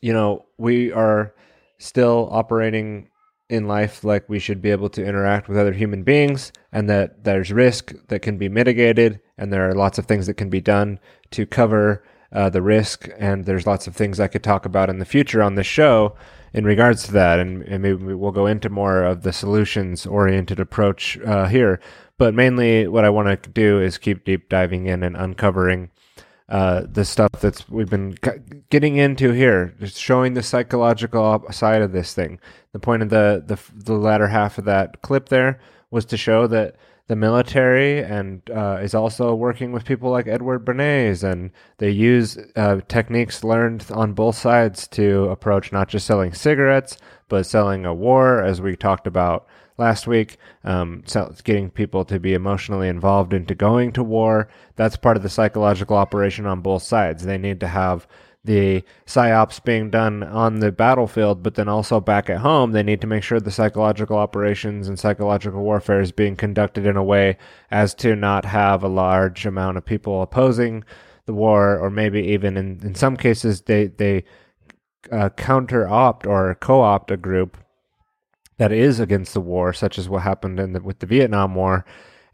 [0.00, 1.34] you know, we are
[1.78, 3.07] still operating
[3.48, 7.24] in life like we should be able to interact with other human beings and that
[7.24, 10.60] there's risk that can be mitigated and there are lots of things that can be
[10.60, 10.98] done
[11.30, 14.98] to cover uh, the risk and there's lots of things i could talk about in
[14.98, 16.14] the future on this show
[16.52, 20.60] in regards to that and, and maybe we'll go into more of the solutions oriented
[20.60, 21.80] approach uh, here.
[22.16, 25.90] But mainly what i want to do is keep deep diving in and uncovering
[26.48, 28.16] uh, the stuff that's we've been
[28.70, 32.40] getting into here, just showing the psychological side of this thing.
[32.72, 35.60] The point of the, the the latter half of that clip there
[35.90, 36.76] was to show that
[37.08, 42.38] the military and uh, is also working with people like Edward Bernays, and they use
[42.54, 46.98] uh, techniques learned on both sides to approach not just selling cigarettes,
[47.28, 49.46] but selling a war, as we talked about
[49.78, 54.48] last week, um, so getting people to be emotionally involved into going to war.
[54.76, 57.24] That's part of the psychological operation on both sides.
[57.24, 58.06] They need to have
[58.44, 63.00] the psyops being done on the battlefield, but then also back at home, they need
[63.00, 67.36] to make sure the psychological operations and psychological warfare is being conducted in a way
[67.70, 70.84] as to not have a large amount of people opposing
[71.26, 74.24] the war, or maybe even in, in some cases, they, they
[75.12, 77.58] uh, counter opt or co opt a group
[78.58, 81.84] that is against the war, such as what happened in the, with the Vietnam War,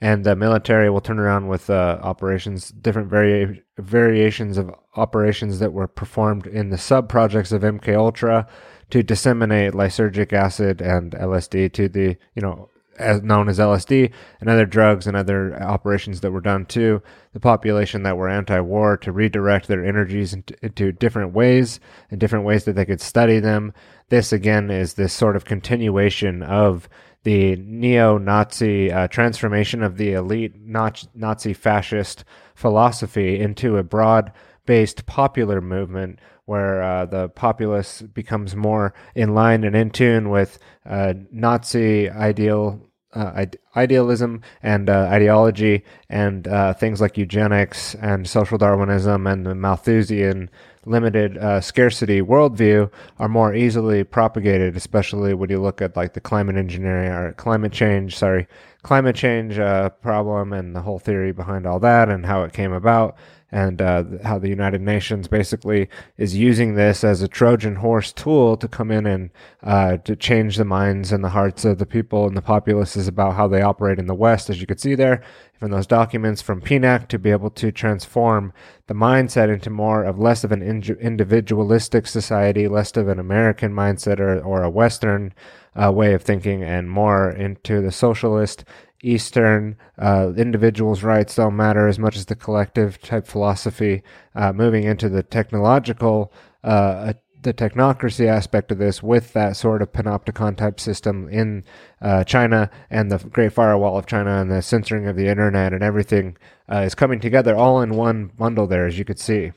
[0.00, 5.72] and the military will turn around with uh, operations, different vari- variations of operations that
[5.72, 8.46] were performed in the sub projects of MK Ultra
[8.90, 12.68] to disseminate lysergic acid and LSD to the you know
[12.98, 17.02] as known as LSD and other drugs and other operations that were done to
[17.32, 21.80] the population that were anti-war to redirect their energies into, into different ways
[22.10, 23.72] and different ways that they could study them
[24.08, 26.88] this again is this sort of continuation of
[27.24, 32.24] the neo-Nazi uh, transformation of the elite Nazi fascist
[32.54, 39.74] philosophy into a broad-based popular movement where uh, the populace becomes more in line and
[39.74, 42.80] in tune with uh, Nazi ideal
[43.14, 49.54] uh, idealism and uh, ideology and uh, things like eugenics and social Darwinism and the
[49.54, 50.50] Malthusian
[50.86, 56.20] limited uh, scarcity worldview are more easily propagated, especially when you look at like the
[56.20, 58.46] climate engineering or climate change, sorry,
[58.82, 62.72] climate change uh, problem and the whole theory behind all that and how it came
[62.72, 63.16] about
[63.54, 68.56] and uh, how the United Nations basically is using this as a Trojan horse tool
[68.56, 69.30] to come in and
[69.62, 73.36] uh, to change the minds and the hearts of the people and the populaces about
[73.36, 75.22] how they operate in the West, as you could see there.
[75.60, 78.52] From those documents from PNAC to be able to transform
[78.88, 84.18] the mindset into more of less of an individualistic society, less of an American mindset
[84.18, 85.32] or, or a Western
[85.80, 88.64] uh, way of thinking, and more into the socialist
[89.04, 94.02] Eastern uh, individuals' rights don't matter as much as the collective type philosophy,
[94.34, 96.32] uh, moving into the technological,
[96.64, 97.12] uh,
[97.42, 101.62] the technocracy aspect of this with that sort of panopticon type system in
[102.00, 105.82] uh, China and the Great Firewall of China and the censoring of the internet and
[105.82, 106.38] everything
[106.72, 109.52] uh, is coming together all in one bundle there, as you could see.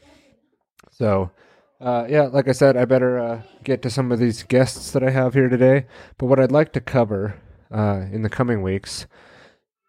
[0.91, 1.31] So,
[1.79, 5.11] uh, yeah, like I said, I better get to some of these guests that I
[5.11, 5.85] have here today.
[6.17, 7.39] But what I'd like to cover
[7.71, 9.05] in the coming weeks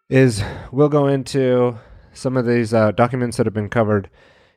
[0.09, 1.77] is we'll go into
[2.13, 4.09] some of these uh, documents that have been covered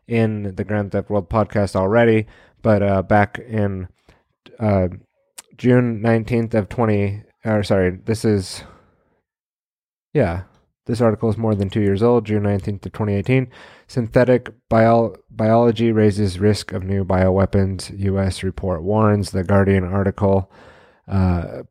[0.06, 2.26] in the Grand Theft World podcast already,
[2.62, 3.88] but uh, back in
[4.58, 4.88] uh,
[5.56, 8.64] June 19th of 20, or sorry, this is,
[10.12, 10.42] yeah,
[10.86, 13.48] this article is more than two years old, June 19th of 2018.
[13.86, 18.42] Synthetic bio- biology raises risk of new bioweapons, U.S.
[18.42, 20.50] report warns, The Guardian article.
[21.06, 21.62] Uh,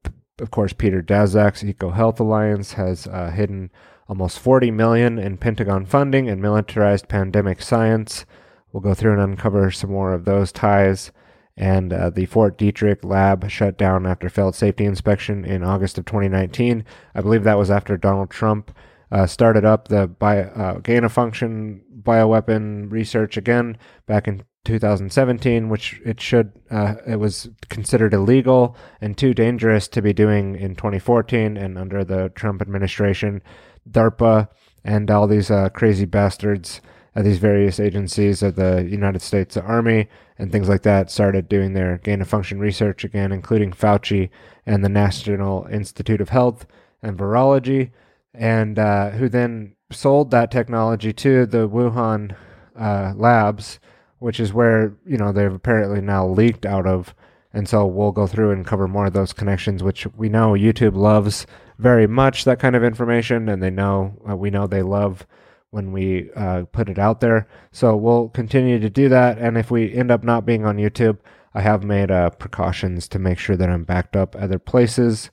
[0.41, 3.71] of course, Peter Daszak's EcoHealth Alliance has uh, hidden
[4.09, 8.25] almost 40 million in Pentagon funding and militarized pandemic science.
[8.71, 11.11] We'll go through and uncover some more of those ties.
[11.55, 16.05] And uh, the Fort Detrick lab shut down after failed safety inspection in August of
[16.05, 16.83] 2019.
[17.13, 18.75] I believe that was after Donald Trump
[19.11, 23.77] uh, started up the bio, uh, gain of function bioweapon research again
[24.07, 30.01] back in 2017, which it should uh, it was considered illegal and too dangerous to
[30.01, 33.41] be doing in 2014 and under the Trump administration,
[33.89, 34.47] DARPA
[34.83, 36.81] and all these uh, crazy bastards
[37.15, 40.07] at these various agencies of the United States Army
[40.37, 44.29] and things like that started doing their gain of function research again, including Fauci
[44.65, 46.65] and the National Institute of Health
[47.01, 47.91] and Virology,
[48.33, 52.35] and uh, who then sold that technology to the Wuhan
[52.79, 53.79] uh, labs
[54.21, 57.15] which is where you know they've apparently now leaked out of.
[57.53, 60.95] And so we'll go through and cover more of those connections which we know youtube
[60.95, 61.45] loves
[61.77, 63.49] very much that kind of information.
[63.49, 65.25] And they know uh, we know they love
[65.71, 67.47] when we uh, put it out there.
[67.71, 69.39] So we'll continue to do that.
[69.39, 71.17] And if we end up not being on youtube
[71.55, 75.31] i have made uh, precautions to make sure that i'm backed up other places.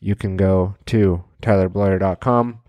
[0.00, 2.60] You can go to tylerblair.com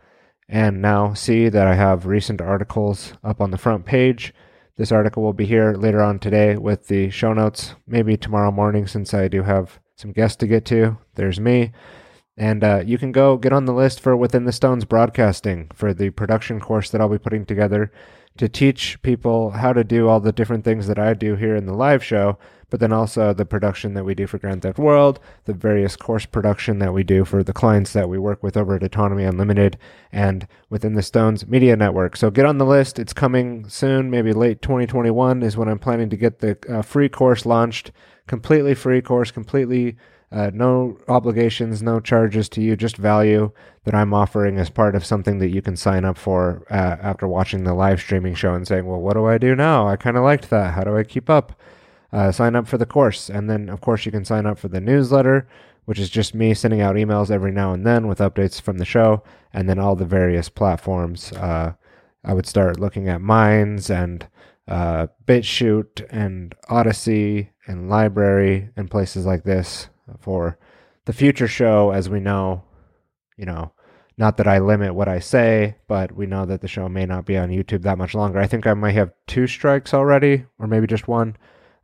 [0.49, 4.33] and now see that i have recent articles up on the front page
[4.77, 8.87] this article will be here later on today with the show notes, maybe tomorrow morning
[8.87, 10.97] since I do have some guests to get to.
[11.15, 11.71] There's me.
[12.37, 15.93] And uh, you can go get on the list for Within the Stones Broadcasting for
[15.93, 17.91] the production course that I'll be putting together
[18.37, 21.65] to teach people how to do all the different things that I do here in
[21.65, 22.37] the live show,
[22.69, 26.25] but then also the production that we do for Grand Theft World, the various course
[26.25, 29.77] production that we do for the clients that we work with over at Autonomy Unlimited
[30.11, 32.15] and within the Stones Media Network.
[32.15, 32.97] So get on the list.
[32.97, 37.09] It's coming soon, maybe late 2021 is when I'm planning to get the uh, free
[37.09, 37.91] course launched.
[38.25, 39.97] Completely free course, completely
[40.31, 43.51] uh, no obligations, no charges to you, just value
[43.83, 47.27] that I'm offering as part of something that you can sign up for uh, after
[47.27, 49.87] watching the live streaming show and saying, well, what do I do now?
[49.87, 50.73] I kind of liked that.
[50.73, 51.59] How do I keep up?
[52.13, 53.29] Uh, sign up for the course.
[53.29, 55.47] And then, of course, you can sign up for the newsletter,
[55.85, 58.85] which is just me sending out emails every now and then with updates from the
[58.85, 61.33] show and then all the various platforms.
[61.33, 61.73] Uh,
[62.23, 64.27] I would start looking at Minds and
[64.67, 69.89] uh, BitChute and Odyssey and Library and places like this
[70.19, 70.57] for
[71.05, 72.63] the future show, as we know,
[73.37, 73.71] you know,
[74.17, 77.25] not that I limit what I say, but we know that the show may not
[77.25, 78.39] be on YouTube that much longer.
[78.39, 81.37] I think I might have two strikes already, or maybe just one.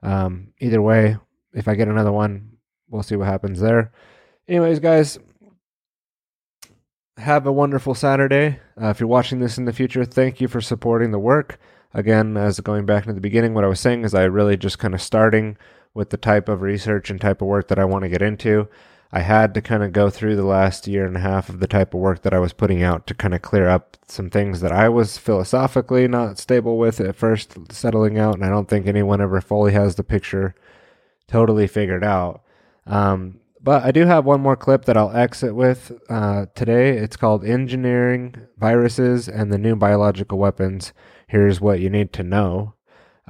[0.04, 1.18] Um, either way,
[1.54, 2.52] if I get another one,
[2.90, 3.92] we'll see what happens there.
[4.48, 5.18] Anyways, guys,
[7.18, 8.60] have a wonderful Saturday.
[8.80, 11.60] Uh, if you're watching this in the future, thank you for supporting the work.
[11.94, 14.78] Again, as going back to the beginning, what I was saying is I really just
[14.78, 15.58] kind of starting
[15.98, 18.70] with the type of research and type of work that I want to get into.
[19.12, 21.68] I had to kind of go through the last year and a half of the
[21.68, 24.62] type of work that I was putting out to kind of clear up some things
[24.62, 28.36] that I was philosophically not stable with at first settling out.
[28.36, 30.54] And I don't think anyone ever fully has the picture
[31.28, 32.44] totally figured out.
[32.86, 36.98] Um, but I do have one more clip that I'll exit with uh, today.
[36.98, 40.94] It's called Engineering Viruses and the New Biological Weapons.
[41.28, 42.76] Here's what you need to know.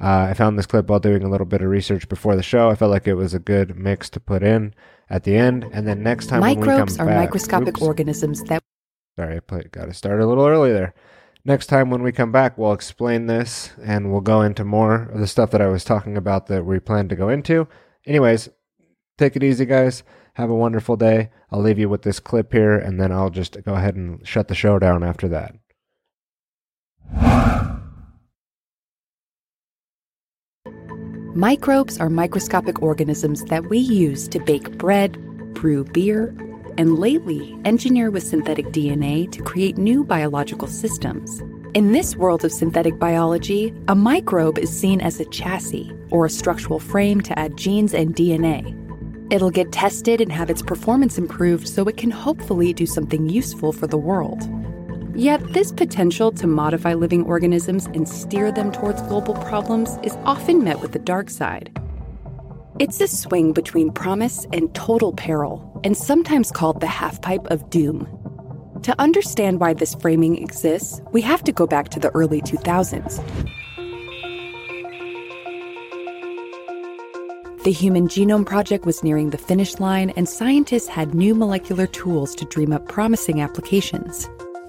[0.00, 2.70] Uh, I found this clip while doing a little bit of research before the show.
[2.70, 4.74] I felt like it was a good mix to put in
[5.10, 5.68] at the end.
[5.72, 8.62] And then next time, microbes are back, microscopic oops, organisms that.
[9.18, 10.94] Sorry, I got to start a little early there.
[11.44, 15.18] Next time when we come back, we'll explain this and we'll go into more of
[15.18, 17.66] the stuff that I was talking about that we plan to go into.
[18.06, 18.48] Anyways,
[19.16, 20.04] take it easy, guys.
[20.34, 21.30] Have a wonderful day.
[21.50, 24.46] I'll leave you with this clip here, and then I'll just go ahead and shut
[24.46, 25.56] the show down after that.
[31.38, 35.12] Microbes are microscopic organisms that we use to bake bread,
[35.54, 36.34] brew beer,
[36.76, 41.40] and lately engineer with synthetic DNA to create new biological systems.
[41.74, 46.30] In this world of synthetic biology, a microbe is seen as a chassis or a
[46.30, 48.74] structural frame to add genes and DNA.
[49.32, 53.72] It'll get tested and have its performance improved so it can hopefully do something useful
[53.72, 54.42] for the world.
[55.18, 60.62] Yet, this potential to modify living organisms and steer them towards global problems is often
[60.62, 61.76] met with the dark side.
[62.78, 67.68] It's a swing between promise and total peril, and sometimes called the half pipe of
[67.68, 68.06] doom.
[68.84, 73.16] To understand why this framing exists, we have to go back to the early 2000s.
[77.64, 82.36] The Human Genome Project was nearing the finish line, and scientists had new molecular tools
[82.36, 84.28] to dream up promising applications.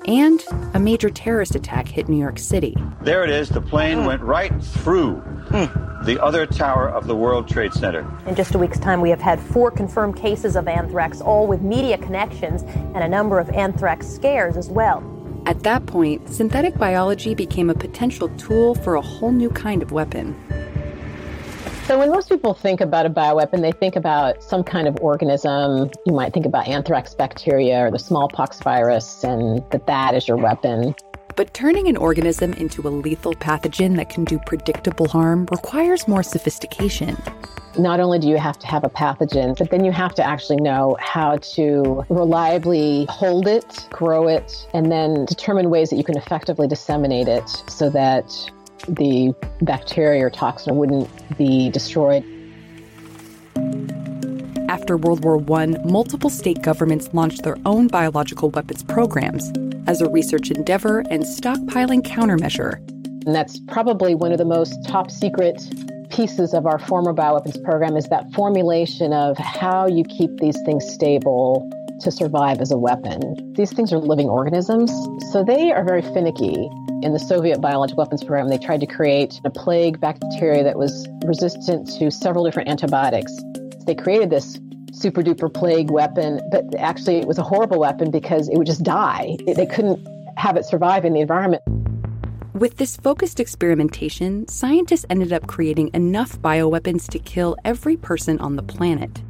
[0.10, 2.76] And a major terrorist attack hit New York City.
[3.04, 3.48] There it is.
[3.48, 4.06] The plane hmm.
[4.06, 6.04] went right through hmm.
[6.04, 8.12] the other tower of the World Trade Center.
[8.26, 11.62] In just a week's time, we have had four confirmed cases of anthrax, all with
[11.62, 15.04] media connections, and a number of anthrax scares as well.
[15.46, 19.92] At that point, synthetic biology became a potential tool for a whole new kind of
[19.92, 20.36] weapon.
[21.90, 25.90] So, when most people think about a bioweapon, they think about some kind of organism.
[26.06, 30.38] You might think about anthrax bacteria or the smallpox virus, and that that is your
[30.38, 30.94] weapon.
[31.36, 36.22] But turning an organism into a lethal pathogen that can do predictable harm requires more
[36.22, 37.18] sophistication.
[37.76, 40.58] Not only do you have to have a pathogen, but then you have to actually
[40.58, 46.18] know how to reliably hold it, grow it, and then determine ways that you can
[46.18, 48.52] effectively disseminate it so that
[48.96, 52.24] the bacteria or toxin wouldn't be destroyed.
[54.70, 59.52] After World War I, multiple state governments launched their own biological weapons programs
[59.88, 62.78] as a research endeavor and stockpiling countermeasure.
[63.26, 65.62] And that's probably one of the most top secret
[66.10, 70.88] pieces of our former bioweapons program is that formulation of how you keep these things
[70.88, 71.70] stable
[72.02, 73.54] to survive as a weapon.
[73.54, 74.92] These things are living organisms,
[75.32, 76.70] so they are very finicky.
[77.02, 81.08] In the Soviet biological weapons program, they tried to create a plague bacteria that was
[81.24, 83.34] resistant to several different antibiotics.
[83.86, 84.60] They created this
[84.92, 88.84] super duper plague weapon, but actually it was a horrible weapon because it would just
[88.84, 89.38] die.
[89.48, 90.06] They couldn't
[90.36, 91.64] have it survive in the environment.
[92.54, 98.58] With this focused experimentation, scientists ended up creating enough bioweapons to kill every person on
[98.58, 99.22] the planet.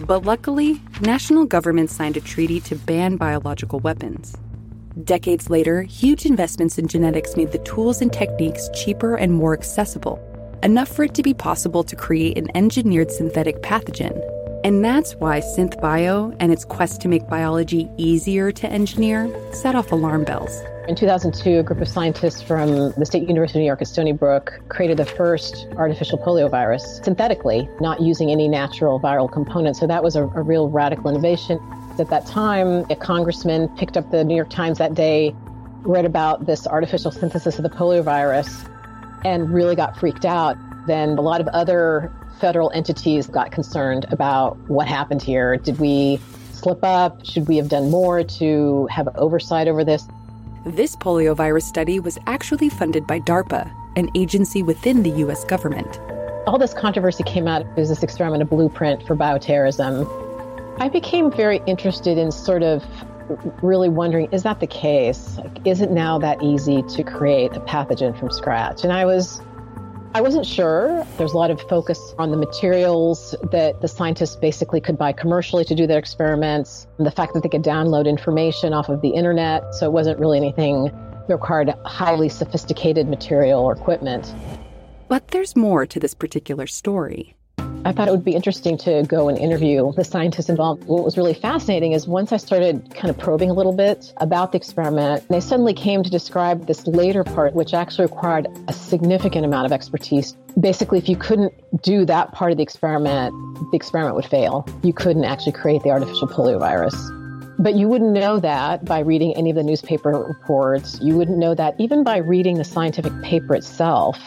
[0.00, 4.34] But luckily, national governments signed a treaty to ban biological weapons.
[5.04, 10.20] Decades later, huge investments in genetics made the tools and techniques cheaper and more accessible,
[10.62, 14.20] enough for it to be possible to create an engineered synthetic pathogen.
[14.64, 19.92] And that's why SynthBio and its quest to make biology easier to engineer set off
[19.92, 20.62] alarm bells.
[20.88, 24.12] In 2002, a group of scientists from the State University of New York at Stony
[24.12, 29.80] Brook created the first artificial poliovirus synthetically, not using any natural viral components.
[29.80, 31.58] So that was a, a real radical innovation.
[31.98, 35.34] At that time, a congressman picked up the New York Times that day,
[35.82, 38.68] read about this artificial synthesis of the poliovirus,
[39.24, 40.56] and really got freaked out.
[40.86, 42.10] Then a lot of other
[42.40, 45.56] federal entities got concerned about what happened here.
[45.58, 46.18] Did we
[46.52, 47.24] slip up?
[47.24, 50.08] Should we have done more to have oversight over this?
[50.64, 56.00] This poliovirus study was actually funded by DARPA, an agency within the US government.
[56.46, 60.08] All this controversy came out as this experiment, a blueprint for bioterrorism.
[60.78, 62.84] I became very interested in sort of
[63.62, 65.38] really wondering is that the case?
[65.64, 68.84] Is it now that easy to create a pathogen from scratch?
[68.84, 69.40] And I was
[70.14, 71.06] I wasn't sure.
[71.16, 75.64] There's a lot of focus on the materials that the scientists basically could buy commercially
[75.64, 79.74] to do their experiments, the fact that they could download information off of the internet.
[79.74, 84.34] So it wasn't really anything that required highly sophisticated material or equipment.
[85.08, 87.36] But there's more to this particular story.
[87.84, 90.84] I thought it would be interesting to go and interview the scientists involved.
[90.84, 94.52] What was really fascinating is once I started kind of probing a little bit about
[94.52, 99.44] the experiment, they suddenly came to describe this later part, which actually required a significant
[99.44, 100.36] amount of expertise.
[100.60, 101.52] Basically, if you couldn't
[101.82, 103.34] do that part of the experiment,
[103.72, 104.66] the experiment would fail.
[104.82, 106.94] You couldn't actually create the artificial poliovirus.
[107.58, 110.98] But you wouldn't know that by reading any of the newspaper reports.
[111.02, 114.18] You wouldn't know that even by reading the scientific paper itself.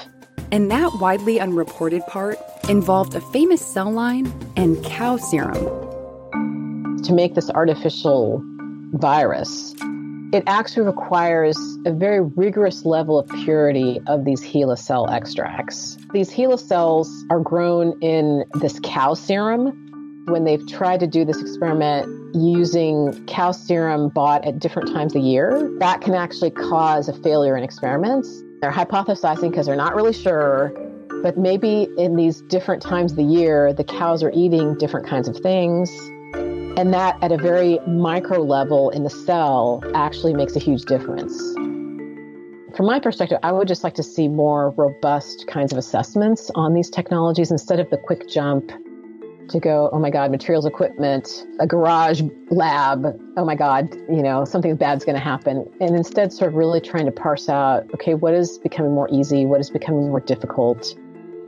[0.56, 7.02] And that widely unreported part involved a famous cell line and cow serum.
[7.04, 8.42] To make this artificial
[8.94, 9.76] virus,
[10.32, 15.98] it actually requires a very rigorous level of purity of these HeLa cell extracts.
[16.14, 20.24] These HeLa cells are grown in this cow serum.
[20.30, 25.20] When they've tried to do this experiment using cow serum bought at different times a
[25.20, 28.42] year, that can actually cause a failure in experiments.
[28.66, 30.74] They're hypothesizing because they're not really sure,
[31.22, 35.28] but maybe in these different times of the year, the cows are eating different kinds
[35.28, 35.96] of things.
[36.34, 41.38] And that at a very micro level in the cell actually makes a huge difference.
[42.76, 46.74] From my perspective, I would just like to see more robust kinds of assessments on
[46.74, 48.72] these technologies instead of the quick jump
[49.50, 53.06] to go, oh my God, materials equipment, a garage lab,
[53.38, 55.70] oh my God, you know, something bad's going to happen.
[55.80, 59.46] And instead, sort of really trying to parse out, okay, what is becoming more easy?
[59.46, 60.96] What is becoming more difficult?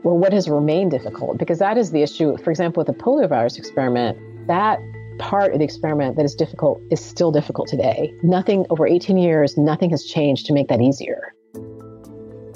[0.04, 1.38] Well, what has remained difficult?
[1.38, 2.38] Because that is the issue.
[2.38, 4.18] For example, with the poliovirus experiment,
[4.48, 4.80] that
[5.18, 8.14] part of the experiment that is difficult is still difficult today.
[8.22, 11.34] Nothing over 18 years, nothing has changed to make that easier.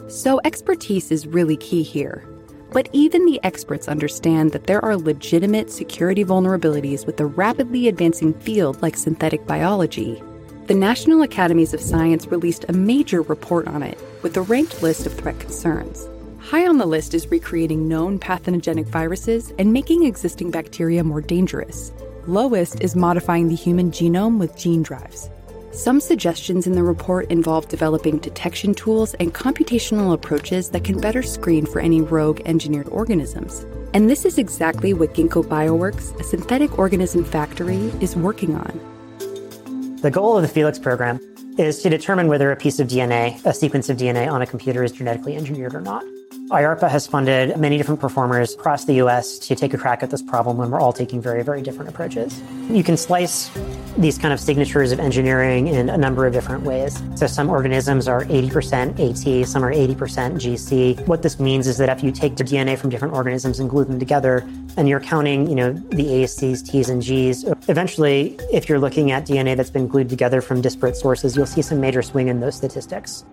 [0.07, 2.30] So, expertise is really key here.
[2.71, 8.33] But even the experts understand that there are legitimate security vulnerabilities with a rapidly advancing
[8.33, 10.23] field like synthetic biology.
[10.67, 15.05] The National Academies of Science released a major report on it with a ranked list
[15.05, 16.07] of threat concerns.
[16.39, 21.91] High on the list is recreating known pathogenic viruses and making existing bacteria more dangerous.
[22.25, 25.29] Lowest is modifying the human genome with gene drives.
[25.73, 31.23] Some suggestions in the report involve developing detection tools and computational approaches that can better
[31.23, 33.65] screen for any rogue engineered organisms.
[33.93, 39.97] And this is exactly what Ginkgo Bioworks, a synthetic organism factory, is working on.
[40.01, 41.21] The goal of the Felix program
[41.57, 44.83] is to determine whether a piece of DNA, a sequence of DNA on a computer,
[44.83, 46.03] is genetically engineered or not.
[46.51, 50.21] IARPA has funded many different performers across the US to take a crack at this
[50.21, 52.43] problem when we're all taking very, very different approaches.
[52.69, 53.49] You can slice
[53.97, 57.01] these kind of signatures of engineering in a number of different ways.
[57.15, 61.07] So some organisms are 80% AT, some are 80% GC.
[61.07, 63.97] What this means is that if you take DNA from different organisms and glue them
[63.97, 64.45] together,
[64.75, 69.11] and you're counting, you know, the A's, C's, T's, and G's, eventually, if you're looking
[69.11, 72.41] at DNA that's been glued together from disparate sources, you'll see some major swing in
[72.41, 73.23] those statistics.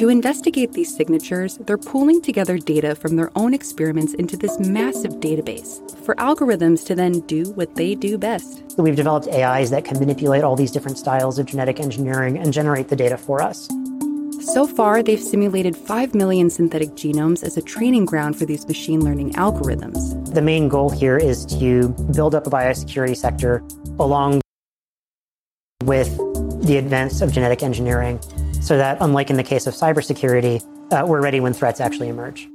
[0.00, 5.16] To investigate these signatures, they're pooling together data from their own experiments into this massive
[5.16, 8.62] database for algorithms to then do what they do best.
[8.70, 12.50] So we've developed AIs that can manipulate all these different styles of genetic engineering and
[12.50, 13.68] generate the data for us.
[14.40, 19.04] So far, they've simulated 5 million synthetic genomes as a training ground for these machine
[19.04, 20.32] learning algorithms.
[20.32, 23.62] The main goal here is to build up a biosecurity sector
[23.98, 24.40] along
[25.84, 26.16] with
[26.64, 28.18] the advance of genetic engineering
[28.60, 30.62] so that, unlike in the case of cybersecurity,
[30.92, 32.48] uh, we're ready when threats actually emerge.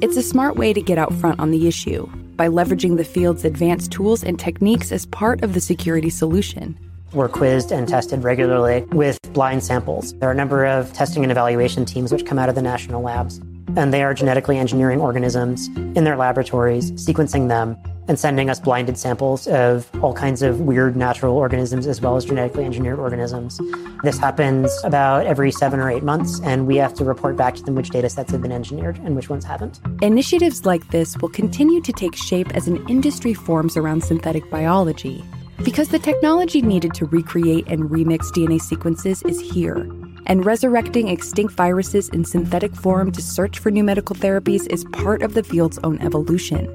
[0.00, 2.06] It's a smart way to get out front on the issue
[2.36, 6.78] by leveraging the field's advanced tools and techniques as part of the security solution.
[7.12, 10.14] We're quizzed and tested regularly with blind samples.
[10.18, 13.02] There are a number of testing and evaluation teams which come out of the national
[13.02, 13.40] labs,
[13.76, 17.76] and they are genetically engineering organisms in their laboratories, sequencing them,
[18.08, 22.24] and sending us blinded samples of all kinds of weird natural organisms as well as
[22.24, 23.60] genetically engineered organisms.
[24.02, 27.62] This happens about every seven or eight months, and we have to report back to
[27.62, 29.80] them which data sets have been engineered and which ones haven't.
[30.00, 35.22] Initiatives like this will continue to take shape as an industry forms around synthetic biology.
[35.62, 39.90] Because the technology needed to recreate and remix DNA sequences is here,
[40.28, 45.22] and resurrecting extinct viruses in synthetic form to search for new medical therapies is part
[45.22, 46.66] of the field's own evolution.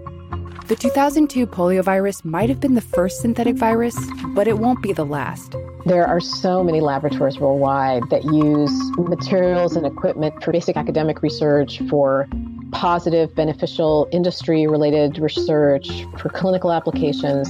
[0.67, 3.97] The 2002 poliovirus might have been the first synthetic virus,
[4.27, 5.55] but it won't be the last.
[5.85, 11.81] There are so many laboratories worldwide that use materials and equipment for basic academic research,
[11.89, 12.27] for
[12.71, 17.49] positive, beneficial industry related research, for clinical applications.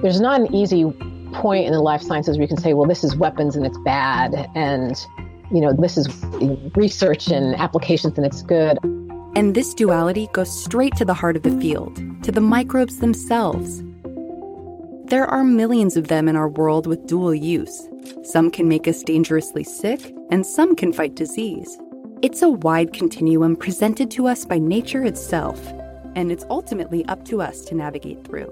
[0.00, 0.84] There's not an easy
[1.32, 3.78] point in the life sciences where you can say, well, this is weapons and it's
[3.78, 4.96] bad, and
[5.52, 6.08] you know, this is
[6.74, 8.78] research and applications and it's good.
[9.34, 13.82] And this duality goes straight to the heart of the field, to the microbes themselves.
[15.06, 17.88] There are millions of them in our world with dual use.
[18.22, 21.78] Some can make us dangerously sick, and some can fight disease.
[22.22, 25.60] It's a wide continuum presented to us by nature itself,
[26.14, 28.50] and it's ultimately up to us to navigate through.